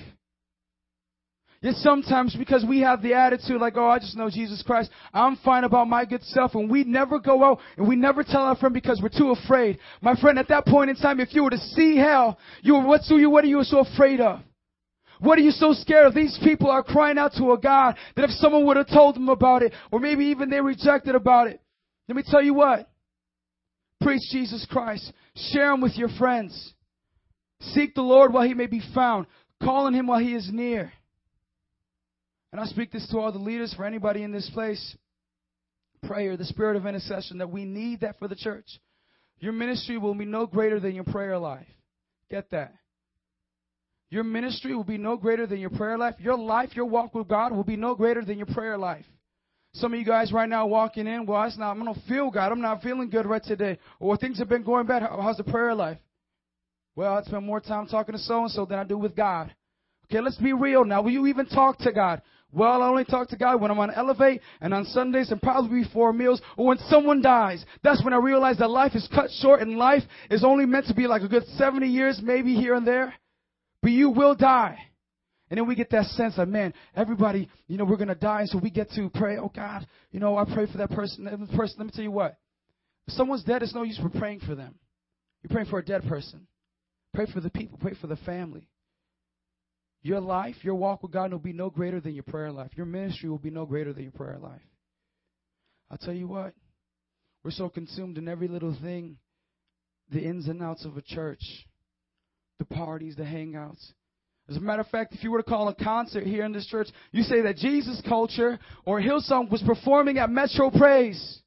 Yet 1.62 1.76
sometimes 1.76 2.36
because 2.36 2.66
we 2.68 2.80
have 2.80 3.04
the 3.04 3.14
attitude 3.14 3.62
like, 3.62 3.78
oh, 3.78 3.88
I 3.88 4.00
just 4.00 4.18
know 4.18 4.32
Jesus 4.32 4.64
Christ, 4.64 4.90
I'm 5.14 5.36
fine 5.38 5.64
about 5.64 5.88
my 5.88 6.06
good 6.06 6.24
self, 6.24 6.56
and 6.56 6.72
we 6.72 6.84
never 6.84 7.20
go 7.20 7.44
out 7.44 7.60
and 7.78 7.88
we 7.88 7.96
never 7.96 8.24
tell 8.24 8.42
our 8.42 8.56
friend 8.56 8.74
because 8.74 9.00
we're 9.00 9.10
too 9.10 9.30
afraid. 9.30 9.78
My 10.02 10.16
friend, 10.16 10.40
at 10.40 10.48
that 10.48 10.66
point 10.66 10.90
in 10.90 10.96
time, 10.96 11.20
if 11.20 11.36
you 11.36 11.44
were 11.44 11.52
to 11.52 11.60
see 11.60 11.98
hell, 11.98 12.40
you 12.64 12.80
what's 12.80 13.12
you, 13.12 13.30
what 13.30 13.44
are 13.44 13.48
you 13.48 13.64
so 13.64 13.80
afraid 13.80 14.20
of? 14.20 14.40
What 15.20 15.38
are 15.38 15.44
you 15.44 15.52
so 15.52 15.74
scared 15.74 16.08
of? 16.08 16.16
These 16.16 16.40
people 16.44 16.72
are 16.72 16.82
crying 16.82 17.20
out 17.20 17.34
to 17.34 17.52
a 17.52 17.60
God 17.60 17.96
that 18.16 18.26
if 18.26 18.32
someone 18.32 18.66
would 18.66 18.78
have 18.78 18.88
told 18.88 19.16
them 19.16 19.30
about 19.30 19.62
it, 19.62 19.72
or 19.92 20.00
maybe 20.00 20.26
even 20.26 20.50
they 20.50 20.62
rejected 20.62 21.14
about 21.14 21.46
it, 21.46 21.62
let 22.08 22.16
me 22.16 22.24
tell 22.26 22.42
you 22.42 22.56
what. 22.56 22.91
Preach 24.02 24.22
Jesus 24.32 24.66
Christ. 24.70 25.12
Share 25.36 25.72
him 25.74 25.82
with 25.82 25.96
your 25.96 26.10
friends. 26.18 26.74
Seek 27.60 27.94
the 27.94 28.02
Lord 28.02 28.34
while 28.34 28.48
he 28.48 28.54
may 28.54 28.66
be 28.66 28.82
found. 28.94 29.28
Call 29.62 29.86
on 29.86 29.94
him 29.94 30.08
while 30.08 30.20
he 30.20 30.34
is 30.34 30.50
near. 30.52 30.92
And 32.52 32.60
I 32.60 32.66
speak 32.66 32.92
this 32.92 33.08
to 33.10 33.20
all 33.20 33.32
the 33.32 33.38
leaders, 33.38 33.74
for 33.74 33.86
anybody 33.86 34.24
in 34.24 34.32
this 34.32 34.50
place. 34.50 34.98
Prayer, 36.04 36.36
the 36.36 36.46
spirit 36.46 36.76
of 36.76 36.86
intercession, 36.86 37.38
that 37.38 37.52
we 37.52 37.64
need 37.64 38.02
that 38.02 38.18
for 38.18 38.28
the 38.28 38.36
church. 38.36 38.66
Your 39.40 39.54
ministry 39.54 39.98
will 39.98 40.16
be 40.16 40.26
no 40.26 40.46
greater 40.46 40.80
than 40.80 40.96
your 40.96 41.04
prayer 41.04 41.38
life. 41.38 41.68
Get 42.30 42.50
that. 42.52 42.74
Your 44.10 44.24
ministry 44.24 44.76
will 44.76 44.84
be 44.84 44.98
no 44.98 45.16
greater 45.16 45.48
than 45.48 45.60
your 45.60 45.70
prayer 45.70 45.98
life. 45.98 46.16
Your 46.20 46.38
life, 46.38 46.76
your 46.76 46.86
walk 46.86 47.14
with 47.16 47.28
God 47.28 47.54
will 47.54 47.64
be 47.64 47.78
no 47.78 47.96
greater 47.96 48.24
than 48.26 48.38
your 48.38 48.48
prayer 48.48 48.78
life. 48.78 49.06
Some 49.74 49.94
of 49.94 50.00
you 50.00 50.06
guys 50.06 50.34
right 50.34 50.50
now 50.50 50.68
walking 50.68 51.08
in, 51.08 51.26
well, 51.26 51.44
it's 51.44 51.58
not, 51.58 51.72
I'm 51.72 51.82
going 51.82 51.94
to 51.94 52.02
feel 52.02 52.30
God. 52.30 52.52
I'm 52.52 52.62
not 52.62 52.82
feeling 52.82 53.10
good 53.10 53.26
right 53.26 53.44
today. 53.44 53.78
Or 54.00 54.18
things 54.18 54.38
have 54.40 54.50
been 54.50 54.64
going 54.64 54.86
bad. 54.86 55.02
How's 55.02 55.38
the 55.38 55.44
prayer 55.44 55.74
life? 55.74 55.98
Well, 56.96 57.14
I 57.14 57.22
spend 57.24 57.46
more 57.46 57.62
time 57.62 57.88
talking 57.88 58.14
to 58.14 58.20
so 58.20 58.42
and 58.42 58.52
so 58.52 58.66
than 58.66 58.80
I 58.80 58.84
do 58.84 58.98
with 58.98 59.16
God. 59.16 59.54
Okay, 60.06 60.20
let's 60.20 60.38
be 60.38 60.52
real 60.52 60.84
now. 60.84 61.02
Will 61.02 61.12
you 61.12 61.28
even 61.28 61.46
talk 61.46 61.78
to 61.80 61.94
God? 61.94 62.22
Well, 62.52 62.82
I 62.82 62.88
only 62.88 63.06
talk 63.06 63.30
to 63.30 63.38
God 63.38 63.62
when 63.62 63.72
I'm 63.72 63.80
on 63.80 63.92
Elevate 63.92 64.42
and 64.60 64.74
on 64.74 64.84
Sundays 64.84 65.32
and 65.32 65.42
probably 65.42 65.84
before 65.84 66.12
meals 66.12 66.42
or 66.58 66.68
when 66.68 66.78
someone 66.90 67.22
dies. 67.22 67.64
That's 67.82 68.04
when 68.04 68.14
I 68.14 68.18
realize 68.18 68.58
that 68.58 68.70
life 68.70 68.94
is 68.94 69.08
cut 69.14 69.30
short 69.40 69.62
and 69.62 69.78
life 69.78 70.04
is 70.30 70.44
only 70.44 70.66
meant 70.66 70.88
to 70.88 70.94
be 70.94 71.08
like 71.08 71.22
a 71.22 71.30
good 71.30 71.46
70 71.56 71.88
years, 71.88 72.20
maybe 72.22 72.56
here 72.56 72.76
and 72.76 72.86
there. 72.86 73.14
But 73.82 73.92
you 73.92 74.10
will 74.10 74.36
die. 74.36 74.80
And 75.52 75.58
then 75.58 75.68
we 75.68 75.76
get 75.76 75.90
that 75.90 76.06
sense 76.06 76.36
of, 76.38 76.48
man, 76.48 76.74
everybody, 76.96 77.50
you 77.68 77.78
know, 77.78 77.84
we're 77.84 77.98
going 77.98 78.08
to 78.08 78.16
die. 78.16 78.42
And 78.42 78.50
so 78.50 78.58
we 78.58 78.72
get 78.72 78.90
to 78.92 79.10
pray, 79.10 79.38
oh 79.38 79.52
God, 79.54 79.86
you 80.12 80.22
know, 80.22 80.38
I 80.38 80.46
pray 80.46 80.66
for 80.72 80.78
that 80.78 80.92
person. 80.92 81.26
That 81.26 81.38
person, 81.58 81.76
let 81.78 81.86
me 81.88 81.92
tell 81.94 82.06
you 82.06 82.12
what. 82.12 82.38
If 83.06 83.16
someone's 83.16 83.44
dead, 83.44 83.62
it's 83.62 83.76
no 83.76 83.84
use 83.84 84.00
for 84.00 84.08
praying 84.10 84.40
for 84.48 84.56
them. 84.56 84.76
You're 85.44 85.54
praying 85.54 85.70
for 85.70 85.80
a 85.80 85.84
dead 85.84 86.04
person. 86.08 86.48
Pray 87.14 87.26
for 87.34 87.42
the 87.42 87.50
people. 87.50 87.78
Pray 87.82 87.96
for 88.00 88.08
the 88.08 88.16
family. 88.16 88.70
Your 90.04 90.22
life, 90.22 90.56
your 90.62 90.76
walk 90.76 91.04
with 91.04 91.12
God 91.12 91.34
will 91.34 91.40
be 91.40 91.52
no 91.52 91.70
greater 91.70 92.00
than 92.00 92.14
your 92.14 92.24
prayer 92.24 92.52
life. 92.52 92.72
Your 92.78 92.86
ministry 92.86 93.30
will 93.30 93.38
be 93.38 93.50
no 93.50 93.66
greater 93.66 93.92
than 93.92 94.04
your 94.04 94.14
prayer 94.14 94.40
life. 94.42 94.62
I'll 95.92 95.98
tell 95.98 96.14
you 96.14 96.30
what, 96.30 96.54
we're 97.44 97.52
so 97.52 97.68
consumed 97.68 98.18
in 98.18 98.30
every 98.30 98.48
little 98.48 98.76
thing 98.82 99.18
the 100.10 100.22
ins 100.22 100.48
and 100.48 100.64
outs 100.64 100.86
of 100.86 100.96
a 100.96 101.02
church, 101.02 101.42
the 102.58 102.66
parties, 102.66 103.18
the 103.18 103.24
hangouts. 103.24 103.92
As 104.52 104.58
a 104.58 104.60
matter 104.60 104.82
of 104.82 104.88
fact, 104.90 105.14
if 105.14 105.24
you 105.24 105.32
were 105.32 105.42
to 105.42 105.50
call 105.50 105.70
a 105.70 105.74
concert 105.74 106.26
here 106.26 106.44
in 106.44 106.52
this 106.52 106.68
church, 106.68 106.90
you 107.14 107.24
say 107.24 107.40
that 107.44 107.56
Jesus 107.56 108.02
Culture 108.06 108.60
or 108.84 109.00
Hillsong 109.00 109.50
was 109.50 109.62
performing 109.62 110.18
at 110.18 110.30
Metro 110.30 110.70
Praise. 110.70 111.40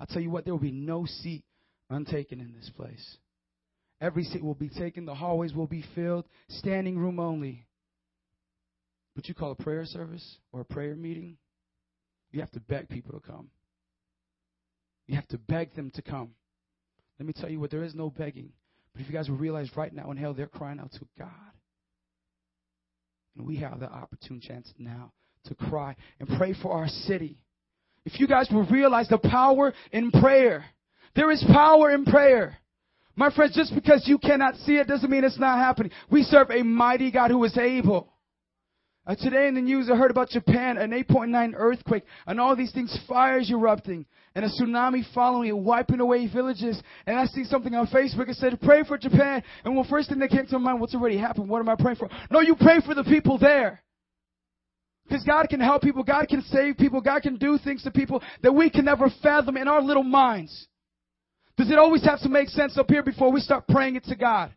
I'll 0.00 0.06
tell 0.06 0.22
you 0.22 0.30
what, 0.30 0.46
there 0.46 0.54
will 0.54 0.58
be 0.58 0.72
no 0.72 1.04
seat 1.04 1.44
untaken 1.90 2.40
in 2.40 2.54
this 2.58 2.70
place. 2.74 3.18
Every 4.00 4.24
seat 4.24 4.42
will 4.42 4.54
be 4.54 4.70
taken, 4.70 5.04
the 5.04 5.14
hallways 5.14 5.52
will 5.52 5.66
be 5.66 5.84
filled, 5.94 6.24
standing 6.48 6.98
room 6.98 7.20
only. 7.20 7.66
But 9.14 9.28
you 9.28 9.34
call 9.34 9.50
a 9.50 9.62
prayer 9.62 9.84
service 9.84 10.38
or 10.52 10.62
a 10.62 10.64
prayer 10.64 10.96
meeting, 10.96 11.36
you 12.30 12.40
have 12.40 12.50
to 12.52 12.60
beg 12.60 12.88
people 12.88 13.12
to 13.12 13.20
come. 13.20 13.50
You 15.06 15.16
have 15.16 15.28
to 15.28 15.38
beg 15.38 15.74
them 15.74 15.90
to 15.96 16.02
come. 16.02 16.30
Let 17.18 17.26
me 17.26 17.34
tell 17.34 17.50
you 17.50 17.60
what, 17.60 17.70
there 17.70 17.84
is 17.84 17.94
no 17.94 18.08
begging. 18.08 18.52
But 18.94 19.02
if 19.02 19.08
you 19.08 19.12
guys 19.12 19.28
will 19.28 19.36
realize 19.36 19.68
right 19.76 19.92
now 19.92 20.10
in 20.10 20.16
hell, 20.16 20.32
they're 20.32 20.46
crying 20.46 20.80
out 20.80 20.92
to 20.92 21.06
God. 21.18 21.28
And 23.36 23.46
we 23.46 23.56
have 23.56 23.80
the 23.80 23.90
opportune 23.90 24.40
chance 24.40 24.72
now 24.78 25.12
to 25.46 25.54
cry 25.54 25.96
and 26.20 26.28
pray 26.38 26.54
for 26.60 26.72
our 26.72 26.88
city. 26.88 27.38
If 28.04 28.20
you 28.20 28.26
guys 28.26 28.48
will 28.50 28.66
realize 28.66 29.08
the 29.08 29.18
power 29.18 29.72
in 29.92 30.10
prayer, 30.10 30.64
there 31.14 31.30
is 31.30 31.44
power 31.52 31.90
in 31.90 32.04
prayer. 32.04 32.58
My 33.14 33.30
friends, 33.30 33.54
just 33.54 33.74
because 33.74 34.04
you 34.06 34.18
cannot 34.18 34.56
see 34.56 34.76
it 34.76 34.86
doesn't 34.88 35.10
mean 35.10 35.24
it's 35.24 35.38
not 35.38 35.58
happening. 35.58 35.92
We 36.10 36.22
serve 36.22 36.50
a 36.50 36.62
mighty 36.62 37.10
God 37.10 37.30
who 37.30 37.44
is 37.44 37.56
able. 37.56 38.11
Uh, 39.04 39.16
today 39.16 39.48
in 39.48 39.54
the 39.54 39.60
news, 39.60 39.90
I 39.90 39.96
heard 39.96 40.12
about 40.12 40.28
Japan, 40.28 40.78
an 40.78 40.92
8.9 40.92 41.54
earthquake, 41.56 42.04
and 42.24 42.38
all 42.38 42.54
these 42.54 42.70
things, 42.70 42.96
fires 43.08 43.50
erupting, 43.50 44.06
and 44.36 44.44
a 44.44 44.48
tsunami 44.48 45.02
following 45.12 45.48
it, 45.48 45.58
wiping 45.58 45.98
away 45.98 46.28
villages. 46.28 46.80
And 47.04 47.18
I 47.18 47.26
see 47.26 47.42
something 47.42 47.74
on 47.74 47.88
Facebook. 47.88 48.28
It 48.28 48.36
said, 48.36 48.60
pray 48.62 48.84
for 48.84 48.96
Japan. 48.96 49.42
And 49.64 49.76
the 49.76 49.88
first 49.90 50.08
thing 50.08 50.20
that 50.20 50.30
came 50.30 50.46
to 50.46 50.58
my 50.60 50.70
mind, 50.70 50.80
what's 50.80 50.94
already 50.94 51.18
happened? 51.18 51.48
What 51.48 51.58
am 51.58 51.68
I 51.68 51.74
praying 51.74 51.96
for? 51.96 52.08
No, 52.30 52.40
you 52.40 52.54
pray 52.54 52.78
for 52.86 52.94
the 52.94 53.02
people 53.02 53.38
there. 53.38 53.82
Because 55.08 55.24
God 55.24 55.48
can 55.48 55.58
help 55.58 55.82
people. 55.82 56.04
God 56.04 56.28
can 56.28 56.42
save 56.42 56.76
people. 56.76 57.00
God 57.00 57.22
can 57.22 57.38
do 57.38 57.58
things 57.58 57.82
to 57.82 57.90
people 57.90 58.22
that 58.42 58.52
we 58.52 58.70
can 58.70 58.84
never 58.84 59.10
fathom 59.20 59.56
in 59.56 59.66
our 59.66 59.82
little 59.82 60.04
minds. 60.04 60.68
Does 61.56 61.72
it 61.72 61.78
always 61.78 62.04
have 62.04 62.20
to 62.20 62.28
make 62.28 62.48
sense 62.50 62.78
up 62.78 62.88
here 62.88 63.02
before 63.02 63.32
we 63.32 63.40
start 63.40 63.66
praying 63.66 63.96
it 63.96 64.04
to 64.04 64.14
God? 64.14 64.54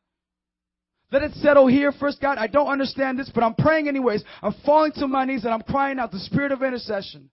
Let 1.11 1.23
it 1.23 1.33
settle 1.35 1.67
here 1.67 1.91
first, 1.91 2.19
God. 2.19 2.37
I 2.37 2.47
don't 2.47 2.67
understand 2.67 3.19
this, 3.19 3.31
but 3.33 3.43
I'm 3.43 3.53
praying 3.53 3.87
anyways. 3.87 4.23
I'm 4.41 4.55
falling 4.65 4.91
to 4.93 5.07
my 5.07 5.25
knees 5.25 5.45
and 5.45 5.53
I'm 5.53 5.61
crying 5.61 5.99
out 5.99 6.11
the 6.11 6.19
spirit 6.19 6.51
of 6.51 6.63
intercession. 6.63 7.29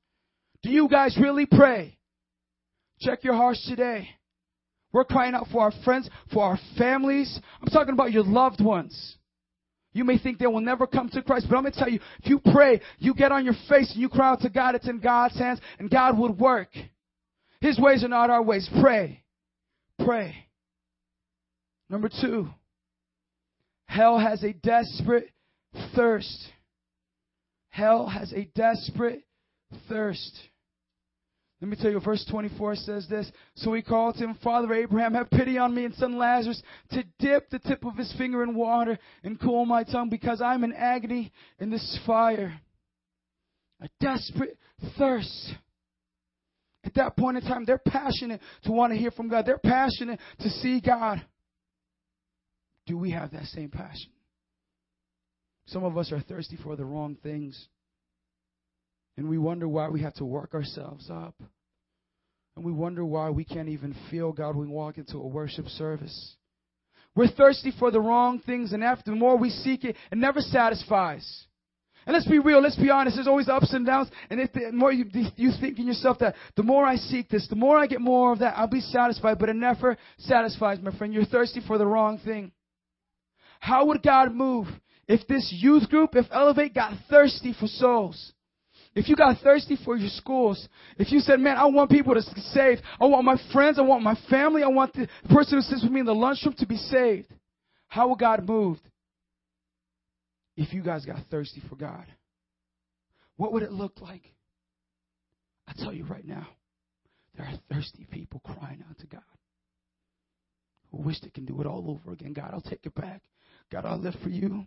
Do 0.62 0.70
you 0.70 0.88
guys 0.88 1.18
really 1.20 1.46
pray? 1.46 1.96
Check 3.00 3.24
your 3.24 3.34
hearts 3.34 3.66
today. 3.66 4.08
We're 4.92 5.04
crying 5.04 5.34
out 5.34 5.46
for 5.50 5.62
our 5.62 5.72
friends, 5.84 6.08
for 6.32 6.44
our 6.44 6.58
families. 6.76 7.40
I'm 7.60 7.68
talking 7.68 7.94
about 7.94 8.12
your 8.12 8.24
loved 8.24 8.62
ones. 8.62 9.16
You 9.94 10.04
may 10.04 10.18
think 10.18 10.38
they 10.38 10.46
will 10.46 10.60
never 10.60 10.86
come 10.86 11.08
to 11.10 11.22
Christ, 11.22 11.46
but 11.48 11.56
I'm 11.56 11.62
going 11.62 11.72
to 11.72 11.78
tell 11.78 11.88
you, 11.88 12.00
if 12.22 12.28
you 12.28 12.40
pray, 12.52 12.80
you 12.98 13.14
get 13.14 13.32
on 13.32 13.44
your 13.44 13.54
face 13.68 13.92
and 13.92 14.00
you 14.00 14.08
cry 14.08 14.30
out 14.30 14.40
to 14.40 14.48
God, 14.48 14.74
it's 14.74 14.88
in 14.88 15.00
God's 15.00 15.38
hands, 15.38 15.60
and 15.78 15.90
God 15.90 16.18
would 16.18 16.38
work. 16.38 16.68
His 17.60 17.78
ways 17.78 18.02
are 18.04 18.08
not 18.08 18.30
our 18.30 18.42
ways. 18.42 18.68
Pray. 18.80 19.22
Pray. 19.98 20.34
Number 21.90 22.08
two, 22.08 22.48
hell 23.86 24.18
has 24.18 24.42
a 24.42 24.52
desperate 24.52 25.30
thirst. 25.94 26.48
Hell 27.70 28.06
has 28.06 28.32
a 28.32 28.44
desperate 28.54 29.24
thirst. 29.88 30.38
Let 31.62 31.70
me 31.70 31.76
tell 31.80 31.92
you, 31.92 32.00
verse 32.00 32.26
24 32.28 32.74
says 32.74 33.06
this. 33.08 33.30
So 33.54 33.72
he 33.72 33.82
called 33.82 34.16
him, 34.16 34.36
Father 34.42 34.74
Abraham, 34.74 35.14
have 35.14 35.30
pity 35.30 35.58
on 35.58 35.72
me 35.72 35.84
and 35.84 35.94
son 35.94 36.18
Lazarus 36.18 36.60
to 36.90 37.04
dip 37.20 37.50
the 37.50 37.60
tip 37.60 37.84
of 37.86 37.96
his 37.96 38.12
finger 38.18 38.42
in 38.42 38.56
water 38.56 38.98
and 39.22 39.40
cool 39.40 39.64
my 39.64 39.84
tongue 39.84 40.10
because 40.10 40.42
I'm 40.42 40.64
in 40.64 40.72
agony 40.72 41.30
in 41.60 41.70
this 41.70 42.00
fire. 42.04 42.60
A 43.80 43.88
desperate 44.00 44.58
thirst. 44.98 45.54
At 46.84 46.94
that 46.94 47.16
point 47.16 47.36
in 47.36 47.44
time, 47.44 47.64
they're 47.64 47.78
passionate 47.78 48.40
to 48.64 48.72
want 48.72 48.92
to 48.92 48.98
hear 48.98 49.12
from 49.12 49.28
God. 49.28 49.46
They're 49.46 49.56
passionate 49.58 50.18
to 50.40 50.50
see 50.50 50.80
God. 50.80 51.24
Do 52.86 52.96
we 52.98 53.10
have 53.10 53.32
that 53.32 53.44
same 53.46 53.70
passion? 53.70 54.10
Some 55.66 55.84
of 55.84 55.96
us 55.96 56.10
are 56.12 56.20
thirsty 56.20 56.58
for 56.62 56.76
the 56.76 56.84
wrong 56.84 57.16
things. 57.22 57.68
And 59.16 59.28
we 59.28 59.38
wonder 59.38 59.68
why 59.68 59.88
we 59.88 60.02
have 60.02 60.14
to 60.14 60.24
work 60.24 60.54
ourselves 60.54 61.08
up. 61.10 61.34
And 62.56 62.64
we 62.64 62.72
wonder 62.72 63.04
why 63.04 63.30
we 63.30 63.44
can't 63.44 63.68
even 63.68 63.94
feel 64.10 64.32
God 64.32 64.56
when 64.56 64.68
we 64.68 64.74
walk 64.74 64.98
into 64.98 65.18
a 65.18 65.26
worship 65.26 65.66
service. 65.68 66.36
We're 67.14 67.28
thirsty 67.28 67.72
for 67.78 67.90
the 67.90 68.00
wrong 68.00 68.40
things, 68.40 68.72
and 68.72 68.82
after 68.82 69.10
the 69.10 69.16
more 69.16 69.36
we 69.36 69.50
seek 69.50 69.84
it, 69.84 69.96
it 70.10 70.18
never 70.18 70.40
satisfies. 70.40 71.44
And 72.06 72.14
let's 72.14 72.26
be 72.26 72.38
real, 72.38 72.60
let's 72.60 72.76
be 72.76 72.90
honest, 72.90 73.16
there's 73.16 73.28
always 73.28 73.48
ups 73.48 73.72
and 73.72 73.86
downs, 73.86 74.08
and 74.28 74.40
if 74.40 74.52
the 74.52 74.72
more 74.72 74.92
you, 74.92 75.04
you 75.36 75.50
think 75.60 75.78
in 75.78 75.86
yourself 75.86 76.18
that 76.18 76.34
the 76.56 76.62
more 76.62 76.84
I 76.84 76.96
seek 76.96 77.28
this, 77.28 77.46
the 77.48 77.54
more 77.54 77.78
I 77.78 77.86
get 77.86 78.00
more 78.00 78.32
of 78.32 78.40
that, 78.40 78.54
I'll 78.56 78.66
be 78.66 78.80
satisfied, 78.80 79.38
but 79.38 79.50
it 79.50 79.56
never 79.56 79.96
satisfies, 80.18 80.78
my 80.82 80.90
friend. 80.96 81.12
You're 81.12 81.26
thirsty 81.26 81.60
for 81.66 81.78
the 81.78 81.86
wrong 81.86 82.18
thing. 82.18 82.50
How 83.62 83.86
would 83.86 84.02
God 84.02 84.34
move 84.34 84.66
if 85.06 85.24
this 85.28 85.54
youth 85.56 85.88
group, 85.88 86.16
if 86.16 86.26
Elevate 86.32 86.74
got 86.74 86.94
thirsty 87.08 87.54
for 87.58 87.68
souls? 87.68 88.32
If 88.92 89.08
you 89.08 89.14
got 89.14 89.38
thirsty 89.40 89.78
for 89.84 89.96
your 89.96 90.10
schools, 90.10 90.68
if 90.98 91.12
you 91.12 91.20
said, 91.20 91.38
man, 91.38 91.56
I 91.56 91.66
want 91.66 91.88
people 91.88 92.12
to 92.12 92.34
be 92.34 92.40
saved, 92.40 92.82
I 93.00 93.06
want 93.06 93.24
my 93.24 93.36
friends, 93.52 93.78
I 93.78 93.82
want 93.82 94.02
my 94.02 94.18
family, 94.28 94.64
I 94.64 94.66
want 94.66 94.92
the 94.94 95.06
person 95.30 95.58
who 95.58 95.62
sits 95.62 95.84
with 95.84 95.92
me 95.92 96.00
in 96.00 96.06
the 96.06 96.12
lunchroom 96.12 96.56
to 96.58 96.66
be 96.66 96.76
saved, 96.76 97.32
how 97.86 98.08
would 98.08 98.18
God 98.18 98.44
move 98.44 98.78
if 100.56 100.72
you 100.72 100.82
guys 100.82 101.04
got 101.04 101.18
thirsty 101.30 101.62
for 101.70 101.76
God? 101.76 102.06
What 103.36 103.52
would 103.52 103.62
it 103.62 103.70
look 103.70 104.00
like? 104.00 104.24
I 105.68 105.72
tell 105.78 105.92
you 105.92 106.04
right 106.04 106.26
now, 106.26 106.48
there 107.36 107.46
are 107.46 107.60
thirsty 107.72 108.08
people 108.10 108.40
crying 108.44 108.82
out 108.90 108.98
to 108.98 109.06
God 109.06 109.22
who 110.90 111.02
wish 111.02 111.20
they 111.20 111.30
can 111.30 111.44
do 111.44 111.60
it 111.60 111.66
all 111.68 111.84
over 111.88 112.12
again. 112.12 112.32
God, 112.32 112.50
I'll 112.52 112.60
take 112.60 112.84
it 112.86 112.94
back. 112.96 113.22
God, 113.72 113.86
I'll 113.86 113.98
live 113.98 114.14
for 114.22 114.28
you. 114.28 114.66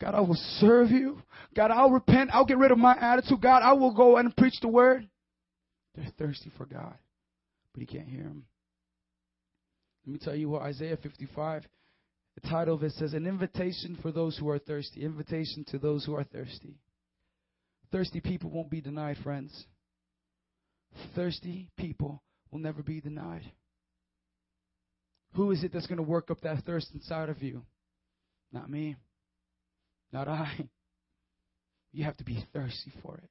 God, 0.00 0.14
I 0.14 0.20
will 0.20 0.38
serve 0.58 0.90
you. 0.90 1.22
God, 1.54 1.70
I'll 1.70 1.90
repent. 1.90 2.30
I'll 2.32 2.46
get 2.46 2.58
rid 2.58 2.72
of 2.72 2.78
my 2.78 2.96
attitude. 2.98 3.40
God, 3.40 3.62
I 3.62 3.74
will 3.74 3.94
go 3.94 4.16
and 4.16 4.36
preach 4.36 4.58
the 4.60 4.68
word. 4.68 5.08
They're 5.94 6.12
thirsty 6.18 6.50
for 6.56 6.66
God, 6.66 6.94
but 7.72 7.80
he 7.80 7.86
can't 7.86 8.08
hear 8.08 8.22
them. 8.22 8.44
Let 10.06 10.12
me 10.12 10.18
tell 10.18 10.34
you 10.34 10.48
what 10.48 10.62
Isaiah 10.62 10.96
55, 10.96 11.66
the 12.40 12.48
title 12.48 12.74
of 12.74 12.82
it 12.82 12.92
says, 12.92 13.12
An 13.12 13.26
invitation 13.26 13.98
for 14.00 14.10
those 14.10 14.36
who 14.38 14.48
are 14.48 14.58
thirsty. 14.58 15.04
Invitation 15.04 15.64
to 15.68 15.78
those 15.78 16.04
who 16.04 16.14
are 16.14 16.24
thirsty. 16.24 16.78
Thirsty 17.92 18.20
people 18.20 18.50
won't 18.50 18.70
be 18.70 18.80
denied, 18.80 19.18
friends. 19.22 19.66
Thirsty 21.14 21.70
people 21.76 22.22
will 22.50 22.60
never 22.60 22.82
be 22.82 23.00
denied. 23.00 23.42
Who 25.34 25.50
is 25.50 25.62
it 25.62 25.72
that's 25.72 25.86
going 25.86 25.98
to 25.98 26.02
work 26.02 26.30
up 26.30 26.40
that 26.40 26.64
thirst 26.64 26.88
inside 26.94 27.28
of 27.28 27.42
you? 27.42 27.62
Not 28.52 28.70
me. 28.70 28.96
Not 30.12 30.28
I. 30.28 30.68
You 31.92 32.04
have 32.04 32.16
to 32.18 32.24
be 32.24 32.44
thirsty 32.52 32.92
for 33.02 33.16
it. 33.16 33.28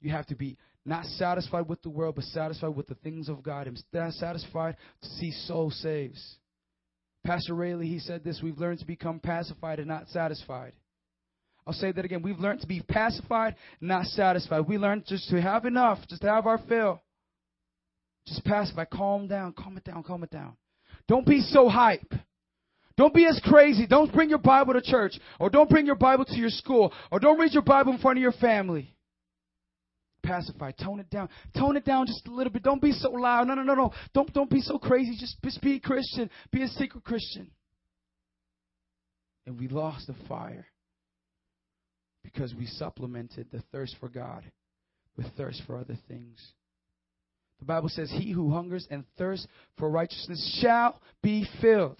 You 0.00 0.12
have 0.12 0.26
to 0.26 0.36
be 0.36 0.56
not 0.84 1.04
satisfied 1.04 1.68
with 1.68 1.82
the 1.82 1.90
world, 1.90 2.16
but 2.16 2.24
satisfied 2.24 2.76
with 2.76 2.88
the 2.88 2.94
things 2.96 3.28
of 3.28 3.42
God. 3.42 3.66
And 3.66 3.82
satisfied 4.14 4.76
to 5.02 5.08
see 5.08 5.32
souls 5.46 5.76
saved. 5.82 6.18
Pastor 7.24 7.54
Rayleigh, 7.54 7.84
he 7.84 8.00
said 8.00 8.24
this 8.24 8.40
we've 8.42 8.58
learned 8.58 8.80
to 8.80 8.86
become 8.86 9.20
pacified 9.20 9.78
and 9.78 9.88
not 9.88 10.08
satisfied. 10.08 10.72
I'll 11.66 11.72
say 11.72 11.92
that 11.92 12.04
again. 12.04 12.22
We've 12.22 12.40
learned 12.40 12.62
to 12.62 12.66
be 12.66 12.80
pacified, 12.80 13.54
not 13.80 14.06
satisfied. 14.06 14.62
We 14.66 14.78
learned 14.78 15.06
just 15.06 15.28
to 15.30 15.40
have 15.40 15.64
enough, 15.64 15.98
just 16.08 16.22
to 16.22 16.28
have 16.28 16.46
our 16.46 16.58
fill. 16.68 17.00
Just 18.26 18.44
pacify. 18.44 18.84
Calm 18.84 19.28
down, 19.28 19.52
calm 19.52 19.76
it 19.76 19.84
down, 19.84 20.02
calm 20.02 20.24
it 20.24 20.30
down. 20.30 20.56
Don't 21.06 21.26
be 21.26 21.40
so 21.40 21.68
hype. 21.68 22.12
Don't 22.96 23.14
be 23.14 23.26
as 23.26 23.40
crazy. 23.44 23.86
Don't 23.86 24.12
bring 24.12 24.28
your 24.28 24.38
Bible 24.38 24.74
to 24.74 24.82
church, 24.82 25.18
or 25.40 25.50
don't 25.50 25.70
bring 25.70 25.86
your 25.86 25.96
Bible 25.96 26.24
to 26.24 26.36
your 26.36 26.50
school, 26.50 26.92
or 27.10 27.18
don't 27.18 27.38
read 27.38 27.52
your 27.52 27.62
Bible 27.62 27.92
in 27.92 27.98
front 27.98 28.18
of 28.18 28.22
your 28.22 28.32
family. 28.32 28.94
Pacify. 30.22 30.70
Tone 30.72 31.00
it 31.00 31.10
down. 31.10 31.28
Tone 31.56 31.76
it 31.76 31.84
down 31.84 32.06
just 32.06 32.26
a 32.28 32.30
little 32.30 32.52
bit. 32.52 32.62
Don't 32.62 32.80
be 32.80 32.92
so 32.92 33.10
loud. 33.10 33.48
No, 33.48 33.54
no, 33.54 33.62
no, 33.62 33.74
no. 33.74 33.92
Don't, 34.14 34.32
don't 34.32 34.50
be 34.50 34.60
so 34.60 34.78
crazy. 34.78 35.16
Just, 35.18 35.36
just 35.42 35.60
be 35.60 35.76
a 35.76 35.80
Christian. 35.80 36.30
Be 36.52 36.62
a 36.62 36.68
secret 36.68 37.02
Christian. 37.02 37.50
And 39.46 39.58
we 39.58 39.66
lost 39.66 40.06
the 40.06 40.14
fire 40.28 40.66
because 42.22 42.54
we 42.54 42.66
supplemented 42.66 43.48
the 43.50 43.62
thirst 43.72 43.96
for 43.98 44.08
God 44.08 44.44
with 45.16 45.26
thirst 45.36 45.62
for 45.66 45.76
other 45.76 45.98
things. 46.08 46.38
The 47.58 47.64
Bible 47.64 47.88
says, 47.88 48.10
He 48.10 48.30
who 48.30 48.52
hungers 48.52 48.86
and 48.90 49.04
thirsts 49.18 49.46
for 49.78 49.90
righteousness 49.90 50.60
shall 50.60 51.00
be 51.22 51.46
filled. 51.60 51.98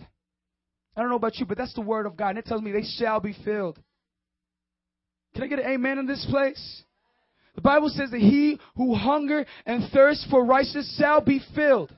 I 0.97 1.01
don't 1.01 1.11
know 1.11 1.17
about 1.17 1.37
you, 1.37 1.47
but 1.47 1.57
that's 1.57 1.75
the 1.75 1.81
word 1.81 2.07
of 2.07 2.17
God. 2.17 2.31
And 2.31 2.39
it 2.39 2.47
tells 2.47 2.63
me 2.63 2.73
they 2.73 2.85
shall 2.99 3.21
be 3.21 3.35
filled. 3.45 3.79
Can 5.35 5.45
I 5.45 5.47
get 5.47 5.59
an 5.59 5.71
amen 5.71 5.99
in 5.99 6.07
this 6.07 6.27
place? 6.29 6.83
The 7.55 7.63
Bible 7.63 7.89
says 7.89 8.11
that 8.11 8.21
he 8.21 8.59
who 8.77 8.95
hunger 8.95 9.47
and 9.67 9.91
thirst 9.93 10.27
for 10.31 10.45
righteousness 10.45 10.97
shall 10.99 11.21
be 11.21 11.41
filled. 11.55 11.95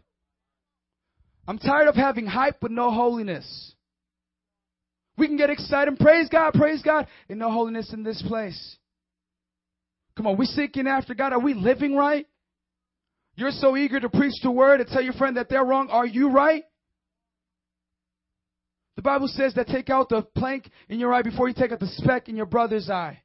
I'm 1.47 1.59
tired 1.59 1.89
of 1.89 1.95
having 1.95 2.27
hype 2.27 2.59
but 2.61 2.71
no 2.71 2.91
holiness. 2.91 3.75
We 5.17 5.27
can 5.27 5.37
get 5.37 5.51
excited 5.51 5.89
and 5.89 5.99
praise 5.99 6.29
God, 6.29 6.55
praise 6.55 6.83
God, 6.83 7.07
and 7.29 7.39
no 7.39 7.51
holiness 7.51 7.93
in 7.93 8.03
this 8.03 8.23
place. 8.27 8.77
Come 10.17 10.27
on, 10.27 10.37
we 10.37 10.47
seeking 10.47 10.87
after 10.87 11.15
God. 11.15 11.33
Are 11.33 11.41
we 11.41 11.55
living 11.55 11.95
right? 11.95 12.27
You're 13.37 13.51
so 13.51 13.77
eager 13.77 13.99
to 13.99 14.09
preach 14.09 14.35
the 14.43 14.51
word 14.51 14.81
and 14.81 14.89
tell 14.89 15.03
your 15.03 15.13
friend 15.13 15.37
that 15.37 15.49
they're 15.49 15.65
wrong. 15.65 15.89
Are 15.91 16.07
you 16.07 16.31
right? 16.31 16.65
The 18.97 19.03
Bible 19.03 19.29
says 19.29 19.55
that 19.55 19.67
take 19.67 19.91
out 19.91 20.09
the 20.09 20.23
plank 20.37 20.71
in 20.89 21.01
your 21.01 21.13
eye 21.13 21.23
before 21.23 21.49
you 21.49 21.55
take 21.55 21.73
out 21.73 21.81
the 21.81 21.89
speck 21.89 22.29
in 22.29 22.37
your 22.37 22.47
brother's 22.47 22.89
eye. 22.89 23.21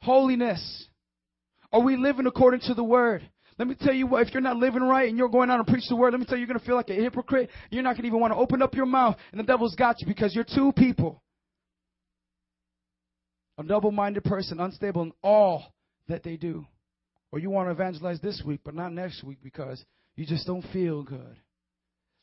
Holiness. 0.00 0.86
Are 1.72 1.82
we 1.82 1.96
living 1.96 2.26
according 2.26 2.60
to 2.60 2.74
the 2.74 2.84
word? 2.84 3.28
Let 3.58 3.68
me 3.68 3.76
tell 3.78 3.92
you 3.92 4.06
what, 4.06 4.26
if 4.26 4.32
you're 4.32 4.40
not 4.40 4.56
living 4.56 4.82
right 4.82 5.06
and 5.06 5.18
you're 5.18 5.28
going 5.28 5.50
out 5.50 5.58
and 5.58 5.68
preach 5.68 5.84
the 5.88 5.94
word, 5.94 6.14
let 6.14 6.20
me 6.20 6.24
tell 6.24 6.38
you, 6.38 6.46
you're 6.46 6.48
going 6.48 6.58
to 6.58 6.64
feel 6.64 6.76
like 6.76 6.88
a 6.88 6.94
hypocrite. 6.94 7.50
You're 7.68 7.82
not 7.82 7.90
going 7.90 8.02
to 8.02 8.06
even 8.06 8.18
want 8.18 8.32
to 8.32 8.38
open 8.38 8.62
up 8.62 8.74
your 8.74 8.86
mouth, 8.86 9.16
and 9.32 9.38
the 9.38 9.44
devil's 9.44 9.74
got 9.74 10.00
you 10.00 10.06
because 10.06 10.34
you're 10.34 10.44
two 10.44 10.72
people. 10.72 11.22
A 13.58 13.62
double 13.62 13.90
minded 13.90 14.24
person, 14.24 14.60
unstable 14.60 15.02
in 15.02 15.12
all 15.22 15.74
that 16.08 16.22
they 16.22 16.36
do. 16.36 16.64
Or 17.32 17.38
you 17.38 17.50
want 17.50 17.68
to 17.68 17.72
evangelize 17.72 18.18
this 18.20 18.42
week, 18.44 18.60
but 18.64 18.74
not 18.74 18.94
next 18.94 19.22
week 19.22 19.38
because 19.42 19.84
you 20.16 20.24
just 20.24 20.46
don't 20.46 20.64
feel 20.72 21.02
good. 21.02 21.36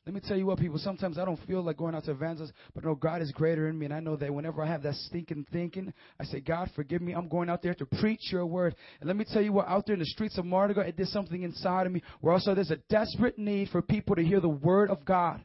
Let 0.07 0.13
me 0.13 0.21
tell 0.25 0.37
you 0.37 0.45
what, 0.45 0.57
people, 0.57 0.77
sometimes 0.77 1.17
I 1.17 1.25
don't 1.25 1.39
feel 1.47 1.61
like 1.61 1.75
going 1.75 1.93
out 1.93 2.05
to 2.05 2.11
evangelize, 2.11 2.53
but 2.73 2.85
no, 2.85 2.95
God 2.95 3.21
is 3.21 3.29
greater 3.33 3.67
in 3.67 3.77
me. 3.77 3.87
And 3.87 3.93
I 3.93 3.99
know 3.99 4.15
that 4.15 4.33
whenever 4.33 4.63
I 4.63 4.67
have 4.67 4.81
that 4.83 4.95
stinking 4.95 5.47
thinking, 5.51 5.93
I 6.17 6.23
say, 6.23 6.39
God, 6.39 6.71
forgive 6.77 7.01
me. 7.01 7.11
I'm 7.11 7.27
going 7.27 7.49
out 7.49 7.61
there 7.61 7.73
to 7.73 7.85
preach 7.85 8.31
your 8.31 8.45
word. 8.45 8.73
And 9.01 9.07
let 9.09 9.17
me 9.17 9.25
tell 9.29 9.41
you 9.41 9.51
what, 9.51 9.67
out 9.67 9.85
there 9.85 9.95
in 9.95 9.99
the 9.99 10.05
streets 10.05 10.37
of 10.37 10.45
Mardi 10.45 10.79
it 10.79 10.95
did 10.95 11.09
something 11.09 11.43
inside 11.43 11.87
of 11.87 11.91
me 11.91 12.01
where 12.21 12.31
also 12.31 12.55
there's 12.55 12.71
a 12.71 12.77
desperate 12.89 13.37
need 13.37 13.67
for 13.67 13.81
people 13.81 14.15
to 14.15 14.23
hear 14.23 14.39
the 14.39 14.47
word 14.47 14.89
of 14.91 15.03
God. 15.03 15.43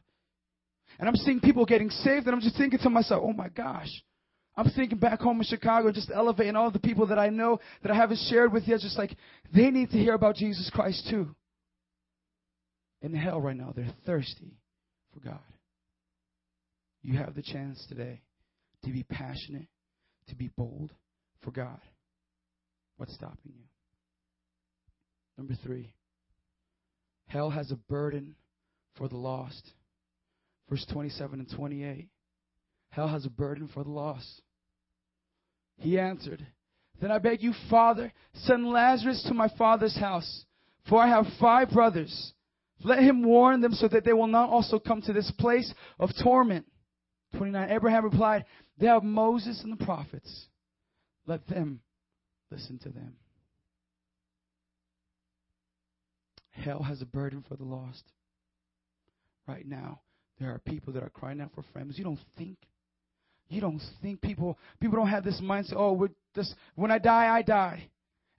And 0.97 1.09
I'm 1.09 1.17
seeing 1.17 1.41
people 1.41 1.65
getting 1.65 1.89
saved, 1.89 2.27
and 2.27 2.33
I'm 2.33 2.39
just 2.39 2.55
thinking 2.55 2.79
to 2.79 2.89
myself, 2.89 3.21
oh 3.21 3.33
my 3.33 3.49
gosh. 3.49 3.89
I'm 4.55 4.69
thinking 4.69 4.97
back 4.97 5.19
home 5.19 5.41
in 5.41 5.45
Chicago, 5.45 5.91
just 5.91 6.09
elevating 6.09 6.55
all 6.55 6.71
the 6.71 6.79
people 6.79 7.07
that 7.07 7.19
I 7.19 7.27
know 7.27 7.59
that 7.81 7.91
I 7.91 7.95
haven't 7.95 8.19
shared 8.29 8.53
with 8.53 8.65
yet, 8.65 8.79
just 8.79 8.97
like 8.97 9.13
they 9.53 9.71
need 9.71 9.89
to 9.89 9.97
hear 9.97 10.13
about 10.13 10.35
Jesus 10.35 10.71
Christ 10.73 11.05
too 11.09 11.35
in 13.03 13.13
hell 13.13 13.39
right 13.39 13.55
now. 13.55 13.73
They're 13.75 13.93
thirsty 14.05 14.57
for 15.13 15.19
God. 15.19 15.39
You 17.03 17.17
have 17.17 17.35
the 17.35 17.43
chance 17.43 17.85
today 17.87 18.21
to 18.85 18.91
be 18.91 19.03
passionate, 19.03 19.67
to 20.29 20.35
be 20.35 20.49
bold 20.57 20.91
for 21.43 21.51
God. 21.51 21.79
What's 22.97 23.13
stopping 23.13 23.53
you? 23.53 23.65
Number 25.37 25.55
three, 25.63 25.93
hell 27.27 27.49
has 27.49 27.71
a 27.71 27.75
burden 27.75 28.35
for 28.97 29.09
the 29.09 29.17
lost. 29.17 29.71
Verse 30.69 30.85
27 30.91 31.39
and 31.39 31.49
28. 31.55 32.07
Hell 32.89 33.07
has 33.07 33.25
a 33.25 33.29
burden 33.29 33.69
for 33.73 33.83
the 33.83 33.89
lost. 33.89 34.41
He 35.77 35.99
answered, 35.99 36.45
Then 37.01 37.11
I 37.11 37.17
beg 37.17 37.41
you, 37.41 37.53
Father, 37.69 38.13
send 38.33 38.65
Lazarus 38.67 39.25
to 39.27 39.33
my 39.33 39.49
father's 39.57 39.97
house, 39.97 40.45
for 40.87 41.01
I 41.01 41.09
have 41.09 41.25
five 41.39 41.71
brothers. 41.71 42.33
Let 42.83 42.99
him 42.99 43.23
warn 43.23 43.61
them 43.61 43.73
so 43.73 43.87
that 43.87 44.03
they 44.03 44.13
will 44.13 44.27
not 44.27 44.49
also 44.49 44.79
come 44.79 45.01
to 45.03 45.13
this 45.13 45.31
place 45.37 45.73
of 45.99 46.09
torment. 46.21 46.65
29. 47.37 47.71
Abraham 47.71 48.03
replied, 48.03 48.45
They 48.77 48.87
have 48.87 49.03
Moses 49.03 49.61
and 49.63 49.77
the 49.77 49.85
prophets. 49.85 50.47
Let 51.25 51.47
them 51.47 51.81
listen 52.51 52.77
to 52.79 52.89
them. 52.89 53.15
Hell 56.51 56.83
has 56.83 57.01
a 57.01 57.05
burden 57.05 57.43
for 57.47 57.55
the 57.55 57.63
lost. 57.63 58.03
Right 59.47 59.65
now, 59.65 60.01
there 60.39 60.51
are 60.51 60.59
people 60.59 60.93
that 60.93 61.03
are 61.03 61.09
crying 61.09 61.41
out 61.41 61.51
for 61.55 61.63
friends. 61.73 61.97
You 61.97 62.03
don't 62.03 62.19
think. 62.37 62.57
You 63.49 63.61
don't 63.61 63.81
think 64.01 64.21
people 64.21 64.57
people 64.79 64.97
don't 64.97 65.09
have 65.09 65.23
this 65.23 65.41
mindset. 65.41 65.75
Oh, 65.75 66.07
just 66.35 66.55
when 66.75 66.91
I 66.91 66.99
die, 66.99 67.27
I 67.27 67.41
die. 67.41 67.89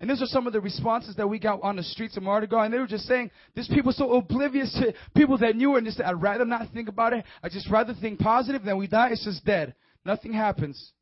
And 0.00 0.10
these 0.10 0.20
are 0.20 0.26
some 0.26 0.46
of 0.46 0.52
the 0.52 0.60
responses 0.60 1.14
that 1.16 1.28
we 1.28 1.38
got 1.38 1.62
on 1.62 1.76
the 1.76 1.82
streets 1.82 2.16
of 2.16 2.22
Mardi 2.24 2.46
Gras. 2.46 2.64
And 2.64 2.74
they 2.74 2.78
were 2.78 2.86
just 2.86 3.06
saying, 3.06 3.30
this 3.54 3.68
people 3.68 3.90
are 3.90 3.94
so 3.94 4.12
oblivious 4.14 4.72
to 4.74 4.92
people 5.14 5.38
that 5.38 5.56
knew 5.56 5.76
and 5.76 5.86
just 5.86 6.00
I'd 6.00 6.20
rather 6.20 6.44
not 6.44 6.68
think 6.74 6.88
about 6.88 7.12
it. 7.12 7.24
I 7.42 7.48
just 7.48 7.70
rather 7.70 7.94
think 7.94 8.18
positive. 8.18 8.64
Then 8.64 8.76
we 8.76 8.88
die, 8.88 9.10
it's 9.12 9.24
just 9.24 9.44
dead. 9.44 9.74
Nothing 10.04 10.32
happens. 10.32 10.92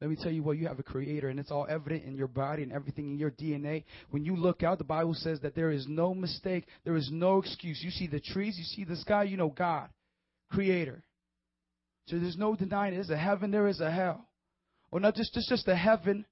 Let 0.00 0.10
me 0.10 0.16
tell 0.16 0.30
you 0.30 0.42
what, 0.42 0.58
you 0.58 0.66
have 0.68 0.78
a 0.78 0.82
creator, 0.82 1.30
and 1.30 1.40
it's 1.40 1.50
all 1.50 1.66
evident 1.70 2.04
in 2.04 2.16
your 2.16 2.28
body 2.28 2.62
and 2.62 2.70
everything 2.70 3.10
in 3.10 3.18
your 3.18 3.30
DNA. 3.30 3.84
When 4.10 4.26
you 4.26 4.36
look 4.36 4.62
out, 4.62 4.76
the 4.76 4.84
Bible 4.84 5.14
says 5.14 5.40
that 5.40 5.54
there 5.54 5.70
is 5.70 5.86
no 5.88 6.14
mistake, 6.14 6.66
there 6.84 6.96
is 6.96 7.08
no 7.10 7.38
excuse. 7.38 7.82
You 7.82 7.90
see 7.90 8.06
the 8.06 8.20
trees, 8.20 8.58
you 8.58 8.64
see 8.64 8.84
the 8.84 8.96
sky, 8.96 9.22
you 9.22 9.38
know 9.38 9.48
God, 9.48 9.88
creator. 10.50 11.02
So 12.08 12.18
there's 12.18 12.36
no 12.36 12.54
denying 12.54 12.92
it. 12.92 12.96
There's 12.96 13.10
a 13.10 13.16
heaven, 13.16 13.50
there 13.50 13.68
is 13.68 13.80
a 13.80 13.90
hell. 13.90 14.28
Or 14.90 15.00
not 15.00 15.14
just, 15.14 15.32
just, 15.32 15.48
just 15.48 15.66
a 15.66 15.74
heaven. 15.74 16.26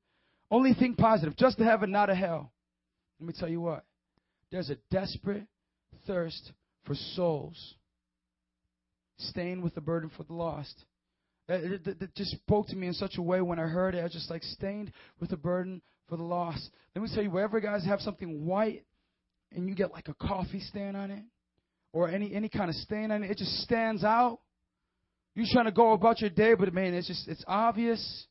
Only 0.50 0.74
think 0.74 0.98
positive. 0.98 1.36
Just 1.36 1.58
a 1.60 1.64
heaven, 1.64 1.90
not 1.90 2.10
a 2.10 2.14
hell. 2.14 2.52
Let 3.20 3.26
me 3.26 3.34
tell 3.38 3.48
you 3.48 3.60
what. 3.60 3.84
There's 4.50 4.70
a 4.70 4.76
desperate 4.90 5.46
thirst 6.06 6.52
for 6.84 6.94
souls. 7.14 7.74
Staying 9.18 9.62
with 9.62 9.74
the 9.74 9.80
burden 9.80 10.10
for 10.16 10.24
the 10.24 10.34
lost. 10.34 10.84
It, 11.48 12.14
just 12.14 12.32
spoke 12.32 12.68
to 12.68 12.76
me 12.76 12.86
in 12.86 12.94
such 12.94 13.16
a 13.18 13.22
way 13.22 13.40
when 13.40 13.58
I 13.58 13.66
heard 13.66 13.94
it. 13.94 14.00
I 14.00 14.04
was 14.04 14.12
just 14.12 14.30
like 14.30 14.42
stained 14.42 14.92
with 15.20 15.30
the 15.30 15.36
burden 15.36 15.82
for 16.08 16.16
the 16.16 16.22
lost. 16.22 16.70
Let 16.94 17.02
me 17.02 17.08
tell 17.12 17.22
you, 17.22 17.30
wherever 17.30 17.60
guys 17.60 17.84
have 17.84 18.00
something 18.00 18.46
white 18.46 18.84
and 19.52 19.68
you 19.68 19.74
get 19.74 19.92
like 19.92 20.08
a 20.08 20.14
coffee 20.14 20.60
stain 20.60 20.96
on 20.96 21.10
it 21.10 21.22
or 21.92 22.08
any 22.08 22.34
any 22.34 22.48
kind 22.48 22.70
of 22.70 22.76
stain 22.76 23.10
on 23.10 23.22
it, 23.22 23.30
it 23.30 23.38
just 23.38 23.62
stands 23.62 24.04
out. 24.04 24.40
You're 25.34 25.46
trying 25.50 25.66
to 25.66 25.72
go 25.72 25.92
about 25.92 26.20
your 26.20 26.30
day, 26.30 26.54
but 26.54 26.72
man, 26.72 26.94
it's 26.94 27.08
just 27.08 27.28
it's 27.28 27.44
obvious. 27.46 28.26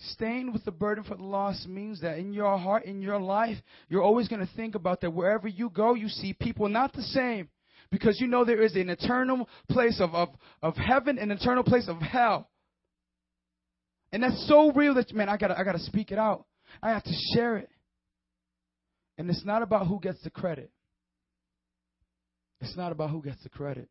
Stained 0.00 0.52
with 0.52 0.64
the 0.64 0.70
burden 0.70 1.02
for 1.02 1.16
the 1.16 1.24
lost 1.24 1.66
means 1.66 2.00
that 2.02 2.18
in 2.18 2.32
your 2.32 2.56
heart, 2.56 2.84
in 2.84 3.02
your 3.02 3.18
life, 3.18 3.56
you're 3.88 4.02
always 4.02 4.28
going 4.28 4.46
to 4.46 4.52
think 4.54 4.76
about 4.76 5.00
that 5.00 5.10
wherever 5.10 5.48
you 5.48 5.70
go, 5.70 5.94
you 5.94 6.08
see 6.08 6.32
people 6.32 6.68
not 6.68 6.92
the 6.92 7.02
same 7.02 7.48
because 7.90 8.20
you 8.20 8.28
know 8.28 8.44
there 8.44 8.62
is 8.62 8.76
an 8.76 8.90
eternal 8.90 9.48
place 9.68 10.00
of, 10.00 10.14
of, 10.14 10.28
of 10.62 10.76
heaven 10.76 11.18
an 11.18 11.32
eternal 11.32 11.64
place 11.64 11.88
of 11.88 12.00
hell. 12.00 12.48
And 14.12 14.22
that's 14.22 14.46
so 14.46 14.70
real 14.72 14.94
that, 14.94 15.12
man, 15.12 15.28
I 15.28 15.36
gotta, 15.36 15.58
I 15.58 15.64
gotta 15.64 15.80
speak 15.80 16.12
it 16.12 16.18
out. 16.18 16.46
I 16.82 16.90
have 16.90 17.02
to 17.02 17.14
share 17.34 17.56
it. 17.56 17.68
And 19.16 19.28
it's 19.28 19.44
not 19.44 19.62
about 19.62 19.88
who 19.88 19.98
gets 20.00 20.22
the 20.22 20.30
credit. 20.30 20.70
It's 22.60 22.76
not 22.76 22.92
about 22.92 23.10
who 23.10 23.20
gets 23.20 23.42
the 23.42 23.48
credit. 23.48 23.88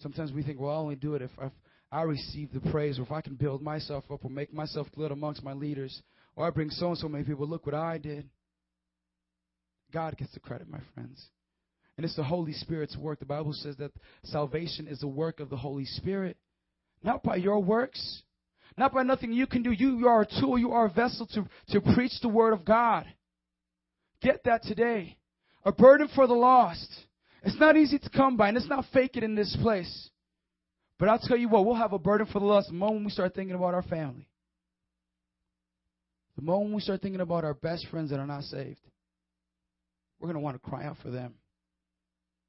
Sometimes 0.00 0.32
we 0.32 0.42
think, 0.42 0.58
well, 0.58 0.70
I'll 0.70 0.80
only 0.80 0.96
do 0.96 1.14
it 1.14 1.22
if, 1.22 1.30
if 1.40 1.52
I 1.94 2.02
receive 2.02 2.52
the 2.52 2.70
praise, 2.72 2.98
or 2.98 3.02
if 3.02 3.12
I 3.12 3.20
can 3.20 3.36
build 3.36 3.62
myself 3.62 4.02
up, 4.10 4.24
or 4.24 4.30
make 4.30 4.52
myself 4.52 4.88
good 4.96 5.12
amongst 5.12 5.44
my 5.44 5.52
leaders, 5.52 6.02
or 6.34 6.44
I 6.44 6.50
bring 6.50 6.70
so 6.70 6.88
and 6.88 6.98
so 6.98 7.08
many 7.08 7.22
people. 7.22 7.46
Look 7.46 7.66
what 7.66 7.74
I 7.74 7.98
did. 7.98 8.28
God 9.92 10.16
gets 10.16 10.34
the 10.34 10.40
credit, 10.40 10.68
my 10.68 10.80
friends. 10.92 11.24
And 11.96 12.04
it's 12.04 12.16
the 12.16 12.24
Holy 12.24 12.52
Spirit's 12.52 12.96
work. 12.96 13.20
The 13.20 13.26
Bible 13.26 13.52
says 13.52 13.76
that 13.76 13.92
salvation 14.24 14.88
is 14.88 14.98
the 14.98 15.06
work 15.06 15.38
of 15.38 15.50
the 15.50 15.56
Holy 15.56 15.84
Spirit, 15.84 16.36
not 17.04 17.22
by 17.22 17.36
your 17.36 17.60
works, 17.60 18.22
not 18.76 18.92
by 18.92 19.04
nothing 19.04 19.32
you 19.32 19.46
can 19.46 19.62
do. 19.62 19.70
You, 19.70 19.96
you 19.98 20.08
are 20.08 20.22
a 20.22 20.40
tool, 20.40 20.58
you 20.58 20.72
are 20.72 20.86
a 20.86 20.92
vessel 20.92 21.28
to, 21.28 21.46
to 21.68 21.80
preach 21.94 22.20
the 22.20 22.28
Word 22.28 22.54
of 22.54 22.64
God. 22.64 23.06
Get 24.20 24.42
that 24.46 24.64
today. 24.64 25.16
A 25.64 25.70
burden 25.70 26.08
for 26.12 26.26
the 26.26 26.34
lost. 26.34 26.92
It's 27.44 27.60
not 27.60 27.76
easy 27.76 28.00
to 28.00 28.10
come 28.10 28.36
by, 28.36 28.48
and 28.48 28.56
it's 28.56 28.68
not 28.68 28.86
fake 28.92 29.16
it 29.16 29.22
in 29.22 29.36
this 29.36 29.56
place. 29.62 30.10
But 31.04 31.10
I'll 31.10 31.18
tell 31.18 31.36
you 31.36 31.50
what, 31.50 31.66
we'll 31.66 31.74
have 31.74 31.92
a 31.92 31.98
burden 31.98 32.26
for 32.32 32.40
the 32.40 32.46
lost 32.46 32.68
the 32.68 32.74
moment 32.74 33.04
we 33.04 33.10
start 33.10 33.34
thinking 33.34 33.54
about 33.54 33.74
our 33.74 33.82
family. 33.82 34.26
The 36.36 36.42
moment 36.42 36.74
we 36.74 36.80
start 36.80 37.02
thinking 37.02 37.20
about 37.20 37.44
our 37.44 37.52
best 37.52 37.86
friends 37.90 38.08
that 38.08 38.18
are 38.18 38.26
not 38.26 38.44
saved, 38.44 38.80
we're 40.18 40.28
going 40.28 40.36
to 40.36 40.40
want 40.40 40.56
to 40.56 40.66
cry 40.66 40.86
out 40.86 40.96
for 41.02 41.10
them. 41.10 41.34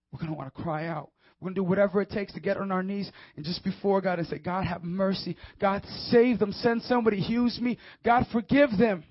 We're 0.09 0.19
going 0.19 0.31
to 0.31 0.37
want 0.37 0.55
to 0.55 0.61
cry 0.61 0.87
out. 0.87 1.11
We're 1.37 1.47
going 1.47 1.55
to 1.55 1.59
do 1.59 1.63
whatever 1.65 2.01
it 2.01 2.09
takes 2.11 2.31
to 2.35 2.39
get 2.39 2.55
on 2.55 2.71
our 2.71 2.81
knees 2.81 3.11
and 3.35 3.43
just 3.43 3.61
before 3.61 3.99
God 3.99 4.19
and 4.19 4.27
say, 4.29 4.37
God, 4.37 4.63
have 4.63 4.85
mercy. 4.85 5.35
God, 5.59 5.83
save 6.07 6.39
them. 6.39 6.53
Send 6.53 6.83
somebody, 6.83 7.17
use 7.17 7.59
me. 7.59 7.77
God, 8.05 8.25
forgive 8.31 8.69
them. 8.79 9.03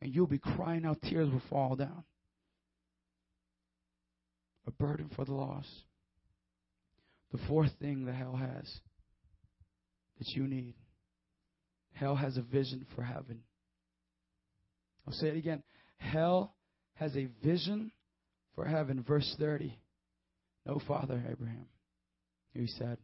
And 0.00 0.14
you'll 0.14 0.26
be 0.28 0.38
crying 0.38 0.86
out, 0.86 1.02
tears 1.02 1.30
will 1.30 1.42
fall 1.50 1.76
down. 1.76 2.04
A 4.66 4.70
burden 4.70 5.10
for 5.14 5.26
the 5.26 5.34
lost. 5.34 5.68
The 7.34 7.48
fourth 7.48 7.72
thing 7.80 8.04
that 8.04 8.14
hell 8.14 8.36
has 8.36 8.72
that 10.18 10.28
you 10.28 10.46
need 10.46 10.74
hell 11.94 12.14
has 12.14 12.36
a 12.36 12.42
vision 12.42 12.86
for 12.94 13.02
heaven. 13.02 13.40
I'll 15.04 15.14
say 15.14 15.28
it 15.28 15.36
again. 15.36 15.64
Hell 15.96 16.54
has 16.94 17.16
a 17.16 17.26
vision 17.44 17.90
for 18.54 18.64
heaven. 18.64 19.04
Verse 19.06 19.34
30. 19.36 19.76
No, 20.64 20.80
Father, 20.86 21.20
Abraham. 21.28 21.66
He 22.52 22.68
said, 22.68 22.98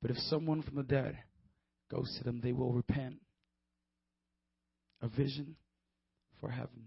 But 0.00 0.12
if 0.12 0.16
someone 0.16 0.62
from 0.62 0.76
the 0.76 0.82
dead 0.82 1.18
goes 1.90 2.14
to 2.16 2.24
them, 2.24 2.40
they 2.42 2.52
will 2.52 2.72
repent. 2.72 3.16
A 5.02 5.08
vision 5.08 5.56
for 6.40 6.48
heaven. 6.48 6.86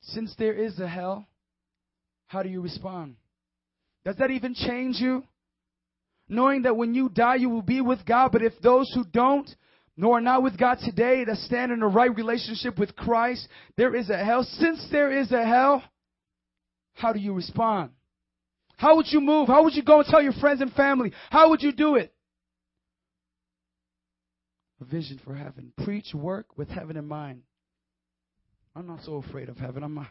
Since 0.00 0.34
there 0.38 0.54
is 0.54 0.78
a 0.78 0.88
hell, 0.88 1.26
how 2.26 2.42
do 2.42 2.48
you 2.48 2.62
respond? 2.62 3.16
Does 4.06 4.16
that 4.16 4.30
even 4.30 4.54
change 4.54 4.96
you? 4.96 5.24
Knowing 6.28 6.62
that 6.62 6.76
when 6.76 6.94
you 6.94 7.08
die, 7.08 7.36
you 7.36 7.48
will 7.48 7.62
be 7.62 7.80
with 7.80 8.04
God, 8.04 8.32
but 8.32 8.42
if 8.42 8.52
those 8.60 8.90
who 8.94 9.04
don't, 9.04 9.48
nor 9.96 10.18
are 10.18 10.20
not 10.20 10.42
with 10.42 10.58
God 10.58 10.78
today, 10.84 11.24
that 11.24 11.36
stand 11.38 11.72
in 11.72 11.82
a 11.82 11.88
right 11.88 12.14
relationship 12.14 12.78
with 12.78 12.94
Christ, 12.94 13.48
there 13.76 13.94
is 13.94 14.10
a 14.10 14.24
hell. 14.24 14.44
Since 14.44 14.86
there 14.92 15.10
is 15.10 15.32
a 15.32 15.44
hell, 15.44 15.82
how 16.94 17.12
do 17.12 17.18
you 17.18 17.32
respond? 17.32 17.90
How 18.76 18.96
would 18.96 19.06
you 19.08 19.20
move? 19.20 19.48
How 19.48 19.64
would 19.64 19.74
you 19.74 19.82
go 19.82 19.98
and 19.98 20.08
tell 20.08 20.22
your 20.22 20.34
friends 20.34 20.60
and 20.60 20.72
family? 20.72 21.12
How 21.30 21.50
would 21.50 21.62
you 21.62 21.72
do 21.72 21.96
it? 21.96 22.14
A 24.80 24.84
vision 24.84 25.20
for 25.24 25.34
heaven. 25.34 25.72
Preach, 25.84 26.14
work 26.14 26.56
with 26.56 26.68
heaven 26.68 26.96
in 26.96 27.08
mind. 27.08 27.42
I'm 28.76 28.86
not 28.86 29.00
so 29.02 29.16
afraid 29.16 29.48
of 29.48 29.56
heaven. 29.56 29.82
I'm, 29.82 29.98
I 29.98 30.06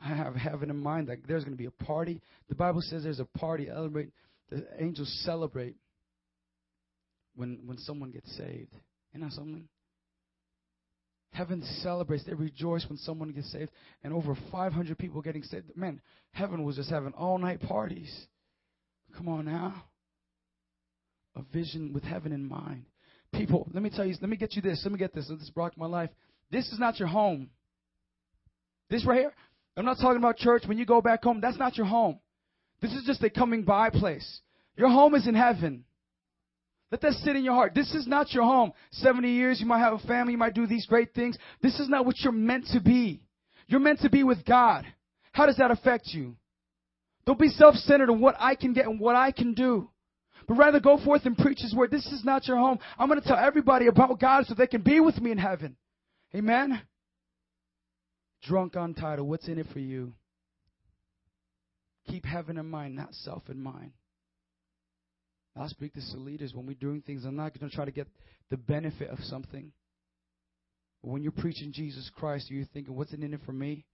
have 0.00 0.34
heaven 0.34 0.70
in 0.70 0.78
mind 0.78 1.06
that 1.08 1.18
there's 1.28 1.44
going 1.44 1.56
to 1.56 1.62
be 1.62 1.66
a 1.66 1.84
party. 1.84 2.20
The 2.48 2.56
Bible 2.56 2.80
says 2.80 3.04
there's 3.04 3.20
a 3.20 3.24
party. 3.24 3.66
Celebrate. 3.66 4.10
The 4.50 4.66
angels 4.78 5.12
celebrate 5.24 5.76
when 7.34 7.60
when 7.66 7.78
someone 7.78 8.10
gets 8.10 8.34
saved. 8.36 8.74
You 9.12 9.20
know 9.20 9.28
something? 9.30 9.68
Heaven 11.32 11.62
celebrates, 11.82 12.24
they 12.24 12.34
rejoice 12.34 12.86
when 12.88 12.98
someone 12.98 13.30
gets 13.30 13.52
saved, 13.52 13.70
and 14.02 14.12
over 14.12 14.34
500 14.50 14.98
people 14.98 15.20
getting 15.20 15.42
saved. 15.42 15.76
Man, 15.76 16.00
heaven 16.32 16.64
was 16.64 16.76
just 16.76 16.90
having 16.90 17.12
all 17.12 17.38
night 17.38 17.60
parties. 17.60 18.26
Come 19.16 19.28
on 19.28 19.44
now. 19.44 19.84
A 21.36 21.42
vision 21.52 21.92
with 21.92 22.02
heaven 22.02 22.32
in 22.32 22.48
mind. 22.48 22.86
People, 23.32 23.68
let 23.72 23.82
me 23.82 23.90
tell 23.90 24.06
you, 24.06 24.16
let 24.20 24.30
me 24.30 24.36
get 24.36 24.56
you 24.56 24.62
this. 24.62 24.80
Let 24.84 24.92
me 24.92 24.98
get 24.98 25.14
this. 25.14 25.28
This 25.28 25.50
rocked 25.54 25.76
my 25.76 25.86
life. 25.86 26.10
This 26.50 26.66
is 26.72 26.78
not 26.78 26.98
your 26.98 27.08
home. 27.08 27.50
This 28.88 29.04
right 29.04 29.18
here, 29.18 29.32
I'm 29.76 29.84
not 29.84 29.98
talking 30.00 30.16
about 30.16 30.38
church. 30.38 30.62
When 30.66 30.78
you 30.78 30.86
go 30.86 31.02
back 31.02 31.22
home, 31.22 31.40
that's 31.40 31.58
not 31.58 31.76
your 31.76 31.86
home. 31.86 32.18
This 32.80 32.92
is 32.92 33.04
just 33.04 33.22
a 33.22 33.30
coming 33.30 33.62
by 33.62 33.90
place. 33.90 34.40
Your 34.76 34.88
home 34.88 35.14
is 35.14 35.26
in 35.26 35.34
heaven. 35.34 35.84
Let 36.90 37.02
that 37.02 37.12
sit 37.14 37.36
in 37.36 37.44
your 37.44 37.54
heart. 37.54 37.74
This 37.74 37.94
is 37.94 38.06
not 38.06 38.32
your 38.32 38.44
home. 38.44 38.72
70 38.92 39.28
years, 39.28 39.60
you 39.60 39.66
might 39.66 39.80
have 39.80 39.92
a 39.92 39.98
family, 40.06 40.32
you 40.32 40.38
might 40.38 40.54
do 40.54 40.66
these 40.66 40.86
great 40.86 41.12
things. 41.14 41.36
This 41.60 41.78
is 41.78 41.88
not 41.88 42.06
what 42.06 42.16
you're 42.20 42.32
meant 42.32 42.66
to 42.72 42.80
be. 42.80 43.20
You're 43.66 43.80
meant 43.80 44.00
to 44.00 44.10
be 44.10 44.22
with 44.22 44.44
God. 44.44 44.86
How 45.32 45.46
does 45.46 45.58
that 45.58 45.70
affect 45.70 46.08
you? 46.12 46.36
Don't 47.26 47.38
be 47.38 47.48
self 47.48 47.74
centered 47.74 48.08
on 48.08 48.20
what 48.20 48.36
I 48.38 48.54
can 48.54 48.72
get 48.72 48.86
and 48.86 48.98
what 48.98 49.14
I 49.14 49.32
can 49.32 49.52
do. 49.52 49.90
But 50.46 50.56
rather 50.56 50.80
go 50.80 50.96
forth 51.04 51.26
and 51.26 51.36
preach 51.36 51.58
His 51.60 51.74
word. 51.74 51.90
This 51.90 52.06
is 52.06 52.24
not 52.24 52.48
your 52.48 52.56
home. 52.56 52.78
I'm 52.98 53.08
going 53.08 53.20
to 53.20 53.26
tell 53.26 53.36
everybody 53.36 53.86
about 53.86 54.18
God 54.18 54.46
so 54.46 54.54
they 54.54 54.66
can 54.66 54.80
be 54.80 54.98
with 54.98 55.20
me 55.20 55.30
in 55.30 55.36
heaven. 55.36 55.76
Amen? 56.34 56.80
Drunk 58.44 58.76
on 58.76 58.94
title. 58.94 59.26
What's 59.26 59.46
in 59.46 59.58
it 59.58 59.66
for 59.74 59.80
you? 59.80 60.14
Keep 62.08 62.24
heaven 62.24 62.56
in 62.56 62.68
mind, 62.68 62.96
not 62.96 63.14
self 63.14 63.42
in 63.48 63.60
mind. 63.60 63.92
I'll 65.56 65.68
speak 65.68 65.92
to 65.94 66.00
leaders. 66.16 66.54
When 66.54 66.66
we're 66.66 66.74
doing 66.74 67.02
things, 67.02 67.24
I'm 67.24 67.36
not 67.36 67.58
going 67.58 67.68
to 67.68 67.74
try 67.74 67.84
to 67.84 67.90
get 67.90 68.06
the 68.50 68.56
benefit 68.56 69.10
of 69.10 69.18
something. 69.24 69.72
But 71.02 71.10
when 71.10 71.22
you're 71.22 71.32
preaching 71.32 71.72
Jesus 71.72 72.10
Christ, 72.16 72.50
you're 72.50 72.64
thinking, 72.72 72.94
what's 72.96 73.12
in 73.12 73.22
it 73.22 73.40
for 73.44 73.52
me? 73.52 73.84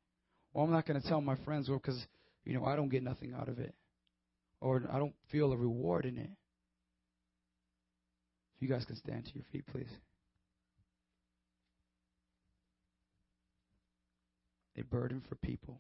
Well, 0.52 0.64
I'm 0.64 0.70
not 0.70 0.86
going 0.86 1.00
to 1.00 1.08
tell 1.08 1.20
my 1.20 1.36
friends, 1.44 1.68
well, 1.68 1.78
because, 1.78 2.00
you 2.44 2.54
know, 2.54 2.64
I 2.64 2.76
don't 2.76 2.88
get 2.88 3.02
nothing 3.02 3.34
out 3.34 3.48
of 3.48 3.58
it. 3.58 3.74
Or 4.60 4.82
I 4.92 4.98
don't 4.98 5.14
feel 5.32 5.52
a 5.52 5.56
reward 5.56 6.04
in 6.06 6.18
it. 6.18 6.30
If 8.56 8.62
you 8.62 8.68
guys 8.68 8.84
can 8.84 8.96
stand 8.96 9.24
to 9.24 9.34
your 9.34 9.44
feet, 9.52 9.66
please. 9.66 9.90
A 14.76 14.82
burden 14.82 15.22
for 15.28 15.34
people. 15.36 15.78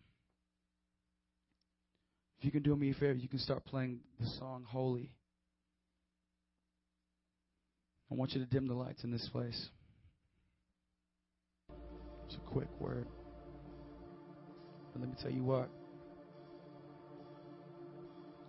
If 2.44 2.48
you 2.48 2.60
can 2.60 2.62
do 2.62 2.76
me 2.76 2.90
a 2.90 2.92
favor, 2.92 3.14
you 3.14 3.26
can 3.26 3.38
start 3.38 3.64
playing 3.64 4.00
the 4.20 4.26
song 4.38 4.66
Holy. 4.68 5.08
I 8.10 8.14
want 8.14 8.32
you 8.32 8.40
to 8.40 8.46
dim 8.46 8.68
the 8.68 8.74
lights 8.74 9.02
in 9.02 9.10
this 9.10 9.26
place. 9.32 9.70
It's 12.26 12.36
a 12.36 12.50
quick 12.50 12.68
word. 12.78 13.06
But 14.92 15.00
let 15.00 15.08
me 15.08 15.16
tell 15.22 15.30
you 15.30 15.42
what. 15.42 15.70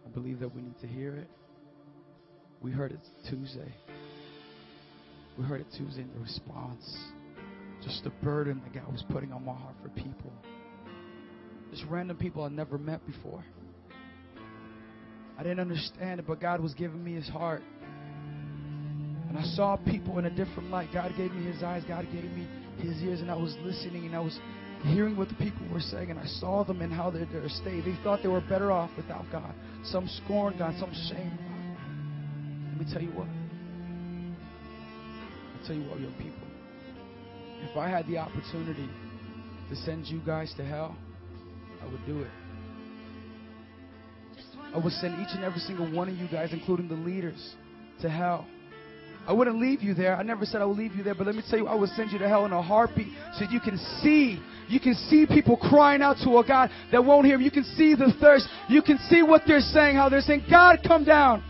I 0.05 0.09
believe 0.09 0.41
that 0.41 0.53
we 0.53 0.61
need 0.61 0.77
to 0.81 0.87
hear 0.87 1.15
it. 1.15 1.29
We 2.61 2.71
heard 2.71 2.91
it 2.91 2.99
Tuesday. 3.29 3.73
We 5.37 5.45
heard 5.45 5.61
it 5.61 5.67
Tuesday 5.77 6.01
in 6.01 6.11
the 6.13 6.19
response. 6.19 6.97
Just 7.81 8.03
the 8.03 8.11
burden 8.21 8.61
that 8.65 8.73
God 8.73 8.91
was 8.91 9.05
putting 9.09 9.31
on 9.31 9.45
my 9.45 9.53
heart 9.53 9.75
for 9.81 9.87
people. 9.87 10.33
Just 11.71 11.85
random 11.89 12.17
people 12.17 12.43
I 12.43 12.49
never 12.49 12.77
met 12.77 12.99
before. 13.07 13.41
I 15.37 15.43
didn't 15.43 15.59
understand 15.59 16.19
it, 16.19 16.27
but 16.27 16.39
God 16.39 16.61
was 16.61 16.73
giving 16.73 17.03
me 17.03 17.13
his 17.13 17.27
heart. 17.27 17.61
And 19.29 19.37
I 19.37 19.43
saw 19.55 19.75
people 19.75 20.17
in 20.19 20.25
a 20.25 20.29
different 20.29 20.69
light. 20.69 20.89
God 20.93 21.11
gave 21.17 21.31
me 21.33 21.51
his 21.51 21.61
eyes, 21.61 21.83
God 21.87 22.07
gave 22.11 22.23
me 22.23 22.47
his 22.77 23.01
ears, 23.03 23.21
and 23.21 23.29
I 23.29 23.35
was 23.35 23.55
listening 23.63 24.05
and 24.05 24.15
I 24.15 24.19
was 24.19 24.39
hearing 24.83 25.17
what 25.17 25.29
the 25.29 25.35
people 25.35 25.67
were 25.71 25.79
saying, 25.79 26.11
and 26.11 26.19
I 26.19 26.25
saw 26.25 26.63
them 26.63 26.81
and 26.81 26.93
how 26.93 27.09
they're 27.09 27.25
their 27.25 27.49
state. 27.49 27.83
They 27.85 27.97
thought 28.03 28.21
they 28.21 28.29
were 28.29 28.41
better 28.41 28.71
off 28.71 28.91
without 28.95 29.25
God. 29.31 29.53
Some 29.83 30.07
scorned 30.23 30.59
God, 30.59 30.75
some 30.79 30.93
shamed 31.09 31.37
God. 31.37 31.55
Let 32.77 32.87
me 32.87 32.93
tell 32.93 33.01
you 33.01 33.11
what. 33.11 33.27
I'll 35.59 35.67
tell 35.67 35.75
you 35.75 35.89
what, 35.89 35.99
young 35.99 36.13
people. 36.13 36.47
If 37.69 37.77
I 37.77 37.89
had 37.89 38.07
the 38.07 38.17
opportunity 38.17 38.89
to 39.69 39.75
send 39.77 40.05
you 40.07 40.21
guys 40.25 40.53
to 40.57 40.63
hell, 40.63 40.95
I 41.81 41.85
would 41.91 42.05
do 42.05 42.21
it. 42.21 42.31
I 44.75 44.77
would 44.77 44.91
send 44.93 45.13
each 45.21 45.33
and 45.33 45.43
every 45.43 45.59
single 45.59 45.89
one 45.89 46.09
of 46.09 46.17
you 46.17 46.27
guys, 46.27 46.49
including 46.51 46.89
the 46.89 46.95
leaders, 46.95 47.55
to 48.01 48.09
hell. 48.09 48.45
I 49.25 49.31
wouldn't 49.31 49.59
leave 49.59 49.81
you 49.81 49.93
there. 49.93 50.17
I 50.17 50.21
never 50.21 50.45
said 50.45 50.61
I 50.61 50.65
would 50.65 50.77
leave 50.77 50.93
you 50.95 51.01
there, 51.01 51.15
but 51.15 51.25
let 51.25 51.35
me 51.35 51.43
tell 51.49 51.57
you, 51.57 51.67
I 51.67 51.75
would 51.75 51.89
send 51.91 52.11
you 52.11 52.19
to 52.19 52.27
hell 52.27 52.45
in 52.45 52.51
a 52.51 52.61
heartbeat 52.61 53.07
so 53.39 53.45
you 53.49 53.61
can 53.61 53.77
see. 54.03 54.39
You 54.67 54.81
can 54.81 54.93
see 54.93 55.25
people 55.25 55.55
crying 55.55 56.01
out 56.01 56.17
to 56.25 56.37
a 56.37 56.45
God 56.45 56.69
that 56.91 57.03
won't 57.03 57.25
hear. 57.25 57.35
them. 57.37 57.43
You 57.43 57.51
can 57.51 57.63
see 57.63 57.95
the 57.95 58.13
thirst. 58.19 58.47
You 58.67 58.81
can 58.81 58.97
see 59.09 59.23
what 59.23 59.43
they're 59.47 59.61
saying, 59.61 59.95
how 59.95 60.09
they're 60.09 60.19
saying, 60.19 60.43
God, 60.49 60.79
come 60.85 61.05
down. 61.05 61.41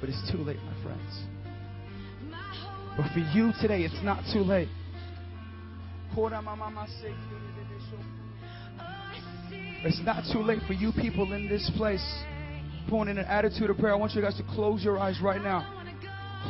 But 0.00 0.08
it's 0.08 0.30
too 0.30 0.38
late, 0.38 0.58
my 0.58 0.82
friends. 0.84 1.24
But 2.96 3.12
for 3.12 3.20
you 3.36 3.52
today, 3.60 3.82
it's 3.82 4.04
not 4.04 4.22
too 4.32 4.40
late. 4.40 4.68
It's 9.84 10.00
not 10.04 10.24
too 10.32 10.40
late 10.40 10.60
for 10.66 10.74
you 10.74 10.92
people 10.92 11.32
in 11.32 11.48
this 11.48 11.70
place. 11.76 12.04
Pulling 12.88 13.08
in 13.08 13.18
an 13.18 13.26
attitude 13.26 13.70
of 13.70 13.78
prayer. 13.78 13.92
I 13.92 13.96
want 13.96 14.12
you 14.12 14.22
guys 14.22 14.36
to 14.36 14.44
close 14.54 14.84
your 14.84 14.98
eyes 14.98 15.20
right 15.20 15.42
now. 15.42 15.66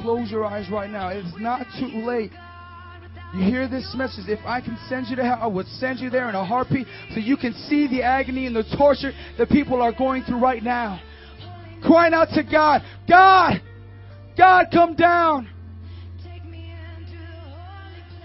Close 0.02 0.30
your 0.30 0.44
eyes 0.44 0.70
right 0.70 0.90
now. 0.90 1.08
It's 1.08 1.34
not 1.38 1.66
too 1.78 2.04
late. 2.06 2.32
You 3.34 3.44
hear 3.44 3.68
this 3.68 3.94
message. 3.96 4.24
If 4.28 4.40
I 4.44 4.60
can 4.60 4.76
send 4.88 5.06
you 5.08 5.16
to 5.16 5.22
hell, 5.22 5.38
I 5.40 5.46
would 5.46 5.66
send 5.66 6.00
you 6.00 6.10
there 6.10 6.28
in 6.28 6.34
a 6.34 6.44
heartbeat 6.44 6.86
so 7.14 7.20
you 7.20 7.36
can 7.38 7.54
see 7.54 7.86
the 7.88 8.02
agony 8.02 8.46
and 8.46 8.54
the 8.54 8.64
torture 8.76 9.12
that 9.38 9.48
people 9.48 9.80
are 9.80 9.92
going 9.92 10.24
through 10.24 10.38
right 10.38 10.62
now. 10.62 11.00
Crying 11.82 12.12
out 12.12 12.28
to 12.34 12.42
God, 12.42 12.82
God, 13.08 13.62
God, 14.36 14.66
come 14.70 14.94
down. 14.94 15.48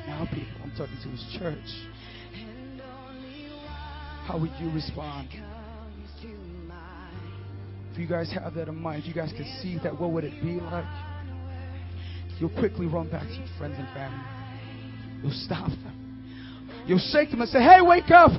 Now, 0.06 0.26
people, 0.26 0.62
I'm 0.64 0.72
talking 0.72 0.98
to 1.04 1.10
His 1.10 1.38
church. 1.40 1.97
How 4.28 4.38
would 4.38 4.52
you 4.60 4.70
respond? 4.72 5.30
If 7.94 7.98
you 7.98 8.08
guys 8.08 8.30
have 8.34 8.54
that 8.56 8.68
in 8.68 8.76
mind, 8.76 9.04
you 9.06 9.14
guys 9.14 9.32
can 9.32 9.46
see 9.62 9.80
that, 9.84 9.98
what 9.98 10.12
would 10.12 10.26
it 10.26 10.34
be 10.42 10.60
like? 10.60 10.84
You'll 12.38 12.50
quickly 12.50 12.88
run 12.88 13.10
back 13.10 13.24
to 13.24 13.34
your 13.34 13.48
friends 13.58 13.76
and 13.78 13.88
family. 13.94 14.20
You'll 15.24 15.46
stop 15.46 15.70
them. 15.70 16.26
You'll 16.86 17.00
shake 17.00 17.32
them 17.32 17.40
and 17.40 17.50
say, 17.50 17.60
Hey, 17.60 17.82
wake 17.82 18.12
up! 18.12 18.32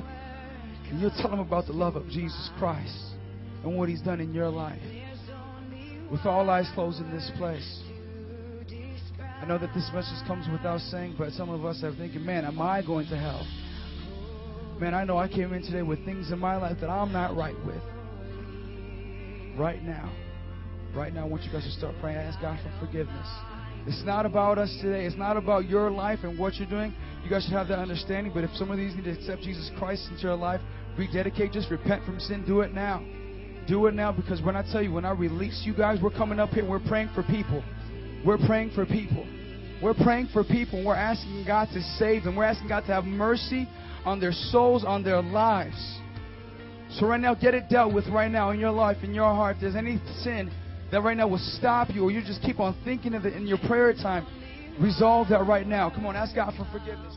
And 0.89 1.01
you'll 1.01 1.09
tell 1.09 1.31
them 1.31 1.39
about 1.39 1.65
the 1.65 1.73
love 1.73 1.95
of 1.95 2.07
Jesus 2.07 2.51
Christ 2.59 3.15
and 3.63 3.75
what 3.75 3.89
He's 3.89 4.01
done 4.01 4.21
in 4.21 4.31
your 4.31 4.49
life. 4.49 4.79
With 6.11 6.21
all 6.25 6.47
eyes 6.51 6.69
closed 6.75 6.99
in 7.01 7.11
this 7.11 7.31
place. 7.37 7.81
I 9.41 9.45
know 9.45 9.57
that 9.57 9.73
this 9.73 9.89
message 9.91 10.25
comes 10.27 10.47
without 10.51 10.81
saying, 10.81 11.15
but 11.17 11.31
some 11.31 11.49
of 11.49 11.65
us 11.65 11.83
are 11.83 11.95
thinking, 11.95 12.23
man, 12.23 12.45
am 12.45 12.61
I 12.61 12.83
going 12.85 13.07
to 13.07 13.17
hell? 13.17 13.45
Man, 14.79 14.93
I 14.93 15.03
know 15.03 15.17
I 15.17 15.27
came 15.27 15.51
in 15.51 15.61
today 15.61 15.81
with 15.81 16.05
things 16.05 16.31
in 16.31 16.39
my 16.39 16.55
life 16.55 16.77
that 16.79 16.89
I'm 16.89 17.11
not 17.11 17.35
right 17.35 17.55
with. 17.65 17.81
Right 19.59 19.83
now. 19.83 20.09
Right 20.95 21.13
now, 21.13 21.25
I 21.25 21.27
want 21.27 21.43
you 21.43 21.51
guys 21.51 21.65
to 21.65 21.71
start 21.71 21.95
praying. 21.99 22.17
Ask 22.17 22.39
God 22.39 22.57
for 22.63 22.85
forgiveness. 22.85 23.27
It's 23.87 24.05
not 24.05 24.25
about 24.25 24.57
us 24.57 24.73
today. 24.81 25.05
It's 25.05 25.17
not 25.17 25.35
about 25.35 25.67
your 25.67 25.91
life 25.91 26.19
and 26.23 26.39
what 26.39 26.55
you're 26.55 26.69
doing. 26.69 26.95
You 27.25 27.29
guys 27.29 27.43
should 27.43 27.53
have 27.53 27.67
that 27.67 27.79
understanding. 27.79 28.31
But 28.33 28.45
if 28.45 28.51
some 28.51 28.71
of 28.71 28.77
these 28.77 28.95
need 28.95 29.03
to 29.03 29.11
accept 29.11 29.41
Jesus 29.41 29.69
Christ 29.77 30.07
into 30.11 30.23
your 30.23 30.35
life, 30.35 30.61
rededicate, 30.97 31.51
just 31.51 31.69
repent 31.69 32.05
from 32.05 32.17
sin, 32.21 32.45
do 32.47 32.61
it 32.61 32.73
now. 32.73 33.05
Do 33.67 33.85
it 33.87 33.93
now 33.93 34.13
because 34.13 34.41
when 34.41 34.55
I 34.55 34.63
tell 34.71 34.81
you, 34.81 34.93
when 34.93 35.05
I 35.05 35.11
release 35.11 35.61
you 35.65 35.75
guys, 35.75 35.99
we're 36.01 36.09
coming 36.09 36.39
up 36.39 36.51
here, 36.51 36.67
we're 36.67 36.79
praying 36.79 37.09
for 37.13 37.23
people. 37.23 37.61
We're 38.25 38.39
praying 38.47 38.71
for 38.71 38.85
people. 38.85 39.27
We're 39.83 39.93
praying 39.93 40.29
for 40.31 40.45
people. 40.45 40.85
We're 40.85 40.95
asking 40.95 41.43
God 41.45 41.67
to 41.73 41.81
save 41.97 42.23
them. 42.23 42.37
We're 42.37 42.45
asking 42.45 42.69
God 42.69 42.81
to 42.81 42.93
have 42.93 43.03
mercy 43.03 43.67
on 44.05 44.19
their 44.19 44.31
souls, 44.31 44.83
on 44.85 45.03
their 45.03 45.21
lives. 45.21 45.99
So 46.91 47.05
right 47.05 47.19
now, 47.19 47.35
get 47.35 47.53
it 47.53 47.69
dealt 47.69 47.93
with 47.93 48.07
right 48.07 48.31
now 48.31 48.49
in 48.51 48.59
your 48.59 48.71
life, 48.71 48.97
in 49.03 49.13
your 49.13 49.33
heart. 49.33 49.57
If 49.57 49.61
there's 49.61 49.75
any 49.75 50.01
sin 50.23 50.51
that 50.91 51.01
right 51.01 51.15
now 51.15 51.27
will 51.27 51.37
stop 51.37 51.89
you, 51.91 52.03
or 52.03 52.11
you 52.11 52.21
just 52.21 52.41
keep 52.41 52.59
on 52.59 52.75
thinking 52.83 53.13
of 53.13 53.25
it 53.25 53.33
in 53.33 53.45
your 53.45 53.59
prayer 53.67 53.93
time, 53.93 54.25
resolve 54.79 55.29
that 55.29 55.45
right 55.45 55.67
now. 55.67 55.89
Come 55.89 56.05
on, 56.05 56.15
ask 56.15 56.33
God 56.33 56.53
for 56.57 56.67
forgiveness. 56.71 57.15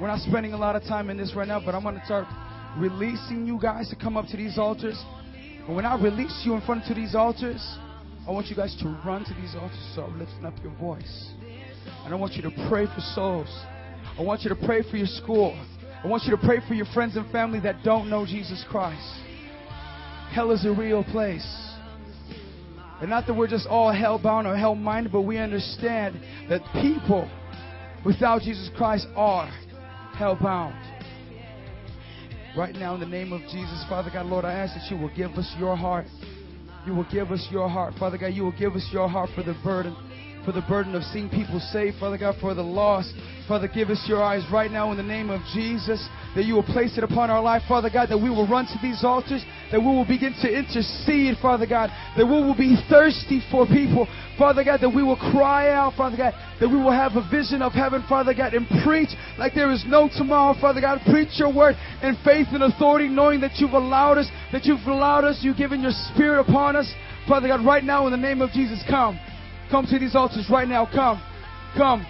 We're 0.00 0.06
not 0.06 0.20
spending 0.20 0.54
a 0.54 0.56
lot 0.56 0.76
of 0.76 0.82
time 0.84 1.10
in 1.10 1.18
this 1.18 1.34
right 1.36 1.46
now, 1.46 1.60
but 1.62 1.74
I'm 1.74 1.82
going 1.82 1.98
to 1.98 2.04
start 2.06 2.26
releasing 2.78 3.46
you 3.46 3.58
guys 3.60 3.90
to 3.90 3.96
come 3.96 4.16
up 4.16 4.26
to 4.28 4.36
these 4.36 4.56
altars. 4.56 4.98
And 5.66 5.76
when 5.76 5.84
I 5.84 6.00
release 6.00 6.42
you 6.44 6.54
in 6.54 6.62
front 6.62 6.88
of 6.88 6.96
these 6.96 7.14
altars, 7.14 7.60
I 8.26 8.30
want 8.30 8.46
you 8.48 8.56
guys 8.56 8.76
to 8.82 8.88
run 9.04 9.24
to 9.24 9.34
these 9.34 9.54
altars, 9.54 9.78
start 9.92 10.10
lifting 10.12 10.44
up 10.44 10.54
your 10.62 10.74
voice. 10.74 11.30
And 12.04 12.12
I 12.12 12.16
want 12.16 12.34
you 12.34 12.42
to 12.42 12.50
pray 12.68 12.86
for 12.86 13.00
souls. 13.14 13.48
I 14.18 14.22
want 14.22 14.42
you 14.42 14.50
to 14.50 14.56
pray 14.66 14.82
for 14.88 14.96
your 14.96 15.06
school. 15.06 15.58
I 16.02 16.06
want 16.06 16.24
you 16.24 16.30
to 16.30 16.42
pray 16.42 16.60
for 16.66 16.74
your 16.74 16.86
friends 16.94 17.16
and 17.16 17.30
family 17.30 17.60
that 17.60 17.82
don't 17.82 18.08
know 18.08 18.24
Jesus 18.24 18.64
Christ. 18.70 19.06
Hell 20.32 20.50
is 20.50 20.64
a 20.64 20.72
real 20.72 21.02
place. 21.04 21.46
And 23.00 23.08
not 23.08 23.26
that 23.26 23.34
we're 23.34 23.48
just 23.48 23.66
all 23.66 23.92
hell 23.92 24.18
bound 24.18 24.46
or 24.46 24.56
hell 24.56 24.74
minded, 24.74 25.12
but 25.12 25.22
we 25.22 25.38
understand 25.38 26.20
that 26.48 26.60
people 26.74 27.28
without 28.04 28.42
Jesus 28.42 28.70
Christ 28.76 29.06
are 29.16 29.48
hell 30.14 30.38
bound. 30.40 30.74
Right 32.56 32.74
now, 32.74 32.94
in 32.94 33.00
the 33.00 33.06
name 33.06 33.32
of 33.32 33.40
Jesus, 33.42 33.84
Father 33.88 34.10
God, 34.12 34.26
Lord, 34.26 34.44
I 34.44 34.52
ask 34.52 34.74
that 34.74 34.94
you 34.94 35.00
will 35.00 35.14
give 35.14 35.30
us 35.32 35.54
your 35.58 35.76
heart. 35.76 36.06
You 36.86 36.94
will 36.94 37.06
give 37.12 37.30
us 37.30 37.46
your 37.50 37.68
heart. 37.68 37.94
Father 37.98 38.16
God, 38.16 38.28
you 38.28 38.42
will 38.42 38.58
give 38.58 38.72
us 38.72 38.88
your 38.92 39.08
heart 39.08 39.30
for 39.34 39.42
the 39.42 39.54
burden 39.62 39.94
for 40.44 40.52
the 40.52 40.62
burden 40.62 40.94
of 40.94 41.02
seeing 41.04 41.28
people 41.28 41.60
saved, 41.72 41.98
Father 41.98 42.16
God, 42.18 42.36
for 42.40 42.54
the 42.54 42.62
lost. 42.62 43.12
Father, 43.46 43.68
give 43.68 43.90
us 43.90 44.04
your 44.08 44.22
eyes 44.22 44.44
right 44.52 44.70
now 44.70 44.90
in 44.90 44.96
the 44.96 45.02
name 45.02 45.28
of 45.28 45.40
Jesus, 45.52 46.08
that 46.34 46.44
you 46.44 46.54
will 46.54 46.62
place 46.62 46.96
it 46.96 47.04
upon 47.04 47.30
our 47.30 47.42
life, 47.42 47.62
Father 47.68 47.90
God, 47.90 48.08
that 48.08 48.18
we 48.18 48.30
will 48.30 48.46
run 48.46 48.64
to 48.66 48.78
these 48.80 49.02
altars, 49.04 49.44
that 49.72 49.80
we 49.80 49.86
will 49.86 50.06
begin 50.06 50.32
to 50.40 50.48
intercede, 50.48 51.36
Father 51.42 51.66
God, 51.66 51.90
that 52.16 52.24
we 52.24 52.32
will 52.32 52.56
be 52.56 52.76
thirsty 52.88 53.42
for 53.50 53.66
people, 53.66 54.06
Father 54.38 54.64
God, 54.64 54.80
that 54.80 54.88
we 54.94 55.02
will 55.02 55.16
cry 55.16 55.70
out, 55.70 55.94
Father 55.96 56.16
God, 56.16 56.34
that 56.60 56.68
we 56.68 56.76
will 56.76 56.92
have 56.92 57.16
a 57.16 57.28
vision 57.28 57.60
of 57.60 57.72
heaven, 57.72 58.04
Father 58.08 58.32
God, 58.32 58.54
and 58.54 58.66
preach 58.84 59.10
like 59.36 59.54
there 59.54 59.72
is 59.72 59.84
no 59.86 60.08
tomorrow, 60.16 60.54
Father 60.60 60.80
God. 60.80 61.00
Preach 61.10 61.30
your 61.34 61.52
word 61.52 61.74
in 62.02 62.16
faith 62.24 62.46
and 62.52 62.62
authority, 62.62 63.08
knowing 63.08 63.40
that 63.40 63.56
you've 63.56 63.72
allowed 63.72 64.18
us, 64.18 64.28
that 64.52 64.64
you've 64.64 64.86
allowed 64.86 65.24
us, 65.24 65.40
you've 65.42 65.56
given 65.56 65.82
your 65.82 65.92
spirit 66.14 66.40
upon 66.40 66.76
us. 66.76 66.90
Father 67.28 67.48
God, 67.48 67.64
right 67.64 67.84
now 67.84 68.06
in 68.06 68.12
the 68.12 68.16
name 68.16 68.40
of 68.40 68.50
Jesus, 68.50 68.82
come. 68.88 69.18
Come 69.70 69.86
to 69.86 69.98
these 69.98 70.16
altars 70.16 70.50
right 70.50 70.66
now. 70.66 70.86
Come. 70.86 71.22
Come. 71.76 72.06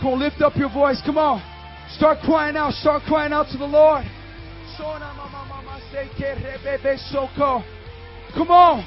Come 0.00 0.18
lift 0.18 0.40
up 0.42 0.56
your 0.56 0.70
voice. 0.72 1.00
Come 1.04 1.18
on. 1.18 1.42
Start 1.90 2.18
crying 2.24 2.56
out. 2.56 2.72
Start 2.74 3.02
crying 3.06 3.32
out 3.32 3.46
to 3.52 3.58
the 3.58 3.66
Lord. 3.66 4.04
Come 8.34 8.50
on. 8.50 8.84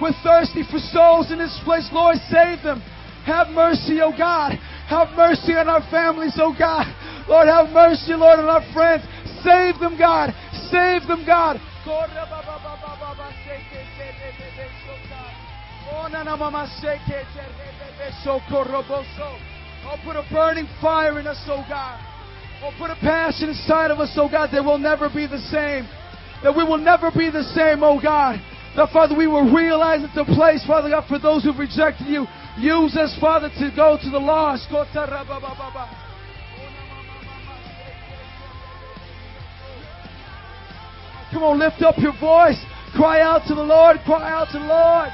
We're 0.00 0.12
thirsty 0.22 0.62
for 0.70 0.78
souls 0.78 1.32
in 1.32 1.38
this 1.38 1.58
place. 1.64 1.88
Lord, 1.92 2.16
save 2.28 2.62
them. 2.62 2.80
Have 3.24 3.48
mercy, 3.48 4.00
oh 4.02 4.12
God. 4.12 4.52
Have 4.88 5.16
mercy 5.16 5.54
on 5.54 5.68
our 5.68 5.82
families, 5.90 6.34
oh 6.36 6.54
God. 6.58 6.86
Lord, 7.28 7.46
have 7.48 7.70
mercy, 7.70 8.14
Lord, 8.14 8.40
on 8.40 8.48
our 8.48 8.66
friends. 8.74 9.04
Save 9.42 9.78
them, 9.78 9.96
God. 9.96 10.34
Save 10.70 11.06
them, 11.06 11.24
God. 11.24 11.60
Oh, 19.84 19.96
put 20.04 20.16
a 20.16 20.24
burning 20.32 20.68
fire 20.80 21.18
in 21.18 21.26
us, 21.26 21.42
oh 21.46 21.64
God. 21.68 22.00
Oh, 22.64 22.70
put 22.78 22.90
a 22.90 22.96
passion 22.96 23.48
inside 23.50 23.90
of 23.90 23.98
us, 23.98 24.12
oh 24.16 24.28
God, 24.28 24.50
that 24.52 24.64
we'll 24.64 24.78
never 24.78 25.08
be 25.08 25.26
the 25.26 25.40
same. 25.50 25.88
That 26.42 26.56
we 26.56 26.64
will 26.64 26.78
never 26.78 27.10
be 27.10 27.30
the 27.30 27.44
same, 27.54 27.82
oh 27.82 28.00
God. 28.00 28.40
That, 28.76 28.88
Father, 28.90 29.14
we 29.16 29.26
will 29.26 29.52
realize 29.52 30.00
it's 30.02 30.16
a 30.16 30.24
place, 30.34 30.64
Father 30.66 30.88
God, 30.88 31.04
for 31.08 31.18
those 31.18 31.44
who've 31.44 31.58
rejected 31.58 32.06
you. 32.06 32.26
Use 32.58 32.96
us, 32.96 33.14
Father, 33.20 33.50
to 33.58 33.70
go 33.76 33.98
to 34.00 34.10
the 34.10 34.18
lost. 34.18 34.68
Come 41.32 41.42
on, 41.42 41.58
lift 41.58 41.82
up 41.82 41.98
your 41.98 42.12
voice. 42.20 42.60
Cry 42.94 43.20
out 43.20 43.42
to 43.48 43.54
the 43.54 43.62
Lord. 43.62 43.98
Cry 44.04 44.30
out 44.30 44.48
to 44.52 44.58
the 44.58 44.64
Lord. 44.64 45.08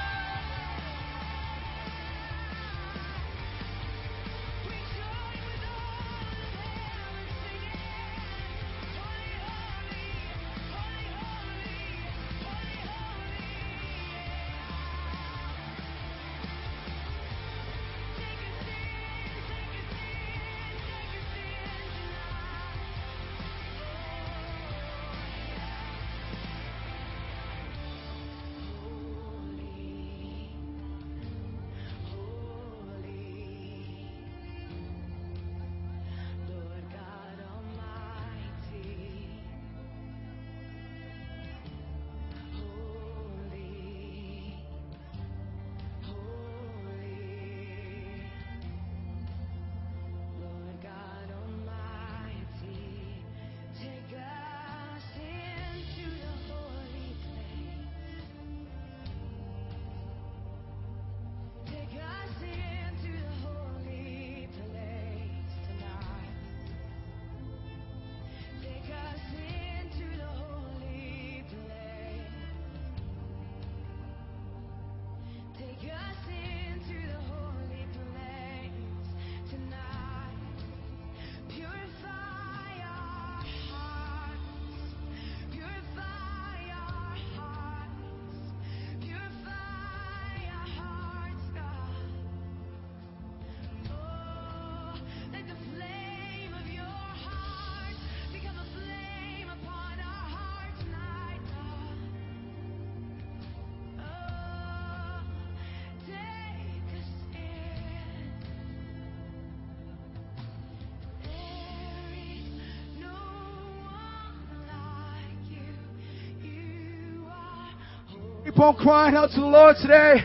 Keep 118.48 118.60
on 118.60 118.76
crying 118.76 119.14
out 119.14 119.28
to 119.32 119.40
the 119.40 119.46
Lord 119.46 119.76
today. 119.78 120.24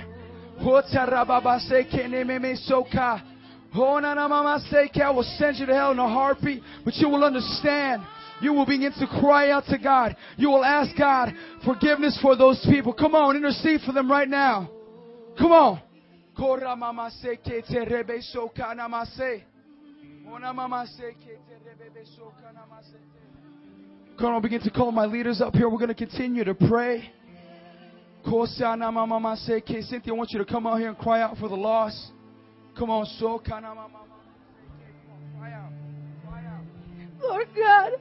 I 5.04 5.10
will 5.12 5.24
send 5.38 5.58
you 5.58 5.66
to 5.66 5.74
hell 5.74 5.92
in 5.92 6.00
a 6.00 6.08
heartbeat, 6.08 6.64
but 6.86 6.96
you 6.96 7.10
will 7.10 7.26
understand. 7.26 8.02
You 8.40 8.54
will 8.54 8.66
begin 8.66 8.94
to 8.94 9.08
cry 9.20 9.52
out 9.52 9.66
to 9.66 9.78
God. 9.78 10.16
You 10.38 10.52
will 10.52 10.64
ask 10.64 10.98
God 10.98 11.34
forgiveness 11.66 12.18
for 12.22 12.38
those 12.38 12.66
people. 12.72 12.94
Come 12.94 13.14
on, 13.14 13.36
intercede 13.36 13.82
for 13.82 13.92
them 13.92 14.10
right 14.10 14.30
now. 14.30 14.70
Come 15.38 15.52
on. 15.52 15.82
Come 24.18 24.34
on, 24.34 24.42
begin 24.42 24.62
to 24.62 24.72
call 24.72 24.94
my 24.94 25.06
leaders 25.06 25.42
up 25.42 25.56
here. 25.56 25.68
We're 25.68 25.78
going 25.78 25.90
to 25.90 25.94
continue 25.94 26.46
to 26.46 26.56
pray. 26.56 27.12
Cynthia, 29.84 30.14
I 30.14 30.16
want 30.16 30.32
you 30.32 30.40
to 30.40 30.46
come 30.46 30.66
out 30.66 30.80
here 30.80 30.90
and 30.90 30.98
cry 30.98 31.22
out 31.22 31.38
for 31.38 31.50
the 31.50 31.56
lost. 31.56 32.12
Come 32.78 32.90
on, 32.90 33.06
so 33.20 33.40
Lord 37.22 37.48
God, 37.56 37.92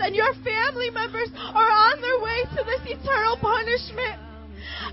and 0.00 0.16
your 0.16 0.32
family 0.42 0.90
members 0.90 1.28
are 1.36 1.70
on 1.70 2.00
their 2.00 2.18
way 2.20 2.38
to 2.56 2.60
this 2.64 2.82
eternal 2.98 3.36
punishment. 3.36 4.16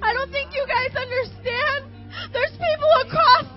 I 0.02 0.14
don't 0.14 0.32
think 0.32 0.52
you 0.54 0.66
guys 0.68 0.92
understand. 0.96 1.88
There's 2.34 2.52
people 2.52 2.92
across 3.08 3.57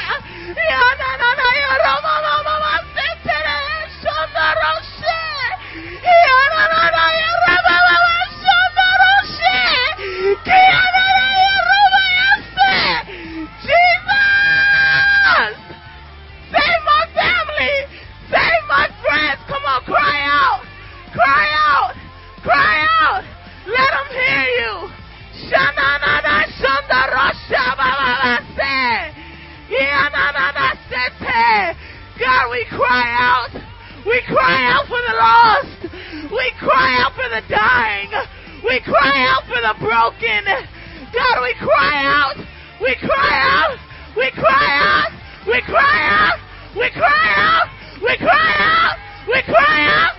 cry 32.91 33.07
out. 33.07 33.51
We 34.05 34.21
cry 34.27 34.67
out 34.67 34.85
for 34.87 34.99
the 34.99 35.15
lost. 35.15 36.31
We 36.31 36.51
cry 36.59 36.97
out 36.99 37.13
for 37.15 37.27
the 37.29 37.41
dying. 37.47 38.11
We 38.67 38.81
cry 38.81 39.27
out 39.31 39.43
for 39.47 39.61
the 39.61 39.75
broken. 39.79 40.43
God, 41.13 41.41
we 41.41 41.53
cry 41.55 42.03
out. 42.03 42.35
We 42.81 42.95
cry 42.95 43.31
out. 43.47 43.77
We 44.17 44.29
cry 44.31 44.67
out. 44.75 45.11
We 45.47 45.61
cry 45.61 45.99
out. 46.03 46.39
We 46.75 46.89
cry 46.91 47.27
out. 47.37 47.69
We 48.03 48.17
cry 48.17 48.55
out. 48.59 48.97
We 49.27 49.41
cry 49.43 49.87
out. 49.87 50.10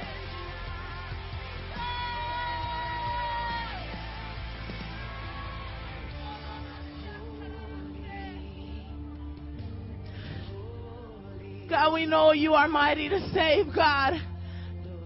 We 12.02 12.08
know 12.08 12.32
you 12.32 12.54
are 12.54 12.66
mighty 12.66 13.08
to 13.08 13.20
save, 13.32 13.72
God. 13.72 14.14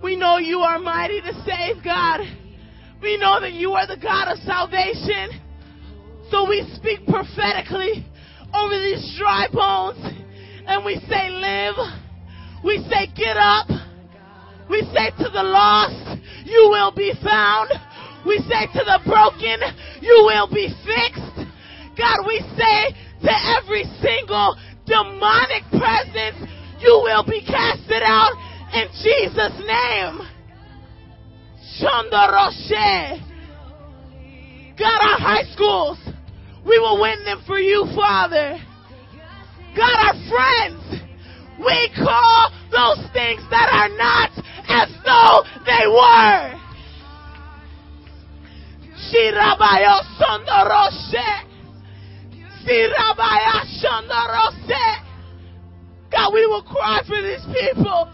We 0.03 0.17
know 0.17 0.39
you 0.39 0.61
are 0.61 0.79
mighty 0.79 1.21
to 1.21 1.33
save, 1.45 1.85
God. 1.85 2.21
We 3.03 3.19
know 3.19 3.39
that 3.39 3.53
you 3.53 3.73
are 3.73 3.87
the 3.87 4.01
God 4.01 4.33
of 4.33 4.39
salvation. 4.39 5.29
So 6.31 6.49
we 6.49 6.65
speak 6.75 7.07
prophetically 7.07 8.01
over 8.55 8.81
these 8.81 9.15
dry 9.21 9.47
bones 9.53 10.01
and 10.67 10.87
we 10.87 10.95
say, 11.07 11.29
Live. 11.29 11.77
We 12.65 12.79
say, 12.89 13.13
Get 13.15 13.37
up. 13.37 13.69
We 14.71 14.81
say 14.95 15.11
to 15.23 15.29
the 15.29 15.43
lost, 15.43 16.19
You 16.47 16.71
will 16.73 16.93
be 16.97 17.13
found. 17.23 17.73
We 18.25 18.39
say 18.49 18.73
to 18.73 18.85
the 18.89 19.01
broken, 19.05 19.61
You 20.01 20.25
will 20.25 20.49
be 20.49 20.73
fixed. 20.81 21.45
God, 21.99 22.25
we 22.27 22.41
say 22.57 22.97
to 23.21 23.33
every 23.61 23.85
single 24.01 24.57
demonic 24.87 25.69
presence, 25.77 26.56
You 26.81 27.01
will 27.03 27.25
be 27.25 27.41
casted 27.41 28.03
out 28.03 28.33
in 28.75 28.89
Jesus' 29.03 29.59
name. 29.67 30.21
Roche. 31.83 33.21
God, 34.79 35.01
our 35.01 35.19
high 35.19 35.45
schools, 35.53 35.99
we 36.67 36.79
will 36.79 37.01
win 37.01 37.25
them 37.25 37.43
for 37.47 37.59
you, 37.59 37.87
Father. 37.95 38.59
God, 39.77 39.97
our 39.97 40.15
friends, 40.29 41.03
we 41.59 41.91
call 41.97 42.51
those 42.71 43.05
things 43.13 43.43
that 43.51 43.69
are 43.73 43.89
not 43.97 44.31
as 44.69 44.91
though 45.05 45.45
they 45.65 45.87
were. 45.87 46.57
Shirabayo 49.09 50.03
Sondoroshe. 50.19 51.29
Shirabaya 52.65 53.65
Sondoroshe. 53.81 55.06
God, 56.11 56.33
we 56.33 56.47
will 56.47 56.63
cry 56.63 57.03
for 57.07 57.21
these 57.21 57.45
people. 57.47 58.11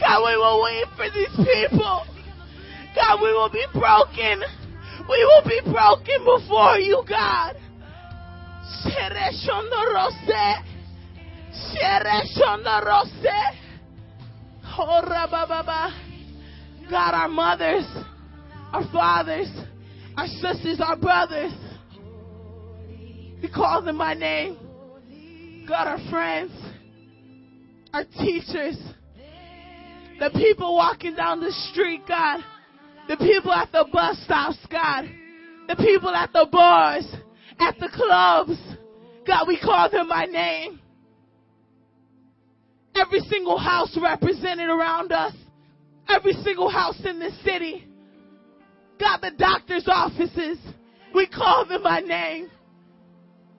God, 0.00 0.24
we 0.24 0.36
will 0.36 0.62
weep 0.64 0.88
for 0.96 1.10
these 1.10 1.36
people. 1.36 2.04
God, 2.94 3.20
we 3.22 3.32
will 3.32 3.50
be 3.50 3.64
broken. 3.72 4.42
We 5.08 5.24
will 5.24 5.44
be 5.44 5.60
broken 5.70 6.24
before 6.24 6.78
you, 6.78 7.02
God. 7.08 7.56
God, 16.90 17.14
our 17.14 17.28
mothers, 17.28 17.86
our 18.72 18.84
fathers, 18.92 19.48
our 20.16 20.26
sisters, 20.26 20.80
our 20.80 20.96
brothers, 20.96 21.52
we 23.42 23.48
call 23.48 23.82
them 23.82 23.98
by 23.98 24.14
name. 24.14 24.56
God, 25.68 25.86
our 25.86 26.10
friends, 26.10 26.50
our 27.92 28.04
teachers, 28.04 28.78
the 30.18 30.30
people 30.34 30.74
walking 30.74 31.14
down 31.14 31.40
the 31.40 31.52
street, 31.70 32.00
God, 32.08 32.40
the 33.06 33.18
people 33.18 33.52
at 33.52 33.70
the 33.70 33.86
bus 33.92 34.16
stops, 34.24 34.56
God, 34.70 35.04
the 35.68 35.76
people 35.76 36.08
at 36.08 36.32
the 36.32 36.48
bars, 36.50 37.06
at 37.60 37.78
the 37.78 37.90
clubs, 37.92 38.58
God, 39.26 39.46
we 39.46 39.60
call 39.60 39.90
them 39.90 40.08
by 40.08 40.24
name. 40.24 40.80
Every 42.94 43.20
single 43.20 43.58
house 43.58 43.94
represented 44.00 44.70
around 44.70 45.12
us, 45.12 45.34
every 46.08 46.32
single 46.44 46.70
house 46.70 46.98
in 47.04 47.18
this 47.18 47.34
city, 47.44 47.86
God, 48.98 49.18
the 49.20 49.32
doctor's 49.36 49.86
offices, 49.86 50.56
we 51.14 51.26
call 51.26 51.66
them 51.66 51.82
by 51.82 52.00
name. 52.00 52.48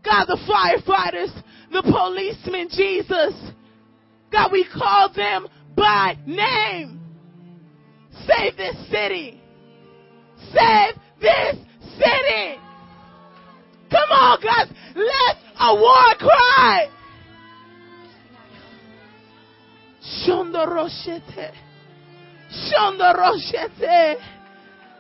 God, 0.03 0.25
the 0.25 0.39
firefighters, 0.49 1.43
the 1.71 1.83
policemen, 1.83 2.67
Jesus. 2.69 3.33
God, 4.31 4.51
we 4.51 4.65
call 4.71 5.11
them 5.13 5.47
by 5.75 6.17
name. 6.25 6.99
Save 8.27 8.57
this 8.57 8.75
city. 8.89 9.41
Save 10.53 10.95
this 11.21 11.55
city. 11.97 12.59
Come 13.89 14.11
on, 14.11 14.39
guys. 14.41 14.71
Let's 14.95 15.39
a 15.59 15.75
war 15.75 16.15
cry. 16.17 16.89
Shondoroshete. 20.25 21.51
Shondoroshete. 22.51 24.15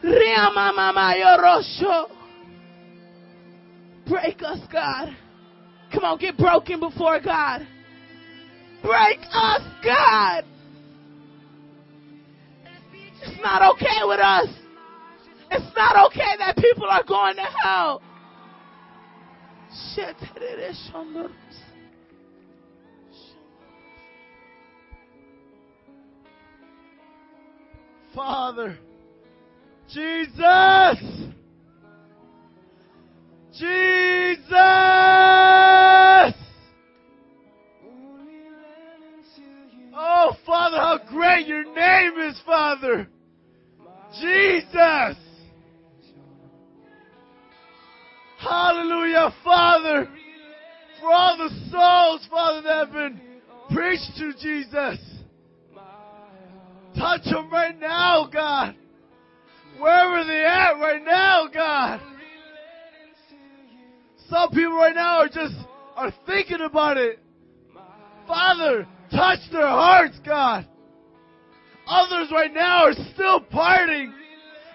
Riamamama 0.03 1.13
yorosho. 1.15 2.09
Break 4.07 4.41
us, 4.41 4.59
God. 4.71 5.15
Come 5.93 6.03
on, 6.03 6.17
get 6.19 6.37
broken 6.37 6.79
before 6.79 7.19
God. 7.19 7.67
Break 8.81 9.19
us, 9.31 9.61
God. 9.83 10.45
It's 13.21 13.41
not 13.41 13.75
okay 13.75 14.01
with 14.03 14.19
us. 14.19 14.47
It's 15.51 15.75
not 15.75 16.07
okay 16.07 16.37
that 16.37 16.55
people 16.57 16.85
are 16.85 17.03
going 17.03 17.35
to 17.35 17.41
hell. 17.63 18.01
Father, 28.13 28.77
Jesus, 29.87 31.33
Jesus. 33.57 34.49
Oh, 40.29 40.35
Father, 40.45 40.77
how 40.77 40.99
great 41.09 41.47
your 41.47 41.63
name 41.63 42.29
is, 42.29 42.39
Father. 42.45 43.07
Jesus. 44.21 45.17
Hallelujah, 48.37 49.33
Father. 49.43 50.07
For 50.99 51.11
all 51.11 51.37
the 51.37 51.49
souls, 51.71 52.27
Father, 52.29 52.61
that 52.61 52.87
have 52.87 52.93
been 52.93 53.21
preached 53.73 54.11
to 54.17 54.33
Jesus. 54.33 54.99
Touch 56.95 57.23
them 57.23 57.49
right 57.51 57.79
now, 57.79 58.29
God. 58.31 58.75
Wherever 59.79 60.25
they 60.25 60.45
at 60.45 60.73
right 60.73 61.03
now, 61.03 61.47
God. 61.51 62.01
Some 64.29 64.51
people 64.51 64.75
right 64.75 64.93
now 64.93 65.21
are 65.21 65.27
just 65.27 65.55
are 65.95 66.13
thinking 66.27 66.61
about 66.61 66.97
it. 66.97 67.19
Father, 68.27 68.85
touch 69.11 69.39
their 69.51 69.67
hearts, 69.67 70.17
God. 70.25 70.67
Others 71.87 72.29
right 72.31 72.53
now 72.53 72.85
are 72.85 72.93
still 73.13 73.41
partying, 73.41 74.11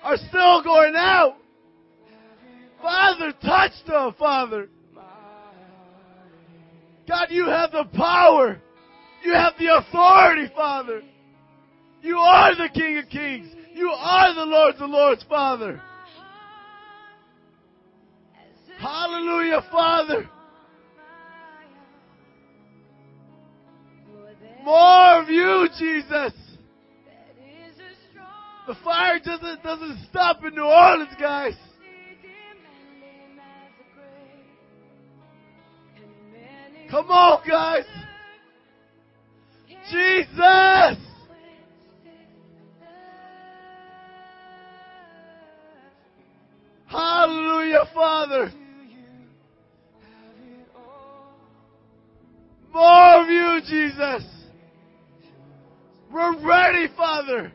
are 0.02 0.16
still 0.16 0.62
going 0.62 0.94
out. 0.96 1.36
Father, 2.82 3.32
touch 3.42 3.72
them, 3.86 4.14
Father. 4.18 4.68
God, 7.08 7.28
you 7.30 7.46
have 7.46 7.70
the 7.70 7.84
power. 7.94 8.60
You 9.24 9.32
have 9.32 9.54
the 9.58 9.74
authority, 9.76 10.52
Father. 10.54 11.02
You 12.02 12.18
are 12.18 12.54
the 12.54 12.68
King 12.74 12.98
of 12.98 13.08
Kings. 13.08 13.54
You 13.72 13.88
are 13.88 14.34
the 14.34 14.44
Lord 14.44 14.74
of 14.74 14.90
Lords, 14.90 15.24
Father. 15.28 15.80
Hallelujah, 18.78 19.64
Father. 19.70 20.28
More 24.64 25.20
of 25.20 25.28
you, 25.28 25.68
Jesus. 25.78 26.32
The 28.66 28.74
fire 28.82 29.18
doesn't 29.22 29.62
doesn't 29.62 30.06
stop 30.08 30.42
in 30.42 30.54
New 30.54 30.62
Orleans, 30.62 31.14
guys. 31.20 31.52
Come 36.90 37.10
on, 37.10 37.46
guys. 37.46 37.84
Jesus. 39.90 40.98
Hallelujah, 46.86 47.84
Father. 47.92 48.50
More 52.72 53.20
of 53.20 53.28
you, 53.28 53.60
Jesus. 53.68 54.33
We're 56.14 56.46
ready, 56.46 56.86
Father. 56.96 57.52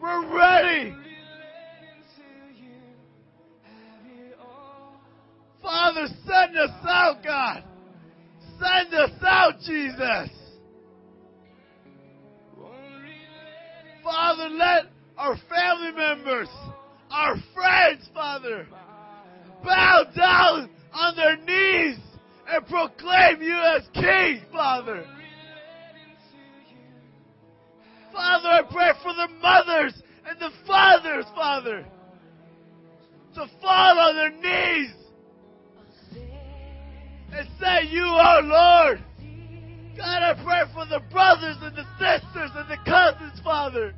We're 0.00 0.34
ready. 0.34 0.94
Father, 5.60 6.06
send 6.26 6.56
us 6.56 6.70
out, 6.88 7.22
God. 7.22 7.64
Send 8.58 8.94
us 8.94 9.10
out, 9.20 9.58
Jesus. 9.58 10.30
Father, 14.02 14.48
let 14.48 14.84
our 15.18 15.36
family 15.50 15.92
members, 15.94 16.48
our 17.10 17.36
friends, 17.52 18.08
Father, 18.14 18.66
bow 19.62 20.04
down 20.16 20.70
on 20.94 21.14
their 21.14 21.36
knees 21.36 21.98
and 22.48 22.66
proclaim 22.68 23.42
you 23.42 23.54
as 23.54 23.82
King, 23.92 24.40
Father. 24.50 25.04
Father, 28.16 28.48
I 28.48 28.62
pray 28.62 28.92
for 29.02 29.12
the 29.12 29.28
mothers 29.42 29.92
and 30.26 30.40
the 30.40 30.48
fathers, 30.66 31.26
Father, 31.34 31.84
to 33.34 33.46
fall 33.60 33.98
on 33.98 34.16
their 34.16 34.30
knees 34.30 34.94
and 37.30 37.46
say, 37.60 37.86
You 37.90 38.04
are 38.04 38.40
Lord. 38.40 39.04
God, 39.98 40.22
I 40.22 40.34
pray 40.42 40.62
for 40.72 40.86
the 40.86 41.00
brothers 41.10 41.56
and 41.60 41.76
the 41.76 41.84
sisters 41.98 42.50
and 42.54 42.70
the 42.70 42.78
cousins, 42.86 43.38
Father, 43.44 43.94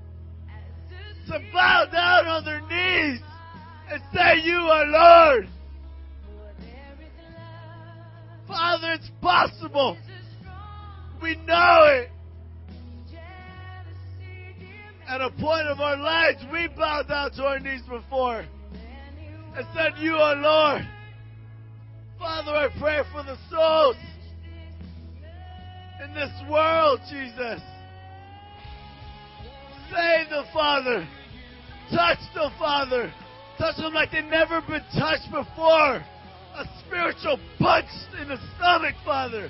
to 1.28 1.38
bow 1.52 1.86
down 1.92 2.26
on 2.26 2.44
their 2.44 2.60
knees 2.62 3.20
and 3.88 4.02
say, 4.12 4.40
You 4.42 4.58
are 4.58 4.86
Lord. 4.86 5.48
Father, 8.48 8.94
it's 8.94 9.10
possible. 9.22 9.96
We 11.22 11.36
know 11.36 11.84
it. 11.84 12.10
At 15.08 15.22
a 15.22 15.30
point 15.30 15.66
of 15.68 15.80
our 15.80 15.96
lives, 15.96 16.44
we 16.52 16.68
bowed 16.68 17.08
down 17.08 17.32
to 17.32 17.42
our 17.44 17.58
knees 17.58 17.80
before 17.88 18.44
and 19.56 19.66
said, 19.74 19.92
You 19.98 20.16
are 20.16 20.36
Lord. 20.36 20.86
Father, 22.18 22.50
I 22.50 22.68
pray 22.78 23.00
for 23.10 23.22
the 23.22 23.38
souls 23.50 23.96
in 26.04 26.14
this 26.14 26.30
world, 26.50 27.00
Jesus. 27.08 27.62
Save 29.90 30.28
the 30.28 30.44
Father. 30.52 31.08
Touch 31.90 32.18
the 32.34 32.50
Father. 32.58 33.10
Touch 33.56 33.76
them 33.78 33.94
like 33.94 34.12
they've 34.12 34.24
never 34.24 34.60
been 34.60 34.84
touched 34.98 35.30
before. 35.30 36.04
A 36.54 36.64
spiritual 36.84 37.38
punch 37.58 37.88
in 38.20 38.28
the 38.28 38.38
stomach, 38.56 38.94
Father. 39.06 39.48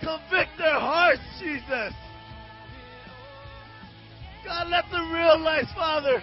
Convict 0.00 0.50
their 0.58 0.78
hearts, 0.78 1.22
Jesus. 1.40 1.92
God, 4.48 4.68
let 4.68 4.90
them 4.90 5.12
realize, 5.12 5.66
Father, 5.74 6.22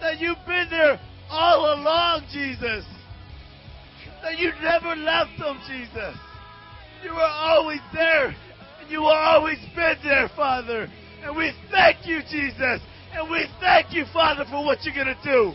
that 0.00 0.18
you've 0.18 0.38
been 0.46 0.66
there 0.70 0.98
all 1.28 1.74
along, 1.74 2.24
Jesus. 2.32 2.86
That 4.22 4.38
you 4.38 4.50
never 4.62 4.96
left 4.96 5.38
them, 5.38 5.60
Jesus. 5.68 6.16
You 7.04 7.10
were 7.10 7.20
always 7.20 7.80
there, 7.92 8.28
and 8.80 8.90
you 8.90 9.00
will 9.00 9.08
always 9.08 9.58
been 9.76 9.96
there, 10.02 10.30
Father. 10.34 10.88
And 11.22 11.36
we 11.36 11.52
thank 11.70 12.06
you, 12.06 12.20
Jesus. 12.30 12.80
And 13.12 13.30
we 13.30 13.46
thank 13.60 13.92
you, 13.92 14.06
Father, 14.10 14.46
for 14.50 14.64
what 14.64 14.78
you're 14.82 14.94
going 14.94 15.14
to 15.14 15.22
do. 15.22 15.52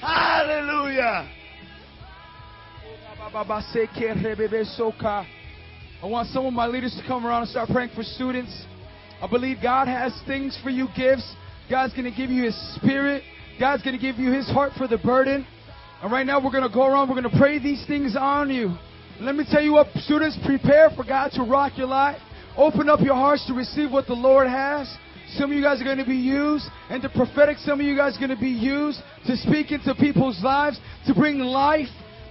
Hallelujah. 0.00 1.28
I 6.00 6.06
want 6.06 6.28
some 6.28 6.46
of 6.46 6.52
my 6.52 6.66
leaders 6.66 6.94
to 6.94 7.02
come 7.08 7.26
around 7.26 7.42
and 7.42 7.50
start 7.50 7.68
praying 7.70 7.90
for 7.92 8.04
students. 8.04 8.66
I 9.22 9.28
believe 9.28 9.58
God 9.62 9.86
has 9.86 10.12
things 10.26 10.58
for 10.64 10.70
you, 10.70 10.88
gifts. 10.96 11.36
God's 11.70 11.92
going 11.92 12.10
to 12.10 12.16
give 12.16 12.28
you 12.28 12.42
His 12.42 12.74
Spirit. 12.74 13.22
God's 13.60 13.84
going 13.84 13.96
to 13.96 14.02
give 14.02 14.16
you 14.16 14.32
His 14.32 14.48
heart 14.50 14.72
for 14.76 14.88
the 14.88 14.98
burden. 14.98 15.46
And 16.02 16.10
right 16.10 16.26
now, 16.26 16.42
we're 16.42 16.50
going 16.50 16.68
to 16.68 16.74
go 16.74 16.84
around. 16.84 17.08
We're 17.08 17.20
going 17.20 17.30
to 17.30 17.38
pray 17.38 17.60
these 17.60 17.86
things 17.86 18.16
on 18.18 18.50
you. 18.50 18.74
Let 19.20 19.36
me 19.36 19.44
tell 19.48 19.62
you 19.62 19.74
what, 19.74 19.86
students, 19.98 20.36
prepare 20.44 20.90
for 20.90 21.04
God 21.04 21.30
to 21.34 21.44
rock 21.44 21.78
your 21.78 21.86
life. 21.86 22.20
Open 22.56 22.88
up 22.88 22.98
your 23.00 23.14
hearts 23.14 23.46
to 23.46 23.54
receive 23.54 23.92
what 23.92 24.08
the 24.08 24.14
Lord 24.14 24.48
has. 24.48 24.92
Some 25.36 25.52
of 25.52 25.56
you 25.56 25.62
guys 25.62 25.80
are 25.80 25.84
going 25.84 25.98
to 25.98 26.04
be 26.04 26.16
used, 26.16 26.66
and 26.90 27.00
the 27.00 27.08
prophetic, 27.08 27.58
some 27.58 27.78
of 27.78 27.86
you 27.86 27.96
guys 27.96 28.16
are 28.16 28.26
going 28.26 28.36
to 28.36 28.42
be 28.42 28.50
used 28.50 28.98
to 29.26 29.36
speak 29.36 29.70
into 29.70 29.94
people's 29.94 30.42
lives, 30.42 30.80
to 31.06 31.14
bring 31.14 31.38
life, 31.38 31.86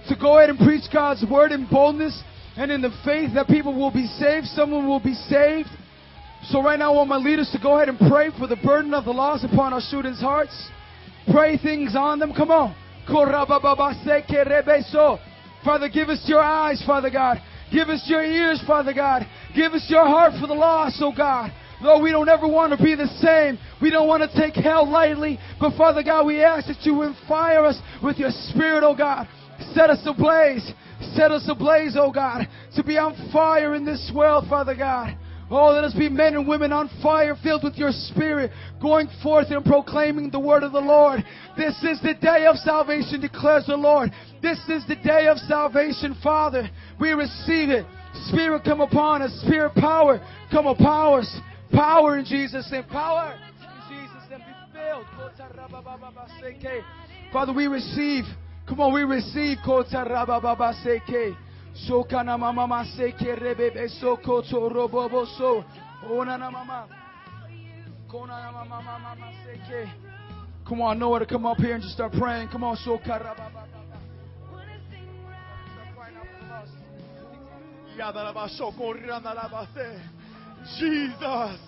to 0.08 0.16
go 0.20 0.36
ahead 0.36 0.50
and 0.50 0.58
preach 0.58 0.84
God's 0.92 1.24
word 1.28 1.52
in 1.52 1.66
boldness 1.70 2.22
and 2.56 2.70
in 2.70 2.82
the 2.82 2.92
faith 3.02 3.30
that 3.34 3.46
people 3.46 3.74
will 3.74 3.90
be 3.90 4.06
saved. 4.06 4.46
Someone 4.48 4.86
will 4.86 5.00
be 5.00 5.14
saved. 5.14 5.70
So 6.50 6.62
right 6.62 6.78
now, 6.78 6.92
I 6.92 6.96
want 6.96 7.08
my 7.08 7.16
leaders 7.16 7.50
to 7.52 7.58
go 7.62 7.76
ahead 7.76 7.88
and 7.88 7.98
pray 8.10 8.30
for 8.38 8.46
the 8.46 8.56
burden 8.56 8.92
of 8.94 9.04
the 9.04 9.12
loss 9.12 9.44
upon 9.44 9.72
our 9.72 9.80
students' 9.80 10.20
hearts. 10.20 10.68
Pray 11.30 11.56
things 11.56 11.94
on 11.96 12.18
them. 12.18 12.32
Come 12.34 12.50
on. 12.50 12.74
Father, 15.64 15.88
give 15.88 16.08
us 16.08 16.22
your 16.26 16.40
eyes, 16.40 16.82
Father 16.84 17.10
God. 17.10 17.38
Give 17.72 17.88
us 17.88 18.02
your 18.06 18.24
ears, 18.24 18.62
Father 18.66 18.92
God. 18.92 19.26
Give 19.54 19.72
us 19.72 19.86
your 19.88 20.04
heart 20.04 20.34
for 20.40 20.46
the 20.46 20.54
lost, 20.54 20.96
oh 21.00 21.12
God. 21.16 21.52
Lord, 21.80 22.02
we 22.02 22.10
don't 22.10 22.28
ever 22.28 22.46
want 22.46 22.76
to 22.76 22.82
be 22.82 22.94
the 22.94 23.08
same. 23.20 23.58
We 23.80 23.90
don't 23.90 24.06
want 24.06 24.28
to 24.28 24.40
take 24.40 24.54
hell 24.54 24.88
lightly. 24.88 25.38
But 25.58 25.76
Father 25.76 26.02
God, 26.02 26.26
we 26.26 26.42
ask 26.42 26.66
that 26.66 26.82
you 26.82 27.02
infire 27.02 27.64
us 27.64 27.80
with 28.02 28.18
your 28.18 28.30
spirit, 28.30 28.84
oh 28.84 28.94
God. 28.94 29.26
Set 29.74 29.90
us 29.90 30.00
ablaze. 30.06 30.72
Set 31.14 31.32
us 31.32 31.48
ablaze, 31.48 31.96
oh 31.98 32.12
God, 32.12 32.46
to 32.76 32.84
be 32.84 32.98
on 32.98 33.30
fire 33.32 33.74
in 33.74 33.84
this 33.84 34.12
world, 34.14 34.44
Father 34.48 34.74
God. 34.76 35.16
Oh, 35.54 35.70
let 35.70 35.84
us 35.84 35.92
be 35.92 36.08
men 36.08 36.34
and 36.34 36.48
women 36.48 36.72
on 36.72 36.88
fire, 37.02 37.36
filled 37.42 37.62
with 37.62 37.74
your 37.74 37.92
spirit, 37.92 38.50
going 38.80 39.06
forth 39.22 39.48
and 39.50 39.62
proclaiming 39.62 40.30
the 40.30 40.40
word 40.40 40.62
of 40.62 40.72
the 40.72 40.80
Lord. 40.80 41.22
This 41.58 41.76
is 41.84 42.00
the 42.00 42.14
day 42.14 42.46
of 42.46 42.56
salvation, 42.56 43.20
declares 43.20 43.66
the 43.66 43.76
Lord. 43.76 44.10
This 44.40 44.58
is 44.70 44.82
the 44.88 44.96
day 44.96 45.26
of 45.28 45.36
salvation, 45.36 46.16
Father. 46.22 46.70
We 46.98 47.10
receive 47.10 47.68
it. 47.68 47.84
Spirit 48.28 48.64
come 48.64 48.80
upon 48.80 49.20
us. 49.20 49.30
Spirit 49.44 49.74
power 49.74 50.26
come 50.50 50.66
upon 50.66 51.20
us. 51.20 51.40
Power 51.70 52.16
in 52.16 52.24
Jesus' 52.24 52.70
name. 52.72 52.84
Power 52.84 53.34
in 53.34 53.94
Jesus' 53.94 54.30
name. 54.30 54.40
Be 54.40 54.54
filled. 54.72 55.04
Father, 57.30 57.52
we 57.52 57.66
receive. 57.66 58.24
Come 58.66 58.80
on, 58.80 58.94
we 58.94 59.04
receive. 59.04 59.58
Sokana 61.74 62.38
mama 62.38 62.66
maseke 62.66 63.38
rebebe 63.40 63.88
soko 64.00 64.42
robobo 64.42 65.26
so. 65.38 65.64
Ona 66.10 66.36
na 66.38 66.50
mama. 66.50 66.86
Kona 68.10 68.42
na 68.42 68.52
mama 68.52 68.82
mama 68.82 69.32
seke. 69.44 69.90
Come 70.68 70.82
on, 70.82 70.98
know 70.98 71.10
where 71.10 71.20
to 71.20 71.26
come 71.26 71.46
up 71.46 71.58
here 71.58 71.74
and 71.74 71.82
just 71.82 71.94
start 71.94 72.12
praying. 72.12 72.48
Come 72.48 72.64
on, 72.64 72.76
so 72.76 72.98
Jesus, 80.78 81.60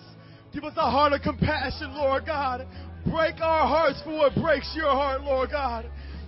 give 0.53 0.63
us 0.63 0.73
a 0.77 0.89
heart 0.89 1.13
of 1.13 1.21
compassion, 1.21 1.93
Lord 1.95 2.25
God. 2.25 2.67
Break 3.05 3.39
our 3.41 3.67
hearts 3.67 4.01
for 4.03 4.15
what 4.15 4.33
breaks 4.35 4.71
your 4.75 4.89
heart, 4.89 5.21
Lord 5.21 5.51
God. 5.51 5.85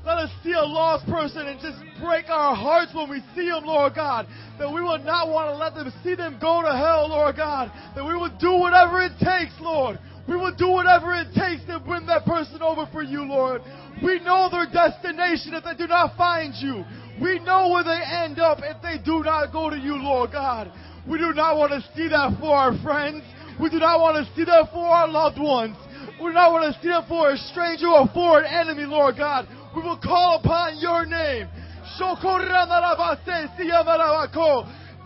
Let 0.07 0.19
us 0.19 0.31
see 0.41 0.53
a 0.53 0.63
lost 0.63 1.05
person 1.07 1.51
and 1.51 1.59
just 1.59 1.75
break 1.99 2.29
our 2.29 2.55
hearts 2.55 2.95
when 2.95 3.09
we 3.09 3.19
see 3.35 3.51
them, 3.51 3.65
Lord 3.65 3.93
God. 3.93 4.25
That 4.57 4.71
we 4.71 4.79
will 4.79 5.03
not 5.03 5.27
want 5.27 5.51
to 5.51 5.57
let 5.59 5.75
them 5.75 5.91
see 6.01 6.15
them 6.15 6.39
go 6.39 6.61
to 6.63 6.71
hell, 6.71 7.09
Lord 7.09 7.35
God. 7.35 7.69
That 7.93 8.05
we 8.05 8.15
will 8.15 8.31
do 8.39 8.55
whatever 8.55 9.03
it 9.03 9.11
takes, 9.19 9.51
Lord. 9.59 9.99
We 10.23 10.37
will 10.37 10.55
do 10.55 10.71
whatever 10.71 11.11
it 11.11 11.35
takes 11.35 11.67
to 11.67 11.83
bring 11.83 12.05
that 12.07 12.23
person 12.23 12.61
over 12.61 12.87
for 12.89 13.03
you, 13.03 13.27
Lord. 13.27 13.61
We 14.01 14.23
know 14.23 14.47
their 14.47 14.71
destination 14.71 15.51
if 15.53 15.65
they 15.65 15.75
do 15.75 15.87
not 15.91 16.15
find 16.15 16.55
you. 16.55 16.87
We 17.19 17.39
know 17.43 17.67
where 17.67 17.83
they 17.83 17.99
end 17.99 18.39
up 18.39 18.59
if 18.63 18.81
they 18.81 19.03
do 19.03 19.23
not 19.27 19.51
go 19.51 19.69
to 19.69 19.77
you, 19.77 19.99
Lord 19.99 20.31
God. 20.31 20.71
We 21.03 21.17
do 21.17 21.33
not 21.33 21.57
want 21.57 21.75
to 21.75 21.83
see 21.97 22.07
that 22.07 22.39
for 22.39 22.55
our 22.55 22.71
friends. 22.79 23.23
We 23.59 23.69
do 23.69 23.79
not 23.79 23.99
want 23.99 24.23
to 24.23 24.35
see 24.35 24.45
that 24.45 24.71
for 24.71 24.87
our 24.87 25.09
loved 25.09 25.37
ones. 25.37 25.75
We 26.23 26.29
do 26.29 26.33
not 26.33 26.51
want 26.51 26.73
to 26.73 26.81
see 26.81 26.87
that 26.87 27.07
for 27.07 27.29
a 27.29 27.37
stranger 27.37 27.87
or 27.87 28.07
for 28.13 28.39
an 28.39 28.45
enemy, 28.45 28.83
Lord 28.83 29.17
God. 29.17 29.47
We 29.77 29.83
will 29.83 29.99
call 30.01 30.41
upon 30.43 30.79
your 30.79 31.05
name. 31.05 31.47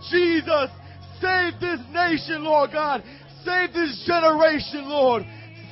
Jesus, 0.10 0.70
save 1.20 1.60
this 1.60 1.80
nation, 1.92 2.46
Lord 2.46 2.72
God. 2.72 3.04
Save 3.44 3.74
this 3.74 4.02
generation, 4.08 4.88
Lord. 4.88 5.24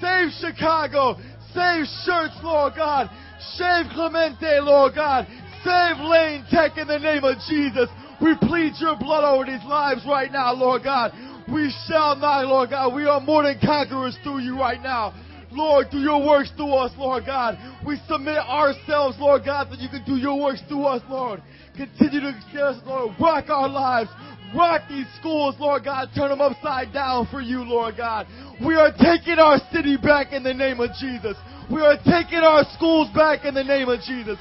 Save 0.02 0.32
Chicago. 0.42 1.16
Save 1.56 1.86
Church, 2.06 2.32
Lord 2.44 2.74
God. 2.76 3.10
Save 3.56 3.86
Clemente, 3.94 4.60
Lord 4.60 4.96
God. 4.96 5.26
Save 5.64 5.98
Lane 6.04 6.46
Tech 6.52 6.78
in 6.78 6.88
the 6.88 7.00
name 7.00 7.24
of 7.24 7.38
Jesus. 7.48 7.88
We 8.22 8.36
plead 8.42 8.74
your 8.80 8.98
blood 8.98 9.24
over 9.24 9.46
these 9.46 9.64
lives 9.66 10.02
right 10.06 10.30
now, 10.30 10.52
Lord 10.52 10.84
God. 10.84 11.14
We 11.50 11.74
shall 11.88 12.18
not, 12.18 12.48
Lord 12.48 12.72
God. 12.72 12.94
We 12.94 13.06
are 13.06 13.22
more 13.22 13.44
than 13.44 13.60
conquerors 13.64 14.18
through 14.24 14.40
you 14.40 14.60
right 14.60 14.84
now. 14.84 15.14
Lord, 15.52 15.88
do 15.92 15.98
your 15.98 16.26
works 16.26 16.52
through 16.56 16.74
us, 16.74 16.92
Lord 16.98 17.26
God. 17.26 17.58
We 17.86 18.00
submit 18.08 18.38
ourselves, 18.38 19.18
Lord 19.20 19.44
God, 19.46 19.70
that 19.72 19.80
you 19.80 19.90
can 19.90 20.04
do 20.06 20.16
your 20.16 20.40
works 20.40 20.62
through 20.68 20.86
us, 20.86 21.02
Lord. 21.10 21.42
Continue 21.76 22.22
to 22.22 22.40
get 22.52 22.62
us, 22.62 22.82
Lord. 22.86 23.16
Rock 23.20 23.50
our 23.50 23.70
lives. 23.70 24.10
Rock 24.56 24.82
these 24.90 25.08
schools, 25.20 25.56
Lord 25.60 25.84
God. 25.84 26.10
Turn 26.16 26.30
them 26.30 26.42
upside 26.42 26.94
down 26.94 27.28
for 27.32 27.42
you, 27.42 27.62
Lord 27.64 27.98
God. 27.98 28.28
We 28.66 28.76
are 28.76 28.92
taking 28.92 29.38
our 29.38 29.60
city 29.72 29.98
back 29.98 30.34
in 30.34 30.44
the 30.44 30.54
name 30.54 30.80
of 30.80 30.92
Jesus. 31.00 31.38
We 31.72 31.82
are 31.82 31.98
taking 31.98 32.40
our 32.40 32.66
schools 32.74 33.10
back 33.14 33.46
in 33.46 33.54
the 33.54 33.64
name 33.64 33.90
of 33.90 34.02
Jesus. 34.02 34.38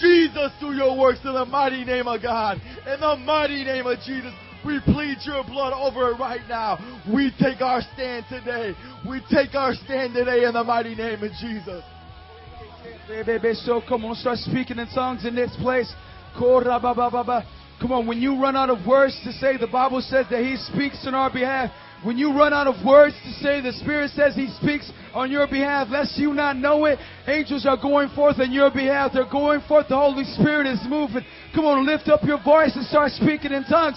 Jesus, 0.00 0.52
do 0.60 0.72
your 0.72 0.98
works 0.98 1.20
in 1.24 1.32
the 1.32 1.44
mighty 1.46 1.84
name 1.84 2.06
of 2.06 2.22
God. 2.22 2.60
In 2.86 3.00
the 3.00 3.16
mighty 3.16 3.64
name 3.64 3.86
of 3.86 3.98
Jesus. 4.00 4.32
We 4.66 4.80
plead 4.80 5.18
your 5.22 5.44
blood 5.44 5.72
over 5.72 6.10
it 6.10 6.18
right 6.18 6.40
now. 6.48 6.76
We 7.08 7.32
take 7.40 7.60
our 7.60 7.82
stand 7.94 8.26
today. 8.28 8.74
We 9.08 9.22
take 9.30 9.54
our 9.54 9.74
stand 9.74 10.14
today 10.14 10.42
in 10.44 10.54
the 10.54 10.64
mighty 10.64 10.96
name 10.96 11.22
of 11.22 11.30
Jesus. 11.40 11.84
So 13.64 13.80
come 13.88 14.04
on, 14.04 14.16
start 14.16 14.38
speaking 14.38 14.78
in 14.78 14.88
tongues 14.88 15.24
in 15.24 15.36
this 15.36 15.54
place. 15.62 15.92
Come 16.36 17.92
on, 17.92 18.06
when 18.06 18.20
you 18.20 18.40
run 18.40 18.56
out 18.56 18.70
of 18.70 18.84
words 18.84 19.18
to 19.24 19.32
say, 19.32 19.56
the 19.56 19.68
Bible 19.68 20.00
says 20.00 20.26
that 20.30 20.42
He 20.42 20.56
speaks 20.56 21.06
on 21.06 21.14
our 21.14 21.32
behalf. 21.32 21.70
When 22.02 22.18
you 22.18 22.36
run 22.36 22.52
out 22.52 22.66
of 22.66 22.84
words 22.84 23.14
to 23.24 23.32
say, 23.42 23.60
the 23.60 23.72
Spirit 23.72 24.10
says 24.10 24.34
He 24.34 24.48
speaks 24.60 24.90
on 25.14 25.30
your 25.30 25.46
behalf. 25.46 25.88
Lest 25.90 26.18
you 26.18 26.34
not 26.34 26.56
know 26.56 26.84
it, 26.86 26.98
angels 27.26 27.64
are 27.66 27.76
going 27.80 28.10
forth 28.10 28.38
on 28.40 28.52
your 28.52 28.70
behalf. 28.70 29.12
They're 29.14 29.30
going 29.30 29.60
forth. 29.68 29.88
The 29.88 29.96
Holy 29.96 30.24
Spirit 30.24 30.66
is 30.66 30.80
moving. 30.88 31.24
Come 31.54 31.64
on, 31.64 31.86
lift 31.86 32.08
up 32.08 32.24
your 32.24 32.42
voice 32.42 32.74
and 32.74 32.84
start 32.86 33.12
speaking 33.12 33.52
in 33.52 33.64
tongues. 33.64 33.96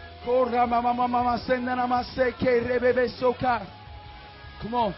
Come 4.61 4.75
on. 4.75 4.93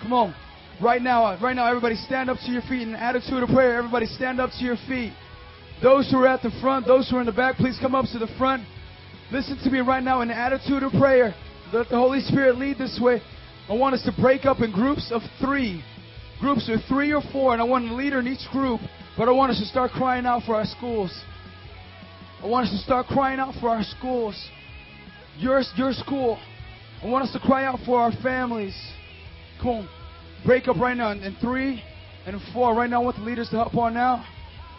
Come 0.00 0.12
on. 0.12 0.34
Right 0.80 1.02
now, 1.02 1.24
uh, 1.24 1.38
right 1.42 1.54
now, 1.54 1.66
everybody 1.66 1.96
stand 1.96 2.30
up 2.30 2.38
to 2.46 2.52
your 2.52 2.62
feet 2.62 2.82
in 2.82 2.94
attitude 2.94 3.42
of 3.42 3.48
prayer. 3.48 3.76
Everybody 3.76 4.06
stand 4.06 4.40
up 4.40 4.50
to 4.58 4.64
your 4.64 4.76
feet. 4.88 5.12
Those 5.82 6.10
who 6.10 6.18
are 6.18 6.28
at 6.28 6.42
the 6.42 6.52
front, 6.60 6.86
those 6.86 7.10
who 7.10 7.16
are 7.16 7.20
in 7.20 7.26
the 7.26 7.32
back, 7.32 7.56
please 7.56 7.76
come 7.80 7.94
up 7.94 8.06
to 8.12 8.18
the 8.18 8.28
front. 8.38 8.62
Listen 9.32 9.58
to 9.64 9.70
me 9.70 9.80
right 9.80 10.02
now 10.02 10.20
in 10.20 10.30
attitude 10.30 10.82
of 10.84 10.92
prayer. 10.92 11.34
Let 11.72 11.88
the 11.88 11.96
Holy 11.96 12.20
Spirit 12.20 12.56
lead 12.56 12.78
this 12.78 13.00
way. 13.02 13.20
I 13.68 13.74
want 13.74 13.94
us 13.94 14.02
to 14.04 14.12
break 14.20 14.44
up 14.44 14.60
in 14.60 14.70
groups 14.70 15.10
of 15.10 15.22
three. 15.40 15.82
Groups 16.40 16.68
of 16.72 16.80
three 16.88 17.12
or 17.12 17.22
four, 17.32 17.52
and 17.52 17.60
I 17.60 17.64
want 17.64 17.88
a 17.88 17.94
leader 17.94 18.20
in 18.20 18.28
each 18.28 18.48
group, 18.52 18.80
but 19.16 19.28
I 19.28 19.32
want 19.32 19.50
us 19.52 19.58
to 19.58 19.64
start 19.64 19.90
crying 19.92 20.26
out 20.26 20.42
for 20.44 20.54
our 20.54 20.66
schools. 20.66 21.12
I 22.42 22.46
want 22.46 22.66
us 22.66 22.72
to 22.72 22.78
start 22.78 23.06
crying 23.06 23.38
out 23.38 23.54
for 23.60 23.68
our 23.68 23.82
schools. 23.84 24.50
Your, 25.38 25.62
your 25.76 25.92
school. 25.92 26.38
I 27.02 27.06
want 27.06 27.24
us 27.24 27.32
to 27.32 27.40
cry 27.40 27.64
out 27.64 27.78
for 27.86 28.00
our 28.00 28.12
families. 28.22 28.76
Come 29.60 29.68
on 29.70 29.88
break 30.44 30.68
up 30.68 30.76
right 30.76 30.96
now 30.96 31.10
in 31.12 31.36
three 31.40 31.82
and 32.26 32.40
four. 32.52 32.74
Right 32.74 32.90
now, 32.90 33.00
I 33.00 33.04
want 33.04 33.16
the 33.16 33.22
leaders 33.22 33.48
to 33.50 33.56
help 33.56 33.74
on 33.76 33.94
now. 33.94 34.24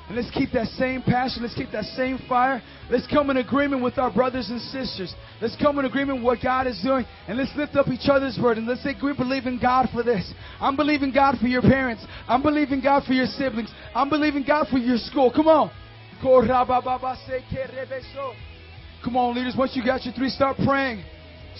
And 0.08 0.18
let's 0.18 0.30
keep 0.36 0.52
that 0.52 0.68
same 0.68 1.02
passion. 1.02 1.44
Let's 1.44 1.56
keep 1.56 1.72
that 1.72 1.86
same 1.96 2.20
fire. 2.28 2.62
Let's 2.90 3.08
come 3.08 3.30
in 3.30 3.38
agreement 3.38 3.82
with 3.82 3.98
our 3.98 4.12
brothers 4.12 4.50
and 4.50 4.60
sisters. 4.60 5.14
Let's 5.42 5.56
come 5.62 5.80
in 5.80 5.86
agreement 5.86 6.18
with 6.18 6.26
what 6.26 6.40
God 6.44 6.68
is 6.68 6.80
doing. 6.84 7.06
And 7.28 7.38
let's 7.38 7.56
lift 7.56 7.78
up 7.78 7.88
each 7.88 8.10
other's 8.10 8.38
burden. 8.38 8.68
Let's 8.68 8.84
say, 8.84 8.96
we 9.02 9.14
believe 9.14 9.46
in 9.46 9.60
God 9.60 9.88
for 9.94 10.04
this. 10.04 10.30
I'm 10.60 10.76
believing 10.76 11.14
God 11.14 11.38
for 11.40 11.48
your 11.48 11.62
parents. 11.62 12.06
I'm 12.28 12.42
believing 12.42 12.82
God 12.82 13.04
for 13.06 13.14
your 13.14 13.28
siblings. 13.28 13.72
I'm 13.96 14.10
believing 14.10 14.44
God 14.46 14.68
for 14.70 14.78
your 14.78 14.98
school. 14.98 15.32
Come 15.34 15.48
on. 15.48 15.72
Come 19.04 19.18
on, 19.18 19.36
leaders. 19.36 19.56
Once 19.58 19.76
you 19.76 19.84
got 19.84 20.06
your 20.06 20.14
three, 20.14 20.30
start 20.30 20.58
praying. 20.66 21.04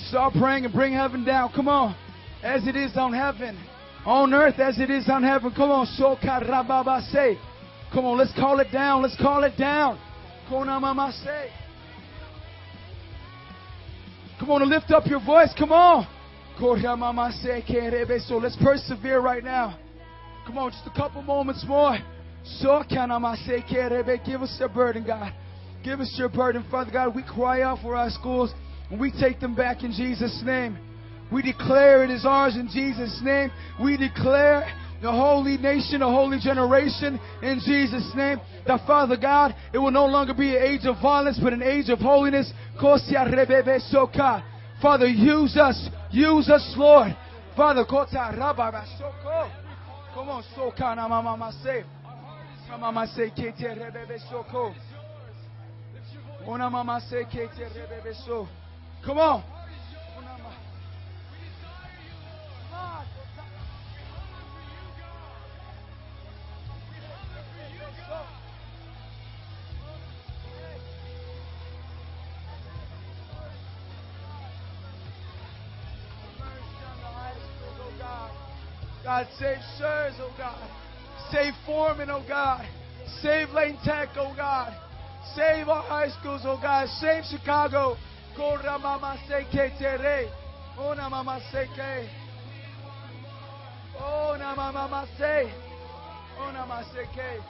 Start 0.08 0.34
praying 0.34 0.66
and 0.66 0.74
bring 0.74 0.94
heaven 0.94 1.24
down. 1.24 1.52
Come 1.54 1.68
on. 1.68 1.96
As 2.42 2.66
it 2.68 2.76
is 2.76 2.98
on 2.98 3.14
heaven 3.14 3.58
on 4.06 4.34
earth 4.34 4.60
as 4.60 4.80
it 4.80 4.90
is 4.90 5.08
on 5.10 5.24
heaven. 5.24 5.52
Come 5.56 5.72
on, 5.72 5.86
so. 5.86 6.18
Come 7.94 8.06
on, 8.06 8.18
let's 8.18 8.34
call 8.34 8.60
it 8.60 8.72
down. 8.72 9.02
Let's 9.02 9.18
call 9.18 9.44
it 9.44 9.58
down. 9.58 10.00
Come 14.40 14.52
on, 14.52 14.70
lift 14.70 14.92
up 14.92 15.06
your 15.06 15.24
voice. 15.24 15.54
Come 15.58 15.72
on. 15.72 16.08
Let's 16.60 18.58
persevere 18.58 19.20
right 19.20 19.44
now. 19.44 19.78
Come 20.46 20.58
on, 20.58 20.72
just 20.72 20.86
a 20.86 20.92
couple 20.92 21.22
moments 21.22 21.64
more. 21.68 21.98
So 22.44 22.84
give 22.90 24.42
us 24.42 24.58
your 24.60 24.70
burden, 24.70 25.06
God. 25.06 25.34
Give 25.84 26.00
us 26.00 26.14
your 26.18 26.30
burden, 26.30 26.66
Father 26.70 26.92
God. 26.92 27.16
We 27.16 27.24
cry 27.24 27.62
out 27.62 27.80
for 27.82 27.96
our 27.96 28.10
schools 28.10 28.54
and 28.90 29.00
we 29.00 29.12
take 29.12 29.40
them 29.40 29.56
back 29.56 29.84
in 29.84 29.92
Jesus' 29.92 30.42
name. 30.46 30.78
We 31.32 31.42
declare 31.42 32.04
it 32.04 32.10
is 32.10 32.26
ours 32.26 32.56
in 32.56 32.68
Jesus' 32.68 33.20
name. 33.24 33.52
We 33.82 33.98
declare 33.98 34.68
the 35.02 35.12
holy 35.12 35.58
nation, 35.58 36.02
a 36.02 36.10
holy 36.10 36.40
generation 36.40 37.20
in 37.42 37.60
Jesus' 37.66 38.10
name. 38.16 38.40
That 38.68 38.86
Father 38.86 39.18
God, 39.18 39.56
it 39.74 39.78
will 39.78 39.92
no 39.92 40.06
longer 40.06 40.34
be 40.34 40.56
an 40.56 40.64
age 40.64 40.86
of 40.86 41.02
violence, 41.02 41.40
but 41.42 41.54
an 41.54 41.64
age 41.64 41.90
of 41.90 42.00
holiness. 42.00 42.52
Father, 44.82 45.08
use 45.08 45.58
us. 45.58 45.90
Use 46.12 46.50
us, 46.50 46.74
Lord. 46.78 47.16
Father, 47.56 47.86
come 47.86 48.08
on, 50.30 50.44
na 50.96 51.08
mama. 51.08 51.24
Mama 51.24 51.52
say 51.64 51.84
Come 59.06 59.20
on. 59.20 59.44
God, 79.04 79.28
save 79.38 79.58
Schurz, 79.78 80.16
oh 80.22 80.34
God. 80.38 80.83
Save 81.34 81.56
Foreman, 81.66 82.12
oh 82.12 82.24
God. 82.28 82.64
Save 83.24 83.50
Lane 83.50 83.80
Tech, 83.84 84.10
oh 84.18 84.36
God. 84.38 84.72
Save 85.36 85.68
our 85.68 85.82
high 85.82 86.10
schools, 86.20 86.42
oh 86.46 86.60
God. 86.62 86.88
Save 87.02 87.24
Chicago. 87.26 87.98
Corra 88.38 88.80
mama 88.80 89.18
seke 89.28 89.76
tere. 89.80 90.30
Ona 90.78 91.10
mama 91.10 91.42
seke. 91.52 92.08
Ona 94.00 94.56
mama 94.56 95.08
se. 95.18 95.52
Ona 96.40 96.68
mama 96.68 96.86
seke. 96.94 97.42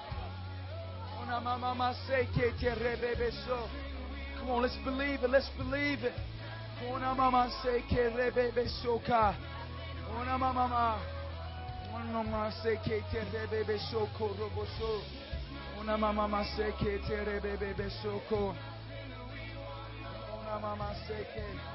Ona 1.22 1.42
mama 1.42 1.94
seke 2.08 2.58
tere 2.62 2.96
bebe 3.02 3.32
so. 3.46 3.68
Come 4.40 4.52
on, 4.52 4.62
let's 4.62 4.78
believe 4.86 5.24
it. 5.24 5.30
Let's 5.30 5.50
believe 5.58 6.04
it. 6.06 6.14
Ona 6.90 7.14
mama 7.16 7.52
seke 7.62 8.16
rebebe 8.16 8.66
soka. 8.82 9.36
Ona 10.18 10.38
mama. 10.38 11.13
Una 11.94 12.24
mama 12.24 12.52
se 12.52 12.78
que 12.80 13.02
te 13.12 13.24
rebebe 13.26 13.78
roboso. 14.20 15.04
Una 15.80 15.96
mama 15.98 16.44
se 16.44 16.74
que 16.80 16.98
te 17.00 17.24
rebebe. 17.24 17.74
Una 20.42 20.60
mama 20.60 20.96
se 21.06 21.28
que. 21.34 21.74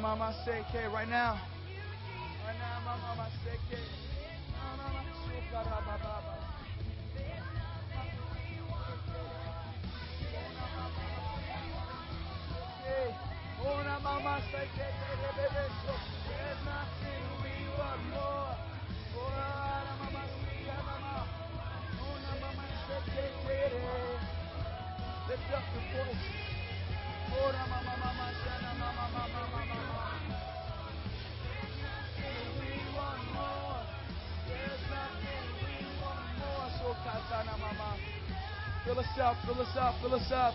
Mama 0.00 0.32
se 0.44 0.62
right 0.88 1.08
now. 1.08 1.34
Right 2.46 2.58
now, 2.58 2.80
mama 2.84 3.26
se. 3.42 3.58
Mama 4.76 5.02
suka 5.24 5.62
rababa. 5.64 6.38
Una 13.60 13.98
mama 13.98 14.40
se 14.50 14.62
que 14.76 14.86
te 14.98 15.10
rebebe. 15.20 15.64
There's 16.28 16.64
nothing 16.64 17.24
we 17.42 17.54
want 17.76 18.02
more. 18.10 18.37
Lift 25.28 25.50
up 25.52 25.64
your 25.74 25.84
voice. 25.92 26.26
Ora 27.36 27.62
mama 27.68 27.94
mama 28.00 28.26
shana 28.40 28.72
mama 28.80 29.04
mama 29.12 29.42
mama 29.52 29.76
mama. 29.76 30.06
We 32.58 32.72
want 32.96 33.24
more. 33.34 33.82
There's 34.48 34.82
nothing 34.88 35.48
we 35.60 35.74
want 36.00 36.28
more. 36.40 36.68
So 36.80 36.88
katana 37.04 37.54
mama. 37.60 37.90
Fill 38.84 38.98
us 38.98 39.18
up, 39.20 39.36
fill 39.44 39.60
us 39.60 39.76
up, 39.76 39.94
fill 40.00 40.14
us 40.14 40.32
up. 40.32 40.54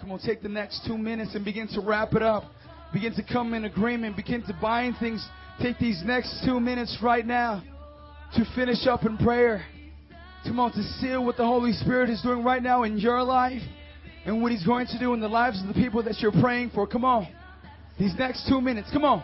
Come 0.00 0.12
on, 0.12 0.20
take 0.24 0.42
the 0.42 0.48
next 0.48 0.84
two 0.86 0.98
minutes 0.98 1.34
and 1.34 1.44
begin 1.44 1.68
to 1.68 1.80
wrap 1.80 2.14
it 2.14 2.22
up. 2.22 2.44
Begin 2.92 3.14
to 3.14 3.22
come 3.22 3.54
in 3.54 3.64
agreement. 3.64 4.16
Begin 4.16 4.42
to 4.42 4.56
bind 4.60 4.96
things. 5.00 5.26
Take 5.60 5.78
these 5.78 6.02
next 6.04 6.44
two 6.44 6.60
minutes 6.60 6.98
right 7.02 7.26
now 7.26 7.62
to 8.34 8.44
finish 8.54 8.86
up 8.86 9.04
in 9.04 9.16
prayer. 9.18 9.64
Come 10.44 10.58
on, 10.58 10.72
to 10.72 10.82
seal 10.82 11.24
what 11.24 11.36
the 11.36 11.46
Holy 11.46 11.72
Spirit 11.72 12.10
is 12.10 12.20
doing 12.22 12.42
right 12.42 12.62
now 12.62 12.82
in 12.82 12.98
your 12.98 13.22
life 13.22 13.62
and 14.24 14.42
what 14.42 14.52
He's 14.52 14.66
going 14.66 14.86
to 14.88 14.98
do 14.98 15.14
in 15.14 15.20
the 15.20 15.28
lives 15.28 15.60
of 15.62 15.68
the 15.68 15.74
people 15.74 16.02
that 16.02 16.18
you're 16.20 16.32
praying 16.32 16.70
for. 16.74 16.86
Come 16.86 17.04
on. 17.04 17.28
These 17.98 18.14
next 18.18 18.48
two 18.48 18.60
minutes. 18.60 18.88
Come 18.92 19.04
on. 19.04 19.22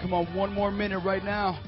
Come 0.00 0.14
on, 0.14 0.34
one 0.34 0.52
more 0.52 0.70
minute 0.70 1.00
right 1.00 1.22
now. 1.22 1.62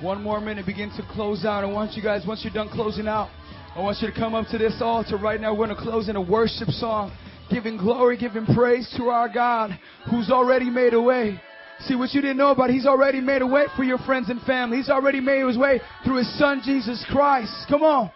One 0.00 0.22
more 0.22 0.40
minute. 0.40 0.64
Begin 0.64 0.90
to 0.96 1.02
close 1.12 1.44
out. 1.44 1.62
I 1.62 1.66
want 1.66 1.92
you 1.92 2.02
guys, 2.02 2.24
once 2.26 2.42
you're 2.42 2.54
done 2.54 2.70
closing 2.70 3.06
out, 3.06 3.28
I 3.76 3.80
want 3.80 3.98
you 4.00 4.10
to 4.10 4.14
come 4.14 4.34
up 4.34 4.46
to 4.48 4.58
this 4.58 4.80
altar 4.80 5.16
right 5.18 5.40
now. 5.40 5.52
We're 5.52 5.66
going 5.66 5.76
to 5.76 5.82
close 5.82 6.08
in 6.08 6.16
a 6.16 6.20
worship 6.20 6.68
song, 6.68 7.12
giving 7.50 7.76
glory, 7.76 8.16
giving 8.16 8.46
praise 8.46 8.92
to 8.96 9.04
our 9.10 9.28
God 9.28 9.78
who's 10.10 10.30
already 10.30 10.70
made 10.70 10.94
a 10.94 11.00
way. 11.02 11.40
See 11.80 11.94
what 11.94 12.14
you 12.14 12.20
didn't 12.20 12.38
know 12.38 12.50
about, 12.50 12.70
He's 12.70 12.86
already 12.86 13.20
made 13.20 13.42
a 13.42 13.46
way 13.46 13.64
for 13.76 13.84
your 13.84 13.98
friends 13.98 14.30
and 14.30 14.40
family. 14.42 14.78
He's 14.78 14.90
already 14.90 15.20
made 15.20 15.46
His 15.46 15.58
way 15.58 15.80
through 16.04 16.18
His 16.18 16.38
Son 16.38 16.62
Jesus 16.64 17.04
Christ. 17.10 17.52
Come 17.68 17.82
on. 17.82 18.10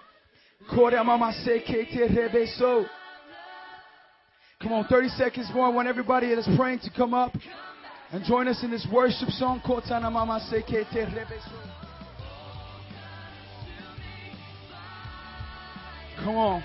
Come 4.63 4.73
on, 4.73 4.87
30 4.87 5.09
seconds 5.11 5.51
more. 5.53 5.67
I 5.67 5.69
want 5.69 5.89
everybody 5.89 6.29
that 6.31 6.39
is 6.39 6.49
praying 6.57 6.79
to 6.81 6.91
come 6.91 7.13
up. 7.13 7.33
And 8.13 8.25
join 8.25 8.49
us 8.49 8.63
in 8.63 8.71
this 8.71 8.87
worship 8.93 9.29
song. 9.31 9.61
Kotana 9.65 10.11
Mama 10.13 10.41
Come 16.23 16.37
on. 16.37 16.63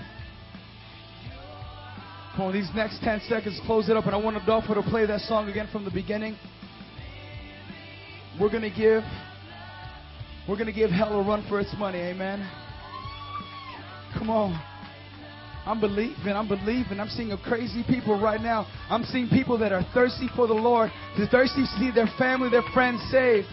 Come 2.36 2.46
on, 2.46 2.52
these 2.52 2.70
next 2.74 3.00
10 3.02 3.20
seconds, 3.28 3.60
close 3.66 3.88
it 3.88 3.96
up. 3.96 4.06
And 4.06 4.14
I 4.14 4.18
want 4.18 4.36
Adolfo 4.36 4.74
to 4.74 4.82
play 4.82 5.04
that 5.06 5.20
song 5.20 5.48
again 5.48 5.68
from 5.72 5.84
the 5.84 5.90
beginning. 5.90 6.36
We're 8.40 8.48
going 8.48 8.62
to 8.62 8.70
give, 8.70 9.02
we're 10.48 10.56
going 10.56 10.66
to 10.66 10.72
give 10.72 10.90
hell 10.90 11.20
a 11.20 11.26
run 11.26 11.44
for 11.48 11.60
its 11.60 11.74
money. 11.76 11.98
Amen. 11.98 12.48
Come 14.16 14.30
on. 14.30 14.69
I'm 15.66 15.80
believing, 15.80 16.32
I'm 16.34 16.48
believing. 16.48 16.98
I'm 17.00 17.08
seeing 17.08 17.32
a 17.32 17.38
crazy 17.38 17.84
people 17.86 18.18
right 18.20 18.40
now. 18.40 18.66
I'm 18.88 19.04
seeing 19.04 19.28
people 19.28 19.58
that 19.58 19.72
are 19.72 19.84
thirsty 19.92 20.28
for 20.34 20.46
the 20.46 20.54
Lord. 20.54 20.90
They're 21.16 21.26
thirsty 21.26 21.62
to 21.62 21.78
see 21.78 21.90
their 21.90 22.08
family, 22.18 22.48
their 22.50 22.64
friends 22.72 23.00
saved. 23.10 23.46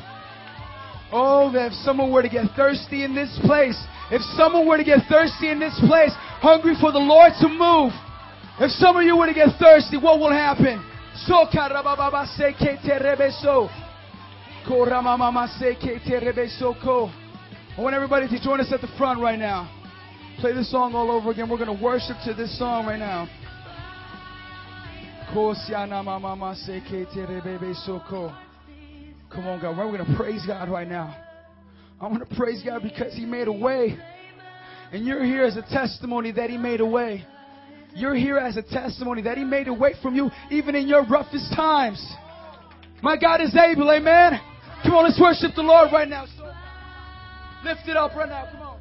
Oh, 1.11 1.51
that 1.53 1.67
if 1.67 1.73
someone 1.73 2.11
were 2.11 2.21
to 2.21 2.29
get 2.29 2.47
thirsty 2.55 3.03
in 3.03 3.13
this 3.15 3.37
place, 3.43 3.77
if 4.11 4.21
someone 4.35 4.67
were 4.67 4.77
to 4.77 4.83
get 4.83 4.99
thirsty 5.09 5.49
in 5.49 5.59
this 5.59 5.77
place, 5.87 6.11
hungry 6.39 6.75
for 6.79 6.91
the 6.91 6.99
Lord 6.99 7.33
to 7.39 7.47
move, 7.47 7.91
if 8.59 8.71
some 8.71 8.95
of 8.97 9.03
you 9.03 9.15
were 9.15 9.27
to 9.27 9.33
get 9.33 9.49
thirsty, 9.59 9.97
what 9.97 10.19
will 10.19 10.31
happen? 10.31 10.83
So 11.27 11.45
I 17.75 17.81
want 17.81 17.95
everybody 17.95 18.27
to 18.27 18.43
join 18.43 18.59
us 18.59 18.71
at 18.73 18.81
the 18.81 18.87
front 18.97 19.21
right 19.21 19.39
now. 19.39 19.76
Play 20.39 20.53
this 20.53 20.69
song 20.69 20.93
all 20.93 21.09
over 21.09 21.31
again. 21.31 21.49
We're 21.49 21.57
going 21.57 21.75
to 21.75 21.83
worship 21.83 22.15
to 22.25 22.33
this 22.35 22.55
song 22.59 22.85
right 22.85 22.99
now. 22.99 23.27
Come 25.33 25.47
on, 29.47 29.59
God. 29.59 29.77
We're 29.77 29.97
going 29.97 30.05
to 30.05 30.15
praise 30.15 30.45
God 30.45 30.69
right 30.69 30.87
now. 30.87 31.17
I 31.99 32.07
want 32.07 32.29
to 32.29 32.35
praise 32.35 32.61
God 32.63 32.83
because 32.83 33.15
He 33.15 33.25
made 33.25 33.47
a 33.47 33.51
way. 33.51 33.97
And 34.91 35.07
you're 35.07 35.25
here 35.25 35.43
as 35.43 35.57
a 35.57 35.63
testimony 35.63 36.31
that 36.33 36.51
He 36.51 36.57
made 36.57 36.81
a 36.81 36.85
way. 36.85 37.25
You're 37.95 38.15
here 38.15 38.37
as 38.37 38.57
a 38.57 38.61
testimony 38.61 39.23
that 39.23 39.39
He 39.39 39.43
made 39.43 39.67
a 39.67 39.73
way 39.73 39.95
from 40.03 40.15
you 40.15 40.29
even 40.51 40.75
in 40.75 40.87
your 40.87 41.03
roughest 41.03 41.51
times. 41.55 41.99
My 43.01 43.17
God 43.17 43.41
is 43.41 43.55
able, 43.55 43.91
amen. 43.91 44.39
Come 44.83 44.93
on, 44.93 45.05
let's 45.05 45.19
worship 45.19 45.55
the 45.55 45.63
Lord 45.63 45.91
right 45.91 46.07
now. 46.07 46.27
So 46.37 46.43
lift 47.65 47.87
it 47.87 47.97
up 47.97 48.15
right 48.15 48.29
now. 48.29 48.45
Come 48.51 48.61
on. 48.61 48.77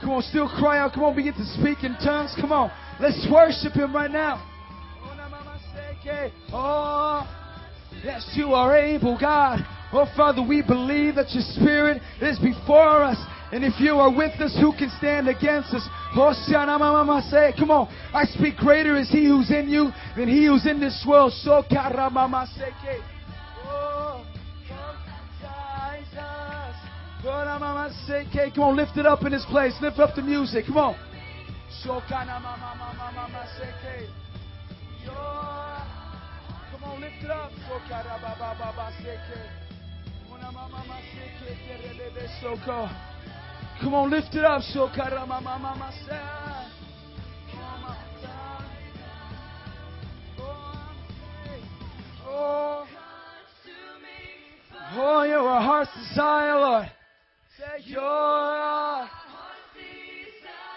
Come 0.00 0.10
on, 0.10 0.22
still 0.22 0.48
cry 0.48 0.78
out. 0.78 0.92
Come 0.92 1.04
on, 1.04 1.16
begin 1.16 1.34
to 1.34 1.44
speak 1.60 1.82
in 1.82 1.96
tongues. 1.96 2.34
Come 2.40 2.52
on, 2.52 2.70
let's 3.00 3.26
worship 3.30 3.72
Him 3.72 3.94
right 3.94 4.10
now. 4.10 4.40
Oh, 6.52 7.26
yes, 8.04 8.28
you 8.34 8.54
are 8.54 8.76
able, 8.76 9.18
God. 9.18 9.60
Oh, 9.92 10.06
Father, 10.16 10.46
we 10.46 10.62
believe 10.62 11.16
that 11.16 11.30
your 11.30 11.42
Spirit 11.42 12.02
is 12.20 12.38
before 12.38 13.02
us. 13.02 13.16
And 13.52 13.64
if 13.64 13.78
you 13.78 13.94
are 13.94 14.10
with 14.10 14.40
us, 14.40 14.56
who 14.60 14.72
can 14.72 14.90
stand 14.98 15.28
against 15.28 15.72
us? 15.72 15.86
Come 16.12 17.70
on. 17.70 17.88
I 18.12 18.24
speak 18.24 18.56
greater 18.56 18.96
is 18.96 19.08
he 19.08 19.26
who's 19.26 19.50
in 19.52 19.68
you 19.68 19.92
than 20.16 20.28
he 20.28 20.46
who's 20.46 20.66
in 20.66 20.80
this 20.80 21.04
world. 21.06 21.32
So 21.32 21.62
Come 28.54 28.62
on, 28.62 28.76
lift 28.76 28.96
it 28.96 29.06
up 29.06 29.22
in 29.22 29.32
this 29.32 29.44
place. 29.46 29.74
Lift 29.80 29.98
up 29.98 30.14
the 30.16 30.22
music. 30.22 30.66
Come 30.66 30.78
on. 30.78 30.96
Come 36.72 36.84
on, 36.84 37.00
lift 37.00 37.22
it 37.22 37.30
up. 37.30 37.52
Come 43.82 43.94
on, 43.94 44.10
lift 44.10 44.34
it 44.34 44.44
up. 44.44 44.62
So. 44.62 44.88
Oh, 52.28 52.86
oh, 54.94 55.22
you're 55.22 55.48
a 55.48 55.60
heart's 55.60 55.90
desire, 55.94 56.58
Lord. 56.58 56.90
Say 57.56 57.90
your 57.90 59.08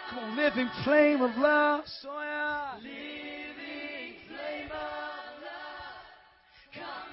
Come 0.10 0.20
on, 0.20 0.36
living 0.36 0.70
flame 0.84 1.22
of 1.22 1.36
love. 1.38 1.84
So 2.02 2.10
yeah. 2.20 2.76
Living 2.78 4.16
flame 4.28 4.72
of 4.72 5.42
love. 5.44 6.04
Come 6.74 7.10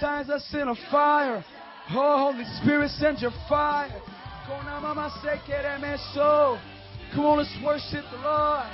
baptize 0.00 0.30
us 0.30 0.54
in 0.54 0.68
a 0.68 0.74
fire. 0.90 1.44
Oh, 1.92 2.32
Holy 2.32 2.44
Spirit, 2.62 2.90
send 2.90 3.18
your 3.20 3.32
fire. 3.48 3.90
Come 7.14 7.24
on, 7.24 7.38
let's 7.38 7.58
worship 7.64 8.04
the 8.12 8.18
Lord. 8.18 8.70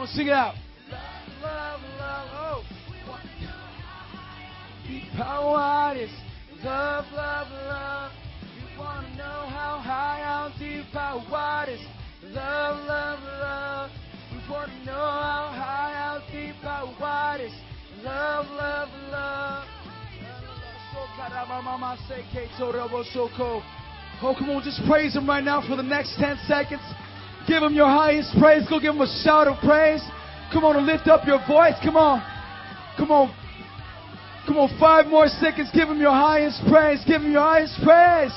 On, 0.00 0.06
sing 0.08 0.28
it 0.28 0.32
out. 0.32 0.54
Love, 0.90 1.30
love, 1.42 1.80
love. 1.98 2.28
Oh. 2.32 3.20
Deep 4.88 5.04
power 5.16 5.94
is 5.96 6.10
love, 6.64 7.04
love, 7.12 7.48
love. 7.68 8.12
You 8.56 8.78
wanna 8.78 9.14
know 9.16 9.46
how 9.52 9.78
high, 9.78 10.22
how 10.24 10.52
deep, 10.58 10.86
how 10.92 11.24
wide 11.30 11.68
is 11.68 11.80
love, 12.34 12.86
love, 12.86 13.20
love. 13.22 13.90
You 14.32 14.40
wanna 14.50 14.72
know 14.84 14.92
how 14.94 15.52
high, 15.52 15.92
how 15.94 16.22
deep, 16.32 16.56
how 16.62 16.96
wide 16.98 17.40
is 17.42 17.52
love, 18.02 18.46
love, 18.56 18.88
love. 19.12 19.66
Oh, 24.22 24.34
come 24.38 24.50
on, 24.50 24.62
just 24.62 24.80
praise 24.88 25.14
Him 25.14 25.28
right 25.28 25.44
now 25.44 25.66
for 25.66 25.76
the 25.76 25.82
next 25.82 26.16
10 26.18 26.38
seconds. 26.46 26.80
Give 27.50 27.64
Him 27.64 27.74
your 27.74 27.90
highest 27.90 28.30
praise. 28.38 28.62
Go 28.70 28.78
give 28.78 28.94
Him 28.94 29.00
a 29.00 29.10
shout 29.24 29.48
of 29.48 29.58
praise. 29.58 30.00
Come 30.52 30.62
on 30.62 30.76
and 30.76 30.86
lift 30.86 31.08
up 31.08 31.26
your 31.26 31.42
voice. 31.50 31.74
Come 31.82 31.96
on. 31.96 32.22
Come 32.96 33.10
on. 33.10 33.34
Come 34.46 34.56
on, 34.56 34.70
five 34.78 35.06
more 35.06 35.26
seconds. 35.26 35.68
Give 35.74 35.88
Him 35.88 36.00
your 36.00 36.14
highest 36.14 36.62
praise. 36.70 37.02
Give 37.06 37.20
Him 37.20 37.32
your 37.32 37.42
highest 37.42 37.74
praise. 37.82 38.30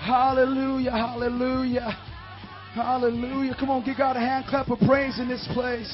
Hallelujah, 0.00 0.92
hallelujah, 0.92 1.90
hallelujah. 2.72 3.54
Come 3.60 3.70
on, 3.70 3.84
give 3.84 3.98
God 3.98 4.16
a 4.16 4.20
hand 4.20 4.46
clap 4.48 4.70
of 4.70 4.78
praise 4.80 5.18
in 5.18 5.28
this 5.28 5.46
place. 5.52 5.92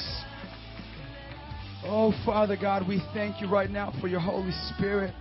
Oh, 1.87 2.11
Father 2.25 2.57
God, 2.59 2.87
we 2.87 2.99
thank 3.13 3.39
you 3.39 3.47
right 3.47 3.69
now 3.69 3.93
for 4.01 4.07
your 4.07 4.19
Holy 4.19 4.51
Spirit. 4.73 5.13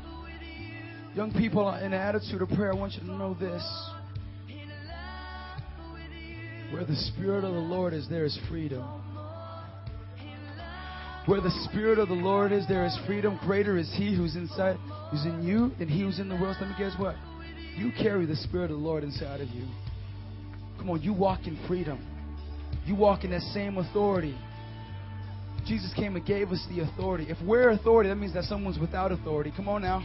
Young 1.14 1.30
people 1.30 1.68
in 1.74 1.90
the 1.90 1.96
attitude 1.96 2.40
of 2.40 2.48
prayer, 2.48 2.72
I 2.72 2.74
want 2.74 2.94
you 2.94 3.00
to 3.00 3.06
know 3.06 3.34
this. 3.34 3.62
Where 6.72 6.84
the 6.86 6.96
Spirit 6.96 7.44
of 7.44 7.52
the 7.52 7.60
Lord 7.60 7.92
is, 7.92 8.08
there 8.08 8.24
is 8.24 8.38
freedom. 8.48 8.82
Where 11.26 11.42
the 11.42 11.50
Spirit 11.70 11.98
of 11.98 12.08
the 12.08 12.14
Lord 12.14 12.50
is, 12.50 12.66
there 12.66 12.86
is 12.86 12.98
freedom. 13.06 13.38
Greater 13.42 13.76
is 13.76 13.92
He 13.94 14.16
who's 14.16 14.34
inside, 14.34 14.76
who's 15.10 15.26
in 15.26 15.42
you, 15.42 15.70
than 15.78 15.88
He 15.88 16.00
who's 16.00 16.18
in 16.18 16.30
the 16.30 16.34
world. 16.34 16.56
Let 16.60 16.70
me 16.70 16.76
guess 16.78 16.94
what? 16.98 17.14
You 17.76 17.92
carry 18.02 18.24
the 18.24 18.36
Spirit 18.36 18.70
of 18.70 18.78
the 18.78 18.84
Lord 18.84 19.04
inside 19.04 19.42
of 19.42 19.48
you. 19.48 19.66
Come 20.78 20.88
on, 20.88 21.02
you 21.02 21.12
walk 21.12 21.46
in 21.46 21.58
freedom. 21.68 21.98
You 22.86 22.94
walk 22.94 23.24
in 23.24 23.32
that 23.32 23.42
same 23.52 23.76
authority. 23.76 24.34
Jesus 25.66 25.92
came 25.94 26.16
and 26.16 26.24
gave 26.24 26.50
us 26.50 26.64
the 26.68 26.80
authority. 26.80 27.26
If 27.28 27.38
we're 27.44 27.70
authority, 27.70 28.08
that 28.10 28.16
means 28.16 28.34
that 28.34 28.44
someone's 28.44 28.78
without 28.78 29.12
authority. 29.12 29.52
Come 29.56 29.68
on 29.68 29.82
now. 29.82 30.04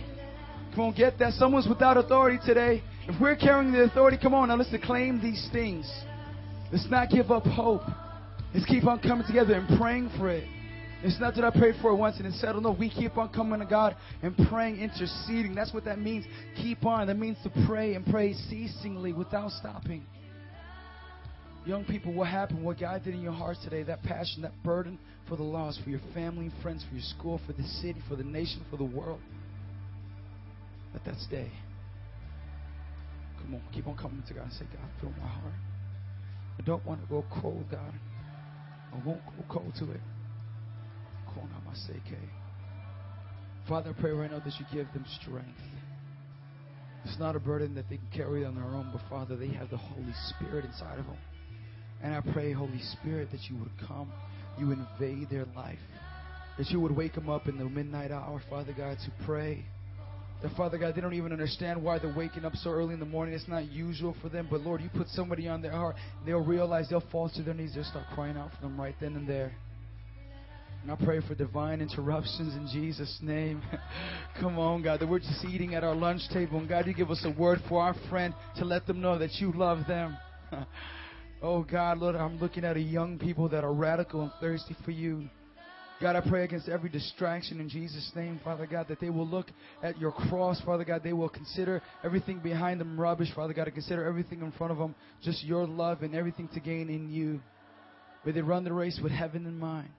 Come 0.75 0.85
on, 0.85 0.93
get 0.93 1.17
that. 1.19 1.33
Someone's 1.33 1.67
without 1.67 1.97
authority 1.97 2.39
today. 2.45 2.83
If 3.07 3.19
we're 3.19 3.35
carrying 3.35 3.71
the 3.71 3.83
authority, 3.83 4.17
come 4.21 4.33
on 4.33 4.49
now, 4.49 4.55
let's 4.55 4.73
claim 4.85 5.21
these 5.21 5.49
things. 5.51 5.91
Let's 6.71 6.87
not 6.89 7.09
give 7.09 7.31
up 7.31 7.43
hope. 7.43 7.81
Let's 8.53 8.65
keep 8.65 8.85
on 8.85 8.99
coming 8.99 9.25
together 9.25 9.53
and 9.55 9.79
praying 9.79 10.11
for 10.17 10.29
it. 10.29 10.47
It's 11.01 11.19
not 11.19 11.35
that 11.35 11.45
I 11.45 11.49
prayed 11.49 11.75
for 11.81 11.91
it 11.91 11.95
once 11.95 12.17
and 12.17 12.27
it 12.27 12.33
settled. 12.33 12.63
No, 12.63 12.71
we 12.71 12.89
keep 12.89 13.17
on 13.17 13.29
coming 13.29 13.59
to 13.59 13.65
God 13.65 13.95
and 14.21 14.35
praying, 14.49 14.79
interceding. 14.79 15.55
That's 15.55 15.73
what 15.73 15.85
that 15.85 15.97
means. 15.97 16.25
Keep 16.57 16.85
on. 16.85 17.07
That 17.07 17.17
means 17.17 17.37
to 17.43 17.51
pray 17.65 17.95
and 17.95 18.05
pray 18.05 18.33
ceasingly 18.33 19.13
without 19.13 19.51
stopping. 19.51 20.05
Young 21.65 21.85
people, 21.85 22.13
what 22.13 22.27
happened? 22.27 22.63
What 22.63 22.79
God 22.79 23.03
did 23.03 23.13
in 23.13 23.21
your 23.21 23.33
hearts 23.33 23.59
today, 23.63 23.83
that 23.83 24.01
passion, 24.03 24.41
that 24.41 24.63
burden 24.63 24.97
for 25.27 25.35
the 25.35 25.43
lost, 25.43 25.81
for 25.83 25.89
your 25.89 26.01
family, 26.13 26.49
friends, 26.61 26.83
for 26.87 26.95
your 26.95 27.03
school, 27.03 27.39
for 27.45 27.53
the 27.53 27.63
city, 27.81 28.01
for 28.07 28.15
the 28.15 28.23
nation, 28.23 28.65
for 28.71 28.77
the 28.77 28.85
world. 28.85 29.19
Let 30.93 31.05
that 31.05 31.15
stay. 31.27 31.51
Come 33.41 33.55
on, 33.55 33.61
keep 33.73 33.87
on 33.87 33.97
coming 33.97 34.23
to 34.27 34.33
God 34.33 34.45
and 34.45 34.53
say, 34.53 34.65
God, 34.71 34.89
fill 35.01 35.11
my 35.21 35.27
heart. 35.27 35.53
I 36.57 36.61
don't 36.63 36.85
want 36.85 37.01
to 37.01 37.07
go 37.07 37.23
cold, 37.41 37.65
God. 37.69 37.93
I 38.91 38.95
won't 39.05 39.23
go 39.25 39.45
cold 39.47 39.73
to 39.79 39.91
it. 39.91 40.01
Father, 43.69 43.93
I 43.95 44.01
pray 44.01 44.11
right 44.11 44.31
now 44.31 44.39
that 44.39 44.53
you 44.59 44.65
give 44.73 44.91
them 44.93 45.05
strength. 45.21 45.47
It's 47.05 47.19
not 47.19 47.35
a 47.35 47.39
burden 47.39 47.75
that 47.75 47.87
they 47.87 47.97
can 47.97 48.09
carry 48.11 48.43
on 48.43 48.55
their 48.55 48.65
own, 48.65 48.89
but 48.91 49.01
Father, 49.09 49.35
they 49.35 49.49
have 49.49 49.69
the 49.69 49.77
Holy 49.77 50.13
Spirit 50.29 50.65
inside 50.65 50.97
of 50.97 51.05
them. 51.05 51.17
And 52.01 52.13
I 52.13 52.21
pray, 52.33 52.53
Holy 52.53 52.81
Spirit, 52.99 53.29
that 53.31 53.41
you 53.49 53.57
would 53.57 53.71
come, 53.87 54.11
you 54.57 54.71
invade 54.71 55.29
their 55.29 55.45
life, 55.55 55.79
that 56.57 56.69
you 56.69 56.79
would 56.79 56.95
wake 56.95 57.13
them 57.13 57.29
up 57.29 57.47
in 57.47 57.57
the 57.57 57.65
midnight 57.65 58.11
hour, 58.11 58.41
Father 58.49 58.73
God, 58.75 58.97
to 59.05 59.25
pray. 59.25 59.65
That 60.41 60.55
Father 60.55 60.77
God, 60.77 60.95
they 60.95 61.01
don't 61.01 61.13
even 61.13 61.33
understand 61.33 61.83
why 61.83 61.99
they're 61.99 62.15
waking 62.15 62.45
up 62.45 62.55
so 62.55 62.69
early 62.69 62.93
in 62.93 62.99
the 63.01 63.05
morning. 63.05 63.33
It's 63.33 63.47
not 63.49 63.69
usual 63.69 64.15
for 64.21 64.29
them, 64.29 64.47
but 64.49 64.61
Lord, 64.61 64.81
you 64.81 64.89
put 64.89 65.09
somebody 65.09 65.49
on 65.49 65.61
their 65.61 65.73
heart. 65.73 65.97
They'll 66.25 66.39
realize 66.39 66.87
they'll 66.89 67.03
fall 67.11 67.29
to 67.35 67.43
their 67.43 67.53
knees. 67.53 67.73
They'll 67.75 67.83
start 67.83 68.05
crying 68.15 68.37
out 68.37 68.51
for 68.55 68.61
them 68.61 68.79
right 68.79 68.95
then 69.01 69.17
and 69.17 69.27
there. 69.27 69.51
And 70.81 70.91
I 70.91 70.95
pray 70.95 71.19
for 71.27 71.35
divine 71.35 71.81
interruptions 71.81 72.55
in 72.55 72.69
Jesus' 72.71 73.19
name. 73.21 73.61
Come 74.39 74.57
on, 74.57 74.81
God, 74.81 75.01
that 75.01 75.09
we're 75.09 75.19
just 75.19 75.43
eating 75.43 75.75
at 75.75 75.83
our 75.83 75.95
lunch 75.95 76.21
table. 76.31 76.57
And 76.59 76.69
God, 76.69 76.87
you 76.87 76.93
give 76.93 77.11
us 77.11 77.25
a 77.25 77.37
word 77.37 77.59
for 77.67 77.81
our 77.81 77.95
friend 78.09 78.33
to 78.57 78.65
let 78.65 78.87
them 78.87 79.01
know 79.01 79.17
that 79.19 79.33
you 79.41 79.51
love 79.51 79.79
them. 79.87 80.17
oh, 81.41 81.63
God, 81.63 81.97
Lord, 81.99 82.15
I'm 82.15 82.39
looking 82.39 82.63
at 82.63 82.77
a 82.77 82.81
young 82.81 83.17
people 83.17 83.49
that 83.49 83.63
are 83.63 83.73
radical 83.73 84.21
and 84.21 84.31
thirsty 84.39 84.75
for 84.85 84.91
you. 84.91 85.29
God, 86.01 86.15
I 86.15 86.21
pray 86.21 86.45
against 86.45 86.69
every 86.69 86.89
distraction 86.89 87.59
in 87.59 87.67
Jesus' 87.67 88.09
name, 88.15 88.39
Father 88.41 88.65
God, 88.65 88.87
that 88.87 89.01
they 89.01 89.09
will 89.09 89.27
look 89.27 89.47
at 89.83 89.99
your 89.99 90.13
cross, 90.13 90.61
Father 90.61 90.85
God. 90.85 91.01
They 91.03 91.11
will 91.11 91.27
consider 91.27 91.81
everything 92.05 92.39
behind 92.39 92.79
them 92.79 92.99
rubbish, 92.99 93.27
Father 93.35 93.53
God, 93.53 93.65
to 93.65 93.71
consider 93.71 94.05
everything 94.05 94.41
in 94.41 94.53
front 94.53 94.71
of 94.71 94.77
them 94.77 94.95
just 95.21 95.43
your 95.43 95.67
love 95.67 96.01
and 96.01 96.15
everything 96.15 96.47
to 96.53 96.61
gain 96.61 96.89
in 96.89 97.09
you. 97.09 97.41
May 98.25 98.31
they 98.31 98.41
run 98.41 98.63
the 98.63 98.71
race 98.71 98.97
with 99.03 99.11
heaven 99.11 99.45
in 99.45 99.59
mind. 99.59 99.89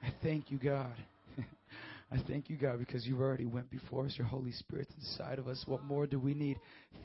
I 0.00 0.12
thank 0.22 0.52
you, 0.52 0.58
God. 0.58 0.94
I 2.12 2.18
thank 2.28 2.48
you, 2.48 2.56
God, 2.56 2.78
because 2.78 3.04
you've 3.04 3.20
already 3.20 3.46
went 3.46 3.70
before 3.72 4.04
us. 4.04 4.14
Your 4.16 4.28
Holy 4.28 4.52
Spirit's 4.52 4.92
inside 4.96 5.40
of 5.40 5.48
us. 5.48 5.64
What 5.66 5.82
more 5.82 6.06
do 6.06 6.20
we 6.20 6.34
need? 6.34 6.58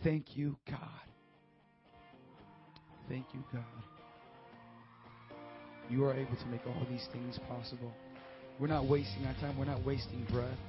Thank 0.03 0.38
you, 0.38 0.57
God. 0.69 0.80
Thank 3.10 3.26
you, 3.34 3.44
God. 3.52 3.64
You 5.90 6.06
are 6.06 6.14
able 6.14 6.36
to 6.36 6.45
make 6.45 6.61
all 6.68 6.86
these 6.90 7.07
things 7.11 7.40
possible. 7.49 7.91
We're 8.60 8.68
not 8.68 8.86
wasting 8.86 9.26
our 9.26 9.34
time. 9.41 9.57
We're 9.57 9.65
not 9.65 9.84
wasting 9.84 10.27
breath. 10.31 10.60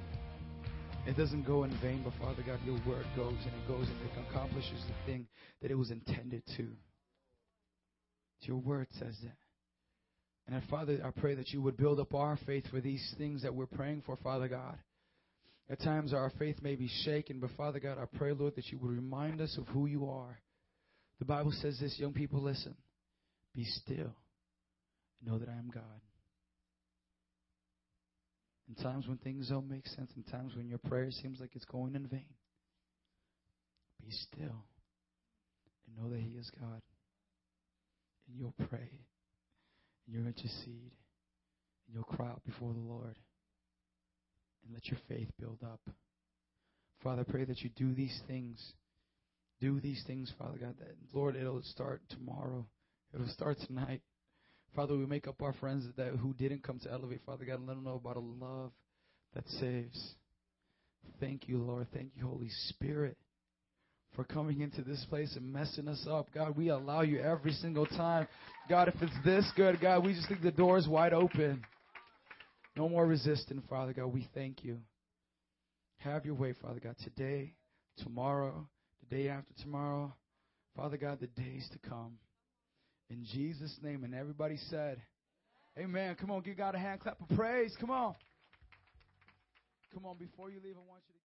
It 1.05 1.15
doesn't 1.15 1.45
go 1.45 1.63
in 1.63 1.71
vain, 1.81 2.01
but 2.03 2.13
Father 2.19 2.43
God, 2.45 2.59
your 2.65 2.79
word 2.87 3.05
goes 3.15 3.37
and 3.43 3.53
it 3.53 3.67
goes 3.67 3.87
and 3.87 3.97
it 4.01 4.27
accomplishes 4.29 4.83
the 4.87 5.11
thing 5.11 5.27
that 5.61 5.69
it 5.69 5.77
was 5.77 5.91
intended 5.91 6.41
to. 6.57 6.67
Your 8.41 8.57
word 8.57 8.87
says 8.97 9.15
that. 9.23 9.37
And 10.47 10.63
Father, 10.69 10.99
I 11.05 11.11
pray 11.11 11.35
that 11.35 11.49
you 11.49 11.61
would 11.61 11.77
build 11.77 11.99
up 11.99 12.15
our 12.15 12.39
faith 12.45 12.65
for 12.71 12.81
these 12.81 13.13
things 13.19 13.43
that 13.43 13.53
we're 13.53 13.67
praying 13.67 14.01
for, 14.05 14.17
Father 14.17 14.47
God. 14.47 14.77
At 15.69 15.79
times 15.81 16.11
our 16.11 16.31
faith 16.39 16.57
may 16.63 16.75
be 16.75 16.89
shaken, 17.03 17.39
but 17.39 17.51
Father 17.55 17.79
God, 17.79 17.97
I 17.99 18.05
pray, 18.17 18.33
Lord, 18.33 18.55
that 18.55 18.67
you 18.71 18.79
would 18.79 18.91
remind 18.91 19.41
us 19.41 19.57
of 19.57 19.67
who 19.67 19.85
you 19.85 20.09
are. 20.09 20.39
The 21.21 21.25
Bible 21.25 21.53
says 21.61 21.77
this, 21.79 21.99
young 21.99 22.13
people, 22.13 22.41
listen. 22.41 22.73
Be 23.53 23.63
still. 23.63 24.15
Know 25.23 25.37
that 25.37 25.49
I 25.49 25.51
am 25.51 25.69
God. 25.71 26.01
In 28.67 28.83
times 28.83 29.07
when 29.07 29.17
things 29.17 29.49
don't 29.49 29.69
make 29.69 29.85
sense, 29.85 30.09
in 30.17 30.23
times 30.23 30.55
when 30.55 30.67
your 30.67 30.79
prayer 30.79 31.11
seems 31.11 31.39
like 31.39 31.51
it's 31.53 31.65
going 31.65 31.93
in 31.93 32.07
vain, 32.07 32.25
be 34.03 34.09
still 34.09 34.65
and 35.85 35.95
know 35.95 36.09
that 36.09 36.19
He 36.19 36.39
is 36.39 36.49
God. 36.59 36.81
And 38.27 38.39
you'll 38.39 38.55
pray 38.67 38.89
and 40.07 40.15
you'll 40.15 40.25
intercede 40.25 40.91
and 41.85 41.93
you'll 41.93 42.03
cry 42.03 42.29
out 42.29 42.41
before 42.45 42.73
the 42.73 42.79
Lord 42.79 43.19
and 44.65 44.73
let 44.73 44.87
your 44.87 44.99
faith 45.07 45.29
build 45.39 45.59
up. 45.63 45.81
Father, 47.03 47.23
pray 47.23 47.45
that 47.45 47.61
you 47.61 47.69
do 47.75 47.93
these 47.93 48.19
things. 48.27 48.73
Do 49.61 49.79
these 49.79 50.03
things, 50.05 50.33
Father 50.37 50.57
God. 50.57 50.75
That 50.79 50.95
Lord, 51.13 51.35
it'll 51.37 51.61
start 51.63 52.01
tomorrow. 52.09 52.65
It'll 53.13 53.27
start 53.29 53.57
tonight. 53.67 54.01
Father, 54.75 54.97
we 54.97 55.05
make 55.05 55.27
up 55.27 55.41
our 55.41 55.53
friends 55.53 55.85
that 55.97 56.15
who 56.15 56.33
didn't 56.33 56.63
come 56.63 56.79
to 56.79 56.91
Elevate, 56.91 57.21
Father 57.25 57.45
God, 57.45 57.59
and 57.59 57.67
let 57.67 57.75
them 57.75 57.83
know 57.83 57.95
about 57.95 58.17
a 58.17 58.19
love 58.19 58.71
that 59.35 59.47
saves. 59.59 60.15
Thank 61.19 61.47
you, 61.47 61.57
Lord. 61.59 61.87
Thank 61.93 62.11
you, 62.15 62.25
Holy 62.27 62.49
Spirit 62.69 63.17
for 64.15 64.23
coming 64.23 64.61
into 64.61 64.81
this 64.81 65.05
place 65.09 65.35
and 65.35 65.53
messing 65.53 65.87
us 65.87 66.05
up. 66.09 66.27
God, 66.33 66.57
we 66.57 66.69
allow 66.69 67.01
you 67.01 67.19
every 67.19 67.53
single 67.53 67.85
time. 67.85 68.27
God, 68.69 68.89
if 68.89 68.95
it's 69.01 69.13
this 69.23 69.49
good, 69.55 69.79
God, 69.79 70.05
we 70.05 70.13
just 70.13 70.27
think 70.27 70.41
the 70.41 70.51
door 70.51 70.77
is 70.77 70.87
wide 70.87 71.13
open. 71.13 71.63
No 72.75 72.89
more 72.89 73.05
resisting, 73.05 73.61
Father 73.69 73.93
God. 73.93 74.07
We 74.07 74.27
thank 74.33 74.63
you. 74.63 74.79
Have 75.99 76.25
your 76.25 76.35
way, 76.35 76.53
Father 76.61 76.79
God, 76.79 76.95
today, 77.03 77.53
tomorrow, 78.03 78.67
the 79.01 79.15
day 79.15 79.29
after 79.29 79.53
tomorrow. 79.61 80.13
Father 80.75 80.97
God, 80.97 81.19
the 81.19 81.27
days 81.27 81.67
to 81.73 81.89
come. 81.89 82.17
In 83.09 83.25
Jesus' 83.33 83.77
name. 83.81 84.03
And 84.03 84.15
everybody 84.15 84.57
said, 84.69 85.01
Amen. 85.77 86.15
Come 86.19 86.31
on, 86.31 86.41
give 86.41 86.57
God 86.57 86.75
a 86.75 86.79
hand 86.79 86.99
clap 86.99 87.19
of 87.21 87.35
praise. 87.35 87.75
Come 87.79 87.91
on. 87.91 88.15
Come 89.93 90.05
on, 90.05 90.17
before 90.17 90.49
you 90.49 90.59
leave, 90.63 90.75
I 90.75 90.89
want 90.89 91.01
you 91.07 91.13
to. 91.13 91.19